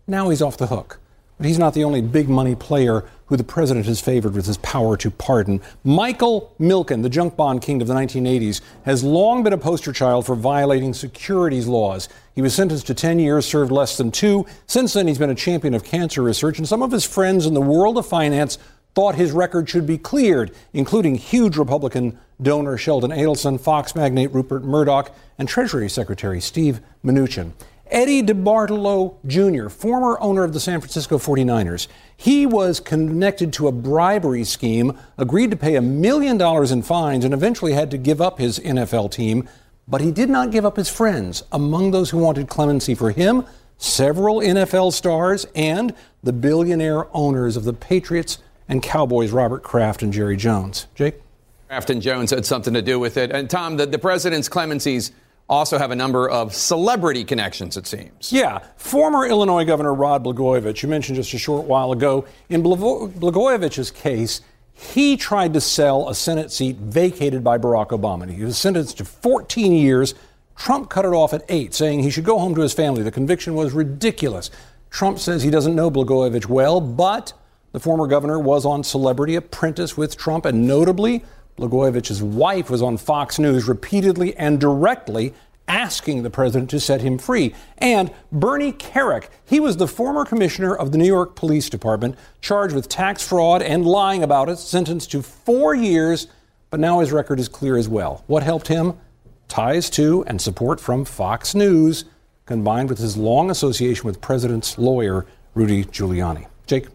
Now 0.07 0.31
he's 0.31 0.43
off 0.43 0.57
the 0.57 0.69
hook. 0.69 1.01
But 1.37 1.47
he's 1.47 1.59
not 1.59 1.75
the 1.75 1.85
only 1.85 2.01
big 2.01 2.29
money 2.29 2.55
player 2.55 3.05
who 3.31 3.37
the 3.37 3.45
president 3.45 3.87
has 3.87 4.01
favored 4.01 4.35
with 4.35 4.45
his 4.45 4.57
power 4.59 4.97
to 4.97 5.09
pardon. 5.09 5.61
Michael 5.85 6.53
Milken, 6.61 7.03
the 7.03 7.09
junk 7.09 7.37
bond 7.37 7.63
king 7.63 7.81
of 7.81 7.87
the 7.87 7.95
1980s, 7.95 8.61
has 8.85 9.05
long 9.05 9.45
been 9.45 9.53
a 9.53 9.59
poster 9.59 9.93
child 9.93 10.27
for 10.27 10.35
violating 10.35 10.93
securities 10.93 11.69
laws. 11.69 12.09
He 12.35 12.43
was 12.43 12.55
sentenced 12.55 12.89
to 12.89 12.95
10 12.95 13.21
years, 13.21 13.47
served 13.47 13.71
less 13.71 13.97
than 13.97 14.11
two. 14.11 14.47
Since 14.67 14.95
then, 14.95 15.07
he's 15.07 15.19
been 15.19 15.31
a 15.31 15.35
champion 15.37 15.75
of 15.75 15.85
cancer 15.85 16.23
research, 16.23 16.59
and 16.59 16.67
some 16.67 16.83
of 16.83 16.91
his 16.91 17.05
friends 17.05 17.47
in 17.47 17.55
the 17.55 17.61
world 17.61 17.99
of 17.99 18.07
finance 18.07 18.59
thought 18.97 19.15
his 19.15 19.31
record 19.31 19.69
should 19.69 19.87
be 19.87 19.97
cleared, 19.97 20.53
including 20.73 21.15
huge 21.15 21.57
Republican 21.57 22.19
donor 22.43 22.77
Sheldon 22.77 23.13
Adelson, 23.13 23.61
Fox 23.61 23.95
magnate 23.95 24.35
Rupert 24.35 24.65
Murdoch, 24.65 25.15
and 25.39 25.49
Treasury 25.49 25.89
Secretary 25.89 26.41
Steve 26.41 26.81
Mnuchin. 27.05 27.53
Eddie 27.91 28.23
DeBartolo 28.23 29.17
Jr., 29.27 29.69
former 29.69 30.21
owner 30.21 30.45
of 30.45 30.53
the 30.53 30.61
San 30.61 30.81
Francisco 30.81 31.19
49ers, 31.19 31.89
he 32.21 32.45
was 32.45 32.81
connected 32.81 33.51
to 33.55 33.67
a 33.67 33.73
bribery 33.73 34.45
scheme, 34.45 34.93
agreed 35.17 35.51
to 35.53 35.57
pay 35.57 35.77
a 35.77 35.81
million 35.81 36.37
dollars 36.37 36.71
in 36.71 36.83
fines, 36.83 37.25
and 37.25 37.33
eventually 37.33 37.73
had 37.73 37.91
to 37.93 37.97
give 37.97 38.21
up 38.21 38.39
his 38.39 38.59
NFL 38.59 39.11
team. 39.11 39.49
But 39.89 40.03
he 40.03 40.13
did 40.13 40.29
not 40.29 40.51
give 40.51 40.67
up 40.67 40.77
his 40.77 40.91
friends. 40.91 41.45
Among 41.51 41.93
those 41.93 42.11
who 42.11 42.19
wanted 42.19 42.47
clemency 42.47 42.95
for 42.95 43.11
him, 43.11 43.47
several 43.79 44.41
NFL 44.41 44.93
stars 44.93 45.47
and 45.55 45.95
the 46.23 46.35
billionaire 46.35 47.07
owners 47.17 47.57
of 47.57 47.65
the 47.65 47.73
Patriots 47.73 48.37
and 48.69 48.83
Cowboys, 48.83 49.31
Robert 49.31 49.63
Kraft 49.63 50.03
and 50.03 50.13
Jerry 50.13 50.37
Jones. 50.37 50.89
Jake? 50.95 51.23
Kraft 51.69 51.89
and 51.89 52.03
Jones 52.03 52.33
had 52.33 52.45
something 52.45 52.75
to 52.75 52.83
do 52.83 52.99
with 52.99 53.17
it. 53.17 53.31
And 53.31 53.49
Tom, 53.49 53.79
the, 53.79 53.87
the 53.87 53.99
president's 53.99 54.47
clemencies 54.47 55.11
also 55.51 55.77
have 55.77 55.91
a 55.91 55.97
number 55.97 56.31
of 56.31 56.55
celebrity 56.55 57.25
connections, 57.25 57.77
it 57.77 57.87
seems. 57.87 58.33
Yeah. 58.33 58.61
Former 58.77 59.27
Illinois 59.27 59.65
Governor 59.65 59.93
Rod 59.93 60.25
Blagojevich, 60.25 60.83
you 60.83 60.89
mentioned 60.89 61.17
just 61.17 61.35
a 61.35 61.39
short 61.39 61.67
while 61.67 61.93
ago, 61.93 62.25
in 62.49 62.63
Blagojevich's 62.63 63.91
case, 63.91 64.41
he 64.73 65.17
tried 65.17 65.53
to 65.55 65.61
sell 65.61 66.09
a 66.09 66.15
Senate 66.15 66.51
seat 66.53 66.77
vacated 66.77 67.45
by 67.45 67.59
Barack 67.59 67.89
Obama. 67.89 68.31
He 68.31 68.45
was 68.45 68.57
sentenced 68.57 68.99
to 68.99 69.05
14 69.05 69.73
years. 69.73 70.15
Trump 70.57 70.89
cut 70.89 71.05
it 71.05 71.09
off 71.13 71.35
at 71.35 71.45
eight, 71.49 71.75
saying 71.75 72.03
he 72.03 72.11
should 72.11 72.25
go 72.25 72.39
home 72.39 72.55
to 72.55 72.61
his 72.61 72.73
family. 72.73 73.03
The 73.03 73.11
conviction 73.11 73.55
was 73.55 73.73
ridiculous. 73.73 74.51
Trump 74.89 75.19
says 75.19 75.43
he 75.43 75.51
doesn't 75.51 75.75
know 75.75 75.91
Blagojevich 75.91 76.47
well, 76.47 76.81
but 76.81 77.33
the 77.73 77.81
former 77.81 78.07
governor 78.07 78.39
was 78.39 78.65
on 78.65 78.83
Celebrity 78.85 79.37
Apprentice 79.37 79.97
with 79.97 80.17
Trump, 80.17 80.45
and 80.45 80.67
notably, 80.67 81.25
Blagojevich's 81.61 82.23
wife 82.23 82.71
was 82.71 82.81
on 82.81 82.97
Fox 82.97 83.39
News 83.39 83.69
repeatedly 83.69 84.35
and 84.37 84.59
directly 84.59 85.35
asking 85.69 86.23
the 86.23 86.31
president 86.31 86.71
to 86.71 86.81
set 86.81 87.03
him 87.03 87.19
free. 87.19 87.55
And 87.79 88.11
Bernie 88.33 88.73
Kerik, 88.73 89.29
he 89.45 89.61
was 89.61 89.77
the 89.77 89.87
former 89.87 90.25
commissioner 90.25 90.75
of 90.75 90.91
the 90.91 90.99
New 90.99 91.07
York 91.07 91.37
Police 91.37 91.69
Department, 91.69 92.17
charged 92.41 92.75
with 92.75 92.89
tax 92.89 93.27
fraud 93.27 93.63
and 93.63 93.85
lying 93.85 94.25
about 94.25 94.49
it, 94.49 94.57
sentenced 94.57 95.13
to 95.13 95.23
four 95.23 95.75
years, 95.75 96.27
but 96.71 96.81
now 96.81 97.01
his 97.01 97.13
record 97.13 97.39
is 97.39 97.49
clear 97.49 97.77
as 97.77 97.89
well. 97.89 98.25
What 98.27 98.43
helped 98.43 98.69
him? 98.69 98.99
Ties 99.47 99.91
to 99.91 100.25
and 100.27 100.41
support 100.41 100.81
from 100.81 101.05
Fox 101.05 101.55
News, 101.55 102.05
combined 102.47 102.89
with 102.89 102.99
his 102.99 103.17
long 103.17 103.51
association 103.51 104.07
with 104.07 104.21
president's 104.21 104.79
lawyer, 104.79 105.27
Rudy 105.55 105.85
Giuliani. 105.85 106.47
Jake? 106.67 106.89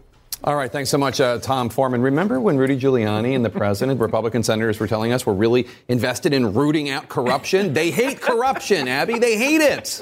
All 0.44 0.54
right, 0.54 0.70
thanks 0.70 0.90
so 0.90 0.98
much, 0.98 1.18
uh, 1.18 1.38
Tom 1.38 1.70
Foreman. 1.70 2.02
Remember 2.02 2.38
when 2.38 2.58
Rudy 2.58 2.78
Giuliani 2.78 3.34
and 3.34 3.44
the 3.44 3.50
president, 3.50 3.98
Republican 4.02 4.42
senators, 4.42 4.78
were 4.78 4.86
telling 4.86 5.10
us 5.12 5.24
we're 5.24 5.32
really 5.32 5.66
invested 5.88 6.34
in 6.34 6.52
rooting 6.52 6.90
out 6.90 7.08
corruption? 7.08 7.72
They 7.72 7.90
hate 7.90 8.20
corruption, 8.20 8.86
Abby. 8.86 9.18
They 9.18 9.38
hate 9.38 9.62
it. 9.62 10.00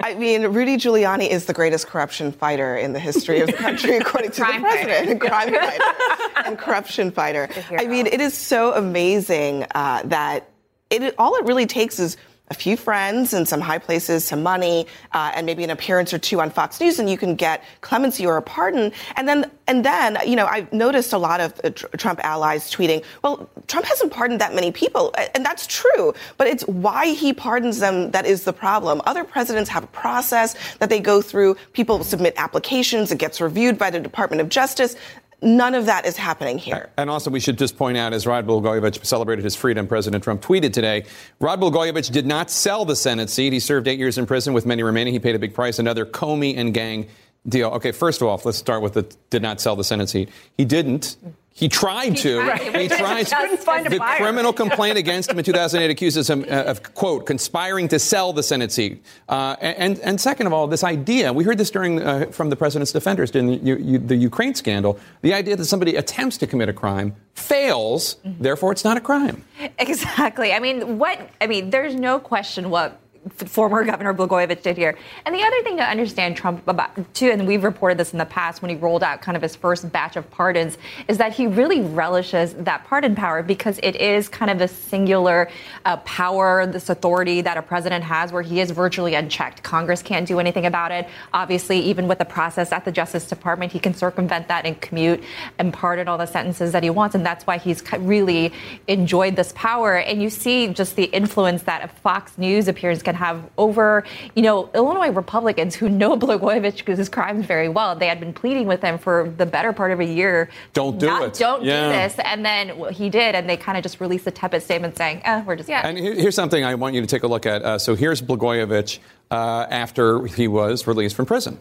I 0.00 0.14
mean, 0.14 0.46
Rudy 0.46 0.78
Giuliani 0.78 1.28
is 1.28 1.44
the 1.44 1.52
greatest 1.52 1.86
corruption 1.86 2.32
fighter 2.32 2.76
in 2.76 2.94
the 2.94 2.98
history 2.98 3.40
of 3.40 3.48
the 3.48 3.52
country, 3.52 3.96
according 3.98 4.30
to 4.32 4.40
the 4.40 4.58
president. 4.58 5.22
fighter. 5.22 5.28
Crime 5.28 5.52
fighter 5.78 6.42
and 6.46 6.58
corruption 6.58 7.10
fighter. 7.10 7.48
I 7.78 7.86
mean, 7.86 8.06
it 8.06 8.22
is 8.22 8.32
so 8.34 8.72
amazing 8.74 9.66
uh, 9.74 10.02
that 10.06 10.48
it 10.88 11.14
all 11.18 11.36
it 11.36 11.44
really 11.44 11.66
takes 11.66 11.98
is 11.98 12.16
a 12.48 12.54
few 12.54 12.76
friends 12.76 13.32
and 13.32 13.48
some 13.48 13.60
high 13.60 13.78
places, 13.78 14.22
some 14.24 14.42
money, 14.42 14.86
uh, 15.12 15.32
and 15.34 15.46
maybe 15.46 15.64
an 15.64 15.70
appearance 15.70 16.12
or 16.12 16.18
two 16.18 16.42
on 16.42 16.50
Fox 16.50 16.78
News, 16.78 16.98
and 16.98 17.08
you 17.08 17.16
can 17.16 17.36
get 17.36 17.64
clemency 17.80 18.26
or 18.26 18.36
a 18.36 18.42
pardon. 18.42 18.92
And 19.16 19.26
then, 19.26 19.50
and 19.66 19.82
then, 19.82 20.18
you 20.26 20.36
know, 20.36 20.44
I've 20.44 20.70
noticed 20.70 21.14
a 21.14 21.18
lot 21.18 21.40
of 21.40 21.58
uh, 21.64 21.70
Tr- 21.70 21.86
Trump 21.96 22.20
allies 22.22 22.70
tweeting, 22.70 23.02
"Well, 23.22 23.48
Trump 23.66 23.86
hasn't 23.86 24.12
pardoned 24.12 24.42
that 24.42 24.54
many 24.54 24.70
people," 24.72 25.14
and 25.34 25.42
that's 25.42 25.66
true. 25.66 26.12
But 26.36 26.48
it's 26.48 26.64
why 26.64 27.12
he 27.14 27.32
pardons 27.32 27.78
them 27.78 28.10
that 28.10 28.26
is 28.26 28.44
the 28.44 28.52
problem. 28.52 29.00
Other 29.06 29.24
presidents 29.24 29.70
have 29.70 29.84
a 29.84 29.88
process 29.88 30.54
that 30.80 30.90
they 30.90 31.00
go 31.00 31.22
through. 31.22 31.56
People 31.72 32.04
submit 32.04 32.34
applications; 32.36 33.10
it 33.10 33.18
gets 33.18 33.40
reviewed 33.40 33.78
by 33.78 33.88
the 33.88 34.00
Department 34.00 34.42
of 34.42 34.50
Justice. 34.50 34.96
None 35.42 35.74
of 35.74 35.86
that 35.86 36.06
is 36.06 36.16
happening 36.16 36.58
here. 36.58 36.90
And 36.96 37.10
also, 37.10 37.30
we 37.30 37.40
should 37.40 37.58
just 37.58 37.76
point 37.76 37.98
out, 37.98 38.12
as 38.12 38.26
Rod 38.26 38.46
Blagojevich 38.46 39.04
celebrated 39.04 39.44
his 39.44 39.54
freedom, 39.54 39.86
President 39.86 40.24
Trump 40.24 40.42
tweeted 40.42 40.72
today, 40.72 41.04
Rod 41.40 41.60
Blagojevich 41.60 42.10
did 42.10 42.26
not 42.26 42.50
sell 42.50 42.84
the 42.84 42.96
Senate 42.96 43.30
seat. 43.30 43.52
He 43.52 43.60
served 43.60 43.88
eight 43.88 43.98
years 43.98 44.18
in 44.18 44.26
prison 44.26 44.54
with 44.54 44.66
many 44.66 44.82
remaining. 44.82 45.12
He 45.12 45.20
paid 45.20 45.34
a 45.34 45.38
big 45.38 45.54
price, 45.54 45.78
another 45.78 46.06
Comey 46.06 46.56
and 46.56 46.72
gang 46.72 47.08
deal. 47.46 47.68
Okay, 47.70 47.92
first 47.92 48.22
of 48.22 48.28
all, 48.28 48.40
let's 48.44 48.58
start 48.58 48.82
with 48.82 48.94
the 48.94 49.02
did 49.30 49.42
not 49.42 49.60
sell 49.60 49.76
the 49.76 49.84
Senate 49.84 50.08
seat. 50.08 50.30
He 50.56 50.64
didn't. 50.64 51.16
He 51.56 51.68
tried 51.68 52.16
to. 52.16 52.42
tried. 52.42 52.60
He 52.80 52.88
tried 52.88 53.26
to. 53.26 53.36
Couldn't 53.36 53.60
find 53.60 53.86
a 53.86 53.90
the 53.90 53.98
buyer. 53.98 54.16
criminal 54.16 54.52
complaint 54.62 54.98
against 54.98 55.30
him 55.30 55.38
in 55.38 55.44
2008 55.44 55.88
accuses 55.88 56.28
him 56.28 56.42
uh, 56.50 56.64
of 56.64 56.82
quote 56.94 57.26
conspiring 57.26 57.86
to 57.88 57.98
sell 58.00 58.32
the 58.32 58.42
Senate 58.42 58.72
seat. 58.72 59.04
Uh, 59.28 59.54
and 59.60 60.00
and 60.00 60.20
second 60.20 60.48
of 60.48 60.52
all, 60.52 60.66
this 60.66 60.82
idea 60.82 61.32
we 61.32 61.44
heard 61.44 61.56
this 61.58 61.70
during 61.70 62.02
uh, 62.02 62.26
from 62.32 62.50
the 62.50 62.56
president's 62.56 62.90
defenders 62.90 63.30
during 63.30 63.46
the, 63.46 63.56
you, 63.58 63.76
you, 63.76 63.98
the 63.98 64.16
Ukraine 64.16 64.56
scandal. 64.56 64.98
The 65.22 65.32
idea 65.32 65.54
that 65.54 65.64
somebody 65.66 65.94
attempts 65.94 66.38
to 66.38 66.46
commit 66.48 66.68
a 66.68 66.72
crime 66.72 67.14
fails, 67.34 68.16
therefore 68.24 68.72
it's 68.72 68.82
not 68.84 68.96
a 68.96 69.00
crime. 69.00 69.44
Exactly. 69.78 70.52
I 70.52 70.58
mean, 70.58 70.98
what? 70.98 71.20
I 71.40 71.46
mean, 71.46 71.70
there's 71.70 71.94
no 71.94 72.18
question 72.18 72.68
what 72.68 72.90
f- 72.92 72.98
former 73.30 73.84
Governor 73.84 74.12
Blagojevich 74.12 74.62
did 74.62 74.76
here. 74.76 74.96
And 75.24 75.34
the 75.34 75.42
other 75.42 75.62
thing 75.62 75.76
to 75.78 75.82
understand 75.82 76.36
Trump 76.36 76.66
about 76.68 77.14
too, 77.14 77.30
and 77.30 77.46
we've 77.46 77.64
reported 77.64 77.98
this 77.98 78.12
in 78.12 78.18
the 78.18 78.26
past 78.26 78.60
when 78.60 78.70
he 78.70 78.76
rolled 78.76 79.02
out 79.02 79.22
kind 79.22 79.36
of 79.36 79.42
his 79.42 79.56
first 79.56 79.90
batch 79.90 80.16
of 80.16 80.30
pardons, 80.30 80.76
is 81.08 81.18
that 81.18 81.32
he 81.32 81.46
really 81.46 81.80
relishes 81.80 82.54
that 82.54 82.84
pardon 82.84 83.14
power 83.14 83.42
because 83.42 83.80
it 83.82 83.96
is 83.96 84.28
kind 84.28 84.50
of 84.50 84.60
a 84.60 84.68
singular 84.68 85.48
uh, 85.84 85.96
power, 85.98 86.66
this 86.66 86.90
authority 86.90 87.40
that 87.40 87.56
a 87.56 87.62
president 87.62 88.04
has, 88.04 88.32
where 88.32 88.42
he 88.42 88.60
is 88.60 88.70
virtually 88.70 89.14
unchecked. 89.14 89.62
Congress 89.62 90.02
can't 90.02 90.28
do 90.28 90.38
anything 90.38 90.66
about 90.66 90.92
it. 90.92 91.08
Obviously, 91.32 91.80
even 91.80 92.06
with 92.06 92.18
the 92.18 92.24
process 92.24 92.72
at 92.72 92.84
the 92.84 92.92
Justice 92.92 93.26
Department, 93.26 93.72
he 93.72 93.78
can 93.78 93.94
circumvent 93.94 94.48
that 94.48 94.66
and 94.66 94.80
commute 94.80 95.22
and 95.58 95.72
pardon 95.72 96.08
all 96.08 96.18
the 96.18 96.26
sentences 96.26 96.72
that 96.72 96.82
he 96.82 96.90
wants, 96.90 97.14
and 97.14 97.24
that's 97.24 97.46
why 97.46 97.58
he's 97.58 97.82
really 97.98 98.52
enjoyed 98.86 99.36
this 99.36 99.52
power. 99.56 99.96
And 99.96 100.22
you 100.22 100.30
see 100.30 100.68
just 100.68 100.96
the 100.96 101.04
influence 101.04 101.62
that 101.62 101.90
Fox 101.98 102.36
News 102.36 102.68
appearance 102.68 103.02
can 103.02 103.13
have 103.14 103.42
over, 103.58 104.04
you 104.34 104.42
know, 104.42 104.70
Illinois 104.74 105.10
Republicans 105.10 105.74
who 105.74 105.88
know 105.88 106.16
Blagojevich's 106.24 107.08
crimes 107.08 107.46
very 107.46 107.68
well. 107.68 107.94
They 107.96 108.06
had 108.08 108.20
been 108.20 108.32
pleading 108.32 108.66
with 108.66 108.82
him 108.82 108.98
for 108.98 109.32
the 109.36 109.46
better 109.46 109.72
part 109.72 109.90
of 109.92 110.00
a 110.00 110.04
year. 110.04 110.50
Don't 110.72 110.98
do 110.98 111.06
not- 111.06 111.22
it. 111.22 111.34
Don't 111.34 111.62
Yeah. 111.62 111.86
do 111.86 111.92
this. 111.92 112.18
And 112.24 112.44
then 112.44 112.78
well, 112.78 112.90
he 112.90 113.10
did, 113.10 113.34
and 113.34 113.48
they 113.48 113.56
kind 113.56 113.76
of 113.78 113.82
just 113.82 114.00
released 114.00 114.26
a 114.26 114.30
tepid 114.30 114.62
statement 114.62 114.96
saying, 114.96 115.22
eh, 115.24 115.42
we're 115.46 115.56
just. 115.56 115.68
Yeah. 115.68 115.86
And 115.86 115.96
here's 115.98 116.34
something 116.34 116.64
I 116.64 116.74
want 116.74 116.94
you 116.94 117.00
to 117.00 117.06
take 117.06 117.22
a 117.22 117.26
look 117.28 117.46
at. 117.46 117.62
Uh, 117.62 117.78
so 117.78 117.94
here's 117.94 118.20
Blagojevich 118.22 118.98
uh, 119.30 119.66
after 119.70 120.26
he 120.26 120.48
was 120.48 120.86
released 120.86 121.16
from 121.16 121.26
prison. 121.26 121.58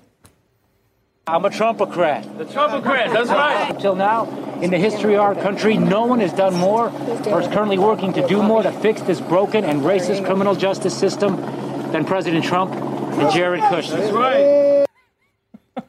I'm 1.26 1.46
a 1.46 1.50
Trumpocrat. 1.50 2.38
The 2.38 2.44
Trumpocrat, 2.44 3.14
that's 3.14 3.30
right. 3.30 3.70
Until 3.74 3.96
now, 3.96 4.26
in 4.62 4.72
the 4.72 4.78
history 4.78 5.14
of 5.16 5.22
our 5.22 5.34
country, 5.36 5.78
no 5.78 6.06
one 6.06 6.20
has 6.20 6.34
done 6.34 6.54
more 6.56 6.90
or 7.28 7.40
is 7.42 7.48
currently 7.48 7.78
working 7.78 8.12
to 8.14 8.28
do 8.28 8.44
more 8.44 8.62
to 8.62 8.72
fix 8.74 9.02
this 9.04 9.22
broken 9.22 9.64
and 9.64 9.82
racist 9.84 10.26
criminal 10.26 10.54
justice 10.54 10.98
system 10.98 11.38
than 11.94 12.04
President 12.04 12.44
Trump 12.44 12.74
and 12.74 13.32
Jared 13.32 13.62
Kushner. 13.62 14.00
That's 14.00 14.12
right. 14.12 14.86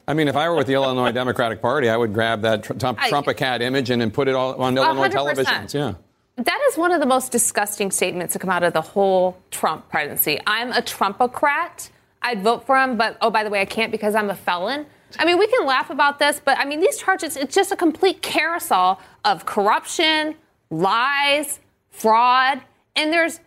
I 0.07 0.15
mean, 0.15 0.29
if 0.29 0.37
I 0.37 0.49
were 0.49 0.55
with 0.55 0.69
the 0.69 0.75
Illinois 0.75 1.11
Democratic 1.11 1.61
Party, 1.61 1.89
I 1.89 1.97
would 1.97 2.15
grab 2.15 2.43
that 2.43 2.63
tr- 2.63 2.75
Trump, 2.75 3.01
I- 3.03 3.09
Trump-a-cat 3.09 3.61
image 3.61 3.91
and, 3.91 4.03
and 4.03 4.15
put 4.15 4.29
it 4.29 4.37
all 4.37 4.55
on 4.63 4.77
Illinois 4.77 5.09
100%. 5.09 5.13
televisions. 5.35 5.75
Yeah. 5.75 5.95
That 6.37 6.61
is 6.71 6.79
one 6.79 6.93
of 6.93 7.01
the 7.01 7.07
most 7.07 7.33
disgusting 7.33 7.91
statements 7.91 8.35
to 8.35 8.39
come 8.39 8.51
out 8.51 8.63
of 8.63 8.73
the 8.73 8.81
whole 8.83 9.37
Trump 9.51 9.89
presidency. 9.89 10.39
I'm 10.47 10.71
a 10.71 10.81
Trumpocrat. 10.81 11.91
I'd 12.23 12.43
vote 12.43 12.67
for 12.67 12.77
him, 12.79 12.97
but 12.97 13.17
oh, 13.21 13.31
by 13.31 13.43
the 13.43 13.51
way, 13.51 13.61
I 13.61 13.65
can't 13.65 13.91
because 13.91 14.15
I'm 14.15 14.31
a 14.31 14.35
felon. 14.37 14.87
I 15.19 15.25
mean, 15.25 15.39
we 15.39 15.47
can 15.47 15.67
laugh 15.67 15.91
about 15.91 16.19
this, 16.19 16.41
but 16.45 16.59
I 16.59 16.65
mean, 16.65 16.81
these 16.81 16.99
charges, 16.99 17.37
it's 17.37 17.55
just 17.55 17.73
a 17.73 17.77
complete 17.77 18.23
carousel 18.23 19.01
of 19.25 19.47
corruption, 19.47 20.35
lies, 20.71 21.61
fraud, 21.91 22.61
and 22.97 23.13
there's, 23.13 23.41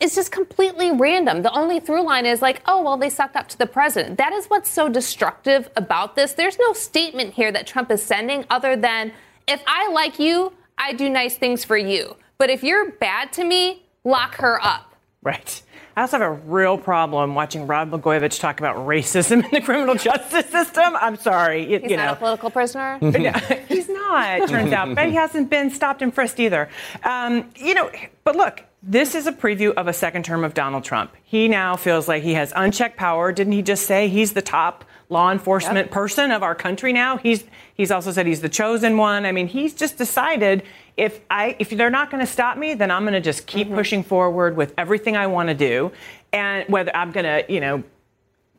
it's 0.00 0.14
just 0.14 0.32
completely 0.32 0.90
random. 0.90 1.42
The 1.42 1.52
only 1.52 1.78
through 1.78 2.04
line 2.04 2.24
is 2.24 2.40
like, 2.40 2.62
oh, 2.66 2.82
well, 2.82 2.96
they 2.96 3.10
sucked 3.10 3.36
up 3.36 3.48
to 3.48 3.58
the 3.58 3.66
president. 3.66 4.16
That 4.18 4.32
is 4.32 4.46
what's 4.46 4.70
so 4.70 4.88
destructive 4.88 5.68
about 5.76 6.16
this. 6.16 6.32
There's 6.32 6.58
no 6.58 6.72
statement 6.72 7.34
here 7.34 7.52
that 7.52 7.66
Trump 7.66 7.90
is 7.90 8.02
sending 8.02 8.44
other 8.48 8.76
than, 8.76 9.12
if 9.46 9.62
I 9.66 9.90
like 9.90 10.18
you, 10.18 10.54
I 10.78 10.94
do 10.94 11.10
nice 11.10 11.36
things 11.36 11.64
for 11.64 11.76
you. 11.76 12.16
But 12.38 12.48
if 12.48 12.62
you're 12.62 12.92
bad 12.92 13.32
to 13.34 13.44
me, 13.44 13.84
lock 14.04 14.36
her 14.36 14.58
up. 14.64 14.89
Right. 15.22 15.62
I 15.96 16.02
also 16.02 16.18
have 16.18 16.26
a 16.26 16.32
real 16.32 16.78
problem 16.78 17.34
watching 17.34 17.66
Rod 17.66 17.90
Blagojevich 17.90 18.40
talk 18.40 18.58
about 18.58 18.76
racism 18.76 19.44
in 19.44 19.50
the 19.50 19.60
criminal 19.60 19.94
justice 19.94 20.46
system. 20.46 20.96
I'm 20.96 21.16
sorry. 21.16 21.64
It- 21.74 21.82
He's 21.82 21.90
you 21.90 21.96
not 21.98 22.06
know. 22.06 22.12
a 22.12 22.16
political 22.16 22.50
prisoner. 22.50 22.98
No, 23.02 23.32
he's 23.68 23.88
not, 23.88 24.40
it 24.40 24.48
turns 24.48 24.72
out. 24.72 24.94
But 24.94 25.08
he 25.08 25.14
hasn't 25.14 25.50
been 25.50 25.70
stopped 25.70 26.00
and 26.00 26.14
frisked 26.14 26.40
either. 26.40 26.70
Um, 27.04 27.50
you 27.56 27.74
know, 27.74 27.90
but 28.24 28.34
look, 28.34 28.62
this 28.82 29.14
is 29.14 29.26
a 29.26 29.32
preview 29.32 29.74
of 29.74 29.88
a 29.88 29.92
second 29.92 30.24
term 30.24 30.42
of 30.42 30.54
Donald 30.54 30.84
Trump. 30.84 31.14
He 31.22 31.48
now 31.48 31.76
feels 31.76 32.08
like 32.08 32.22
he 32.22 32.32
has 32.34 32.52
unchecked 32.56 32.96
power. 32.96 33.30
Didn't 33.30 33.52
he 33.52 33.60
just 33.62 33.86
say 33.86 34.08
he's 34.08 34.32
the 34.32 34.40
top 34.42 34.84
law 35.10 35.30
enforcement 35.30 35.90
person 35.90 36.30
of 36.30 36.42
our 36.42 36.54
country 36.54 36.92
now? 36.94 37.18
He's 37.18 37.44
he's 37.74 37.90
also 37.90 38.10
said 38.10 38.26
he's 38.26 38.40
the 38.40 38.48
chosen 38.48 38.96
one. 38.96 39.26
I 39.26 39.32
mean, 39.32 39.48
he's 39.48 39.74
just 39.74 39.98
decided 39.98 40.62
if 41.00 41.18
I 41.30 41.56
if 41.58 41.70
they're 41.70 41.88
not 41.88 42.10
going 42.10 42.20
to 42.24 42.30
stop 42.30 42.58
me, 42.58 42.74
then 42.74 42.90
I'm 42.90 43.04
going 43.04 43.14
to 43.14 43.22
just 43.22 43.46
keep 43.46 43.66
mm-hmm. 43.66 43.76
pushing 43.76 44.02
forward 44.04 44.54
with 44.54 44.74
everything 44.76 45.16
I 45.16 45.28
want 45.28 45.48
to 45.48 45.54
do, 45.54 45.92
and 46.30 46.68
whether 46.68 46.94
I'm 46.94 47.10
going 47.10 47.24
to, 47.24 47.52
you 47.52 47.60
know, 47.60 47.82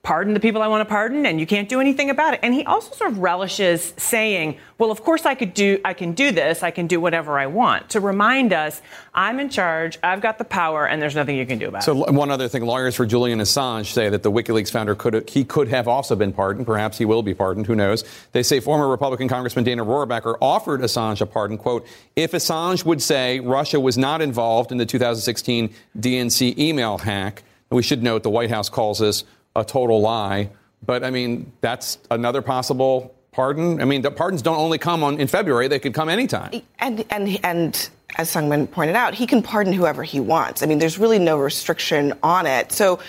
pardon 0.03 0.33
the 0.33 0.39
people 0.39 0.63
I 0.63 0.67
want 0.67 0.81
to 0.81 0.91
pardon, 0.91 1.27
and 1.27 1.39
you 1.39 1.45
can't 1.45 1.69
do 1.69 1.79
anything 1.79 2.09
about 2.09 2.33
it. 2.33 2.39
And 2.41 2.55
he 2.55 2.65
also 2.65 2.93
sort 2.95 3.11
of 3.11 3.19
relishes 3.19 3.93
saying, 3.97 4.57
"Well, 4.79 4.89
of 4.89 5.03
course 5.03 5.27
I 5.27 5.35
could 5.35 5.53
do, 5.53 5.79
I 5.85 5.93
can 5.93 6.13
do 6.13 6.31
this, 6.31 6.63
I 6.63 6.71
can 6.71 6.87
do 6.87 6.99
whatever 6.99 7.37
I 7.37 7.45
want." 7.45 7.89
To 7.89 7.99
remind 7.99 8.51
us, 8.51 8.81
I'm 9.13 9.39
in 9.39 9.49
charge, 9.49 9.99
I've 10.01 10.21
got 10.21 10.39
the 10.39 10.43
power, 10.43 10.87
and 10.87 10.99
there's 10.99 11.13
nothing 11.15 11.35
you 11.35 11.45
can 11.45 11.59
do 11.59 11.67
about 11.67 11.83
So 11.83 11.91
it. 12.03 12.07
So 12.07 12.11
one 12.13 12.31
other 12.31 12.47
thing, 12.47 12.65
lawyers 12.65 12.95
for 12.95 13.05
Julian 13.05 13.39
Assange 13.39 13.93
say 13.93 14.09
that 14.09 14.23
the 14.23 14.31
WikiLeaks 14.31 14.71
founder 14.71 14.95
could 14.95 15.29
he 15.29 15.43
could 15.43 15.67
have 15.67 15.87
also 15.87 16.15
been 16.15 16.33
pardoned. 16.33 16.65
Perhaps 16.65 16.97
he 16.97 17.05
will 17.05 17.21
be 17.21 17.35
pardoned. 17.35 17.67
Who 17.67 17.75
knows? 17.75 18.03
They 18.31 18.43
say 18.43 18.59
former 18.59 18.87
Republican 18.87 19.27
Congressman 19.27 19.65
Dana 19.65 19.85
Rohrabacher 19.85 20.35
offered 20.41 20.81
Assange 20.81 21.21
a 21.21 21.27
pardon. 21.27 21.59
"Quote: 21.59 21.85
If 22.15 22.31
Assange 22.31 22.85
would 22.85 23.03
say 23.03 23.39
Russia 23.39 23.79
was 23.79 23.99
not 23.99 24.19
involved 24.21 24.71
in 24.71 24.79
the 24.79 24.85
2016 24.85 25.69
DNC 25.99 26.55
email 26.57 26.97
hack, 26.97 27.43
we 27.69 27.83
should 27.83 28.01
note 28.01 28.23
the 28.23 28.31
White 28.31 28.49
House 28.49 28.67
calls 28.67 28.97
this 28.97 29.23
a 29.55 29.63
total 29.63 30.01
lie. 30.01 30.49
But 30.85 31.03
I 31.03 31.09
mean, 31.09 31.51
that's 31.61 31.97
another 32.09 32.41
possible 32.41 33.13
pardon. 33.31 33.81
I 33.81 33.85
mean, 33.85 34.01
the 34.01 34.11
pardons 34.11 34.41
don't 34.41 34.57
only 34.57 34.77
come 34.77 35.03
on 35.03 35.19
in 35.19 35.27
February; 35.27 35.67
they 35.67 35.79
could 35.79 35.93
come 35.93 36.09
anytime. 36.09 36.61
And 36.79 37.05
and 37.09 37.39
and 37.43 37.89
as 38.17 38.33
Seung 38.33 38.49
Min 38.49 38.67
pointed 38.67 38.95
out, 38.95 39.13
he 39.13 39.25
can 39.25 39.41
pardon 39.41 39.73
whoever 39.73 40.03
he 40.03 40.19
wants. 40.19 40.63
I 40.63 40.65
mean, 40.65 40.79
there's 40.79 40.97
really 40.97 41.19
no 41.19 41.39
restriction 41.39 42.13
on 42.23 42.45
it. 42.45 42.71
So, 42.71 42.99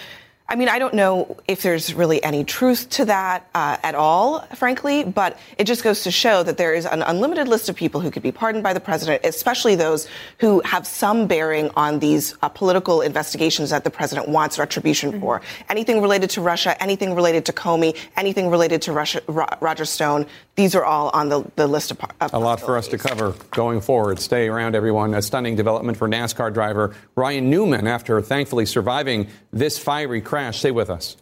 I 0.53 0.55
mean, 0.55 0.68
I 0.68 0.78
don't 0.78 0.92
know 0.92 1.38
if 1.48 1.62
there's 1.62 1.94
really 1.94 2.22
any 2.22 2.44
truth 2.44 2.90
to 2.90 3.07
that 3.07 3.48
uh, 3.55 3.78
at 3.82 3.94
all, 3.94 4.40
frankly. 4.55 5.03
But 5.03 5.38
it 5.57 5.64
just 5.64 5.82
goes 5.82 6.03
to 6.03 6.11
show 6.11 6.42
that 6.42 6.59
there 6.59 6.74
is 6.74 6.84
an 6.84 7.00
unlimited 7.00 7.48
list 7.48 7.70
of 7.70 7.74
people 7.74 8.03
who 8.03 8.11
could 8.11 8.22
be 8.22 8.32
pardoned 8.32 8.62
by 8.62 8.74
the 8.74 8.80
president, 8.80 9.24
especially 9.24 9.76
those 9.76 10.07
who 10.40 10.61
have 10.66 10.86
some 10.86 11.26
bearing 11.26 11.70
on 11.74 12.00
these 12.00 12.34
uh, 12.42 12.50
political 12.50 13.00
investigations 13.00 13.70
that 13.70 13.82
the 13.82 13.88
president 13.88 14.28
wants 14.28 14.59
retribution 14.59 15.18
for. 15.20 15.40
Anything 15.70 16.03
related 16.03 16.28
to 16.30 16.42
Russia, 16.42 16.80
anything 16.82 17.14
related 17.14 17.46
to 17.46 17.55
Comey, 17.55 17.96
anything 18.18 18.50
related 18.50 18.82
to 18.82 18.92
Russia, 18.92 19.22
Ro- 19.28 19.46
Roger 19.62 19.86
Stone. 19.86 20.26
These 20.55 20.74
are 20.74 20.84
all 20.84 21.09
on 21.14 21.30
the, 21.30 21.50
the 21.57 21.66
list 21.66 21.92
of, 21.92 21.98
of 22.20 22.34
A 22.34 22.38
lot 22.38 22.61
for 22.61 22.76
us 22.76 22.88
to 22.88 22.98
cover 22.98 23.34
going 23.53 23.80
forward. 23.80 24.20
Stay 24.20 24.48
around, 24.48 24.74
everyone. 24.74 25.14
A 25.14 25.22
stunning 25.22 25.57
development 25.57 25.96
for 25.96 26.11
NASCAR 26.11 26.53
driver 26.53 26.94
Ryan 27.16 27.48
Newman 27.48 27.86
after 27.86 28.20
thankfully 28.20 28.66
surviving 28.66 29.28
this 29.50 29.78
fiery 29.78 30.20
crash. 30.43 30.59
Stay 30.59 30.70
with 30.70 30.90
us. 30.90 31.16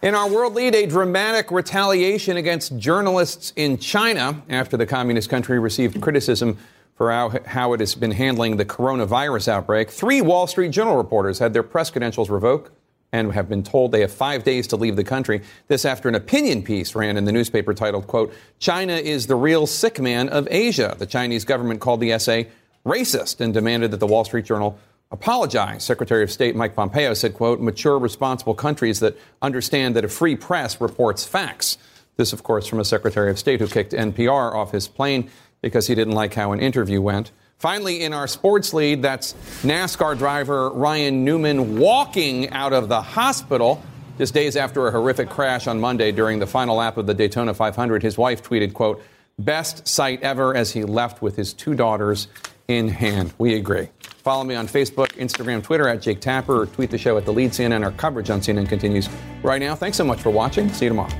In 0.00 0.14
our 0.14 0.30
world 0.30 0.54
lead, 0.54 0.76
a 0.76 0.86
dramatic 0.86 1.50
retaliation 1.50 2.36
against 2.36 2.78
journalists 2.78 3.52
in 3.56 3.78
China 3.78 4.40
after 4.48 4.76
the 4.76 4.86
communist 4.86 5.28
country 5.28 5.58
received 5.58 6.00
criticism 6.00 6.56
for 6.94 7.10
how, 7.10 7.32
how 7.46 7.72
it 7.72 7.80
has 7.80 7.96
been 7.96 8.12
handling 8.12 8.56
the 8.56 8.64
coronavirus 8.64 9.48
outbreak. 9.48 9.90
Three 9.90 10.22
Wall 10.22 10.46
Street 10.46 10.70
Journal 10.70 10.96
reporters 10.96 11.40
had 11.40 11.52
their 11.52 11.64
press 11.64 11.90
credentials 11.90 12.30
revoked 12.30 12.70
and 13.10 13.32
have 13.32 13.48
been 13.48 13.64
told 13.64 13.90
they 13.90 14.02
have 14.02 14.12
five 14.12 14.44
days 14.44 14.68
to 14.68 14.76
leave 14.76 14.94
the 14.94 15.02
country. 15.02 15.42
This 15.66 15.84
after 15.84 16.08
an 16.08 16.14
opinion 16.14 16.62
piece 16.62 16.94
ran 16.94 17.16
in 17.16 17.24
the 17.24 17.32
newspaper 17.32 17.74
titled, 17.74 18.06
quote, 18.06 18.32
China 18.60 18.92
is 18.92 19.26
the 19.26 19.34
real 19.34 19.66
sick 19.66 19.98
man 19.98 20.28
of 20.28 20.46
Asia. 20.48 20.94
The 20.96 21.06
Chinese 21.06 21.44
government 21.44 21.80
called 21.80 22.00
the 22.00 22.12
essay 22.12 22.48
racist 22.88 23.40
and 23.40 23.54
demanded 23.54 23.90
that 23.92 23.98
the 23.98 24.06
Wall 24.06 24.24
Street 24.24 24.44
Journal 24.44 24.78
apologize. 25.10 25.84
Secretary 25.84 26.22
of 26.22 26.30
State 26.30 26.56
Mike 26.56 26.74
Pompeo 26.74 27.14
said, 27.14 27.34
quote, 27.34 27.60
mature, 27.60 27.98
responsible 27.98 28.54
countries 28.54 29.00
that 29.00 29.16
understand 29.40 29.96
that 29.96 30.04
a 30.04 30.08
free 30.08 30.36
press 30.36 30.80
reports 30.80 31.24
facts. 31.24 31.78
This, 32.16 32.32
of 32.32 32.42
course, 32.42 32.66
from 32.66 32.80
a 32.80 32.84
Secretary 32.84 33.30
of 33.30 33.38
State 33.38 33.60
who 33.60 33.68
kicked 33.68 33.92
NPR 33.92 34.54
off 34.54 34.72
his 34.72 34.88
plane 34.88 35.30
because 35.62 35.86
he 35.86 35.94
didn't 35.94 36.14
like 36.14 36.34
how 36.34 36.52
an 36.52 36.60
interview 36.60 37.00
went. 37.00 37.30
Finally, 37.58 38.02
in 38.02 38.12
our 38.12 38.28
sports 38.28 38.72
lead, 38.72 39.02
that's 39.02 39.32
NASCAR 39.62 40.16
driver 40.16 40.70
Ryan 40.70 41.24
Newman 41.24 41.78
walking 41.78 42.50
out 42.50 42.72
of 42.72 42.88
the 42.88 43.02
hospital 43.02 43.82
just 44.16 44.34
days 44.34 44.56
after 44.56 44.86
a 44.86 44.90
horrific 44.90 45.28
crash 45.28 45.66
on 45.66 45.80
Monday 45.80 46.12
during 46.12 46.38
the 46.38 46.46
final 46.46 46.76
lap 46.76 46.96
of 46.96 47.06
the 47.06 47.14
Daytona 47.14 47.54
500. 47.54 48.02
His 48.02 48.18
wife 48.18 48.42
tweeted, 48.42 48.74
quote, 48.74 49.02
best 49.38 49.86
sight 49.86 50.22
ever 50.22 50.54
as 50.54 50.72
he 50.72 50.84
left 50.84 51.22
with 51.22 51.36
his 51.36 51.52
two 51.52 51.74
daughters 51.74 52.28
in 52.68 52.88
hand. 52.88 53.32
We 53.38 53.54
agree. 53.54 53.88
Follow 54.22 54.44
me 54.44 54.54
on 54.54 54.68
Facebook, 54.68 55.08
Instagram, 55.16 55.62
Twitter 55.62 55.88
at 55.88 56.02
Jake 56.02 56.20
Tapper, 56.20 56.60
or 56.62 56.66
tweet 56.66 56.90
the 56.90 56.98
show 56.98 57.16
at 57.16 57.24
the 57.24 57.32
lead 57.32 57.50
CNN. 57.52 57.82
Our 57.82 57.92
coverage 57.92 58.28
on 58.28 58.40
CNN 58.40 58.68
continues 58.68 59.08
right 59.42 59.58
now. 59.58 59.74
Thanks 59.74 59.96
so 59.96 60.04
much 60.04 60.20
for 60.20 60.30
watching. 60.30 60.70
See 60.72 60.84
you 60.84 60.90
tomorrow. 60.90 61.12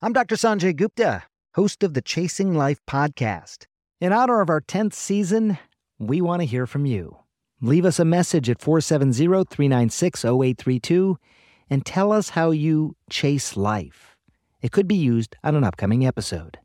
I'm 0.00 0.12
Dr. 0.12 0.36
Sanjay 0.36 0.74
Gupta, 0.74 1.24
host 1.54 1.82
of 1.82 1.94
the 1.94 2.02
Chasing 2.02 2.54
Life 2.54 2.80
podcast. 2.88 3.66
In 4.00 4.12
honor 4.12 4.40
of 4.40 4.50
our 4.50 4.60
10th 4.60 4.94
season, 4.94 5.58
we 5.98 6.20
want 6.20 6.40
to 6.40 6.46
hear 6.46 6.66
from 6.66 6.86
you. 6.86 7.18
Leave 7.60 7.84
us 7.84 8.00
a 8.00 8.04
message 8.04 8.50
at 8.50 8.60
470 8.60 9.44
396 9.44 10.24
0832 10.24 11.18
and 11.70 11.86
tell 11.86 12.10
us 12.10 12.30
how 12.30 12.50
you 12.50 12.96
chase 13.08 13.56
life. 13.56 14.16
It 14.60 14.72
could 14.72 14.88
be 14.88 14.96
used 14.96 15.36
on 15.44 15.54
an 15.54 15.64
upcoming 15.64 16.04
episode. 16.04 16.58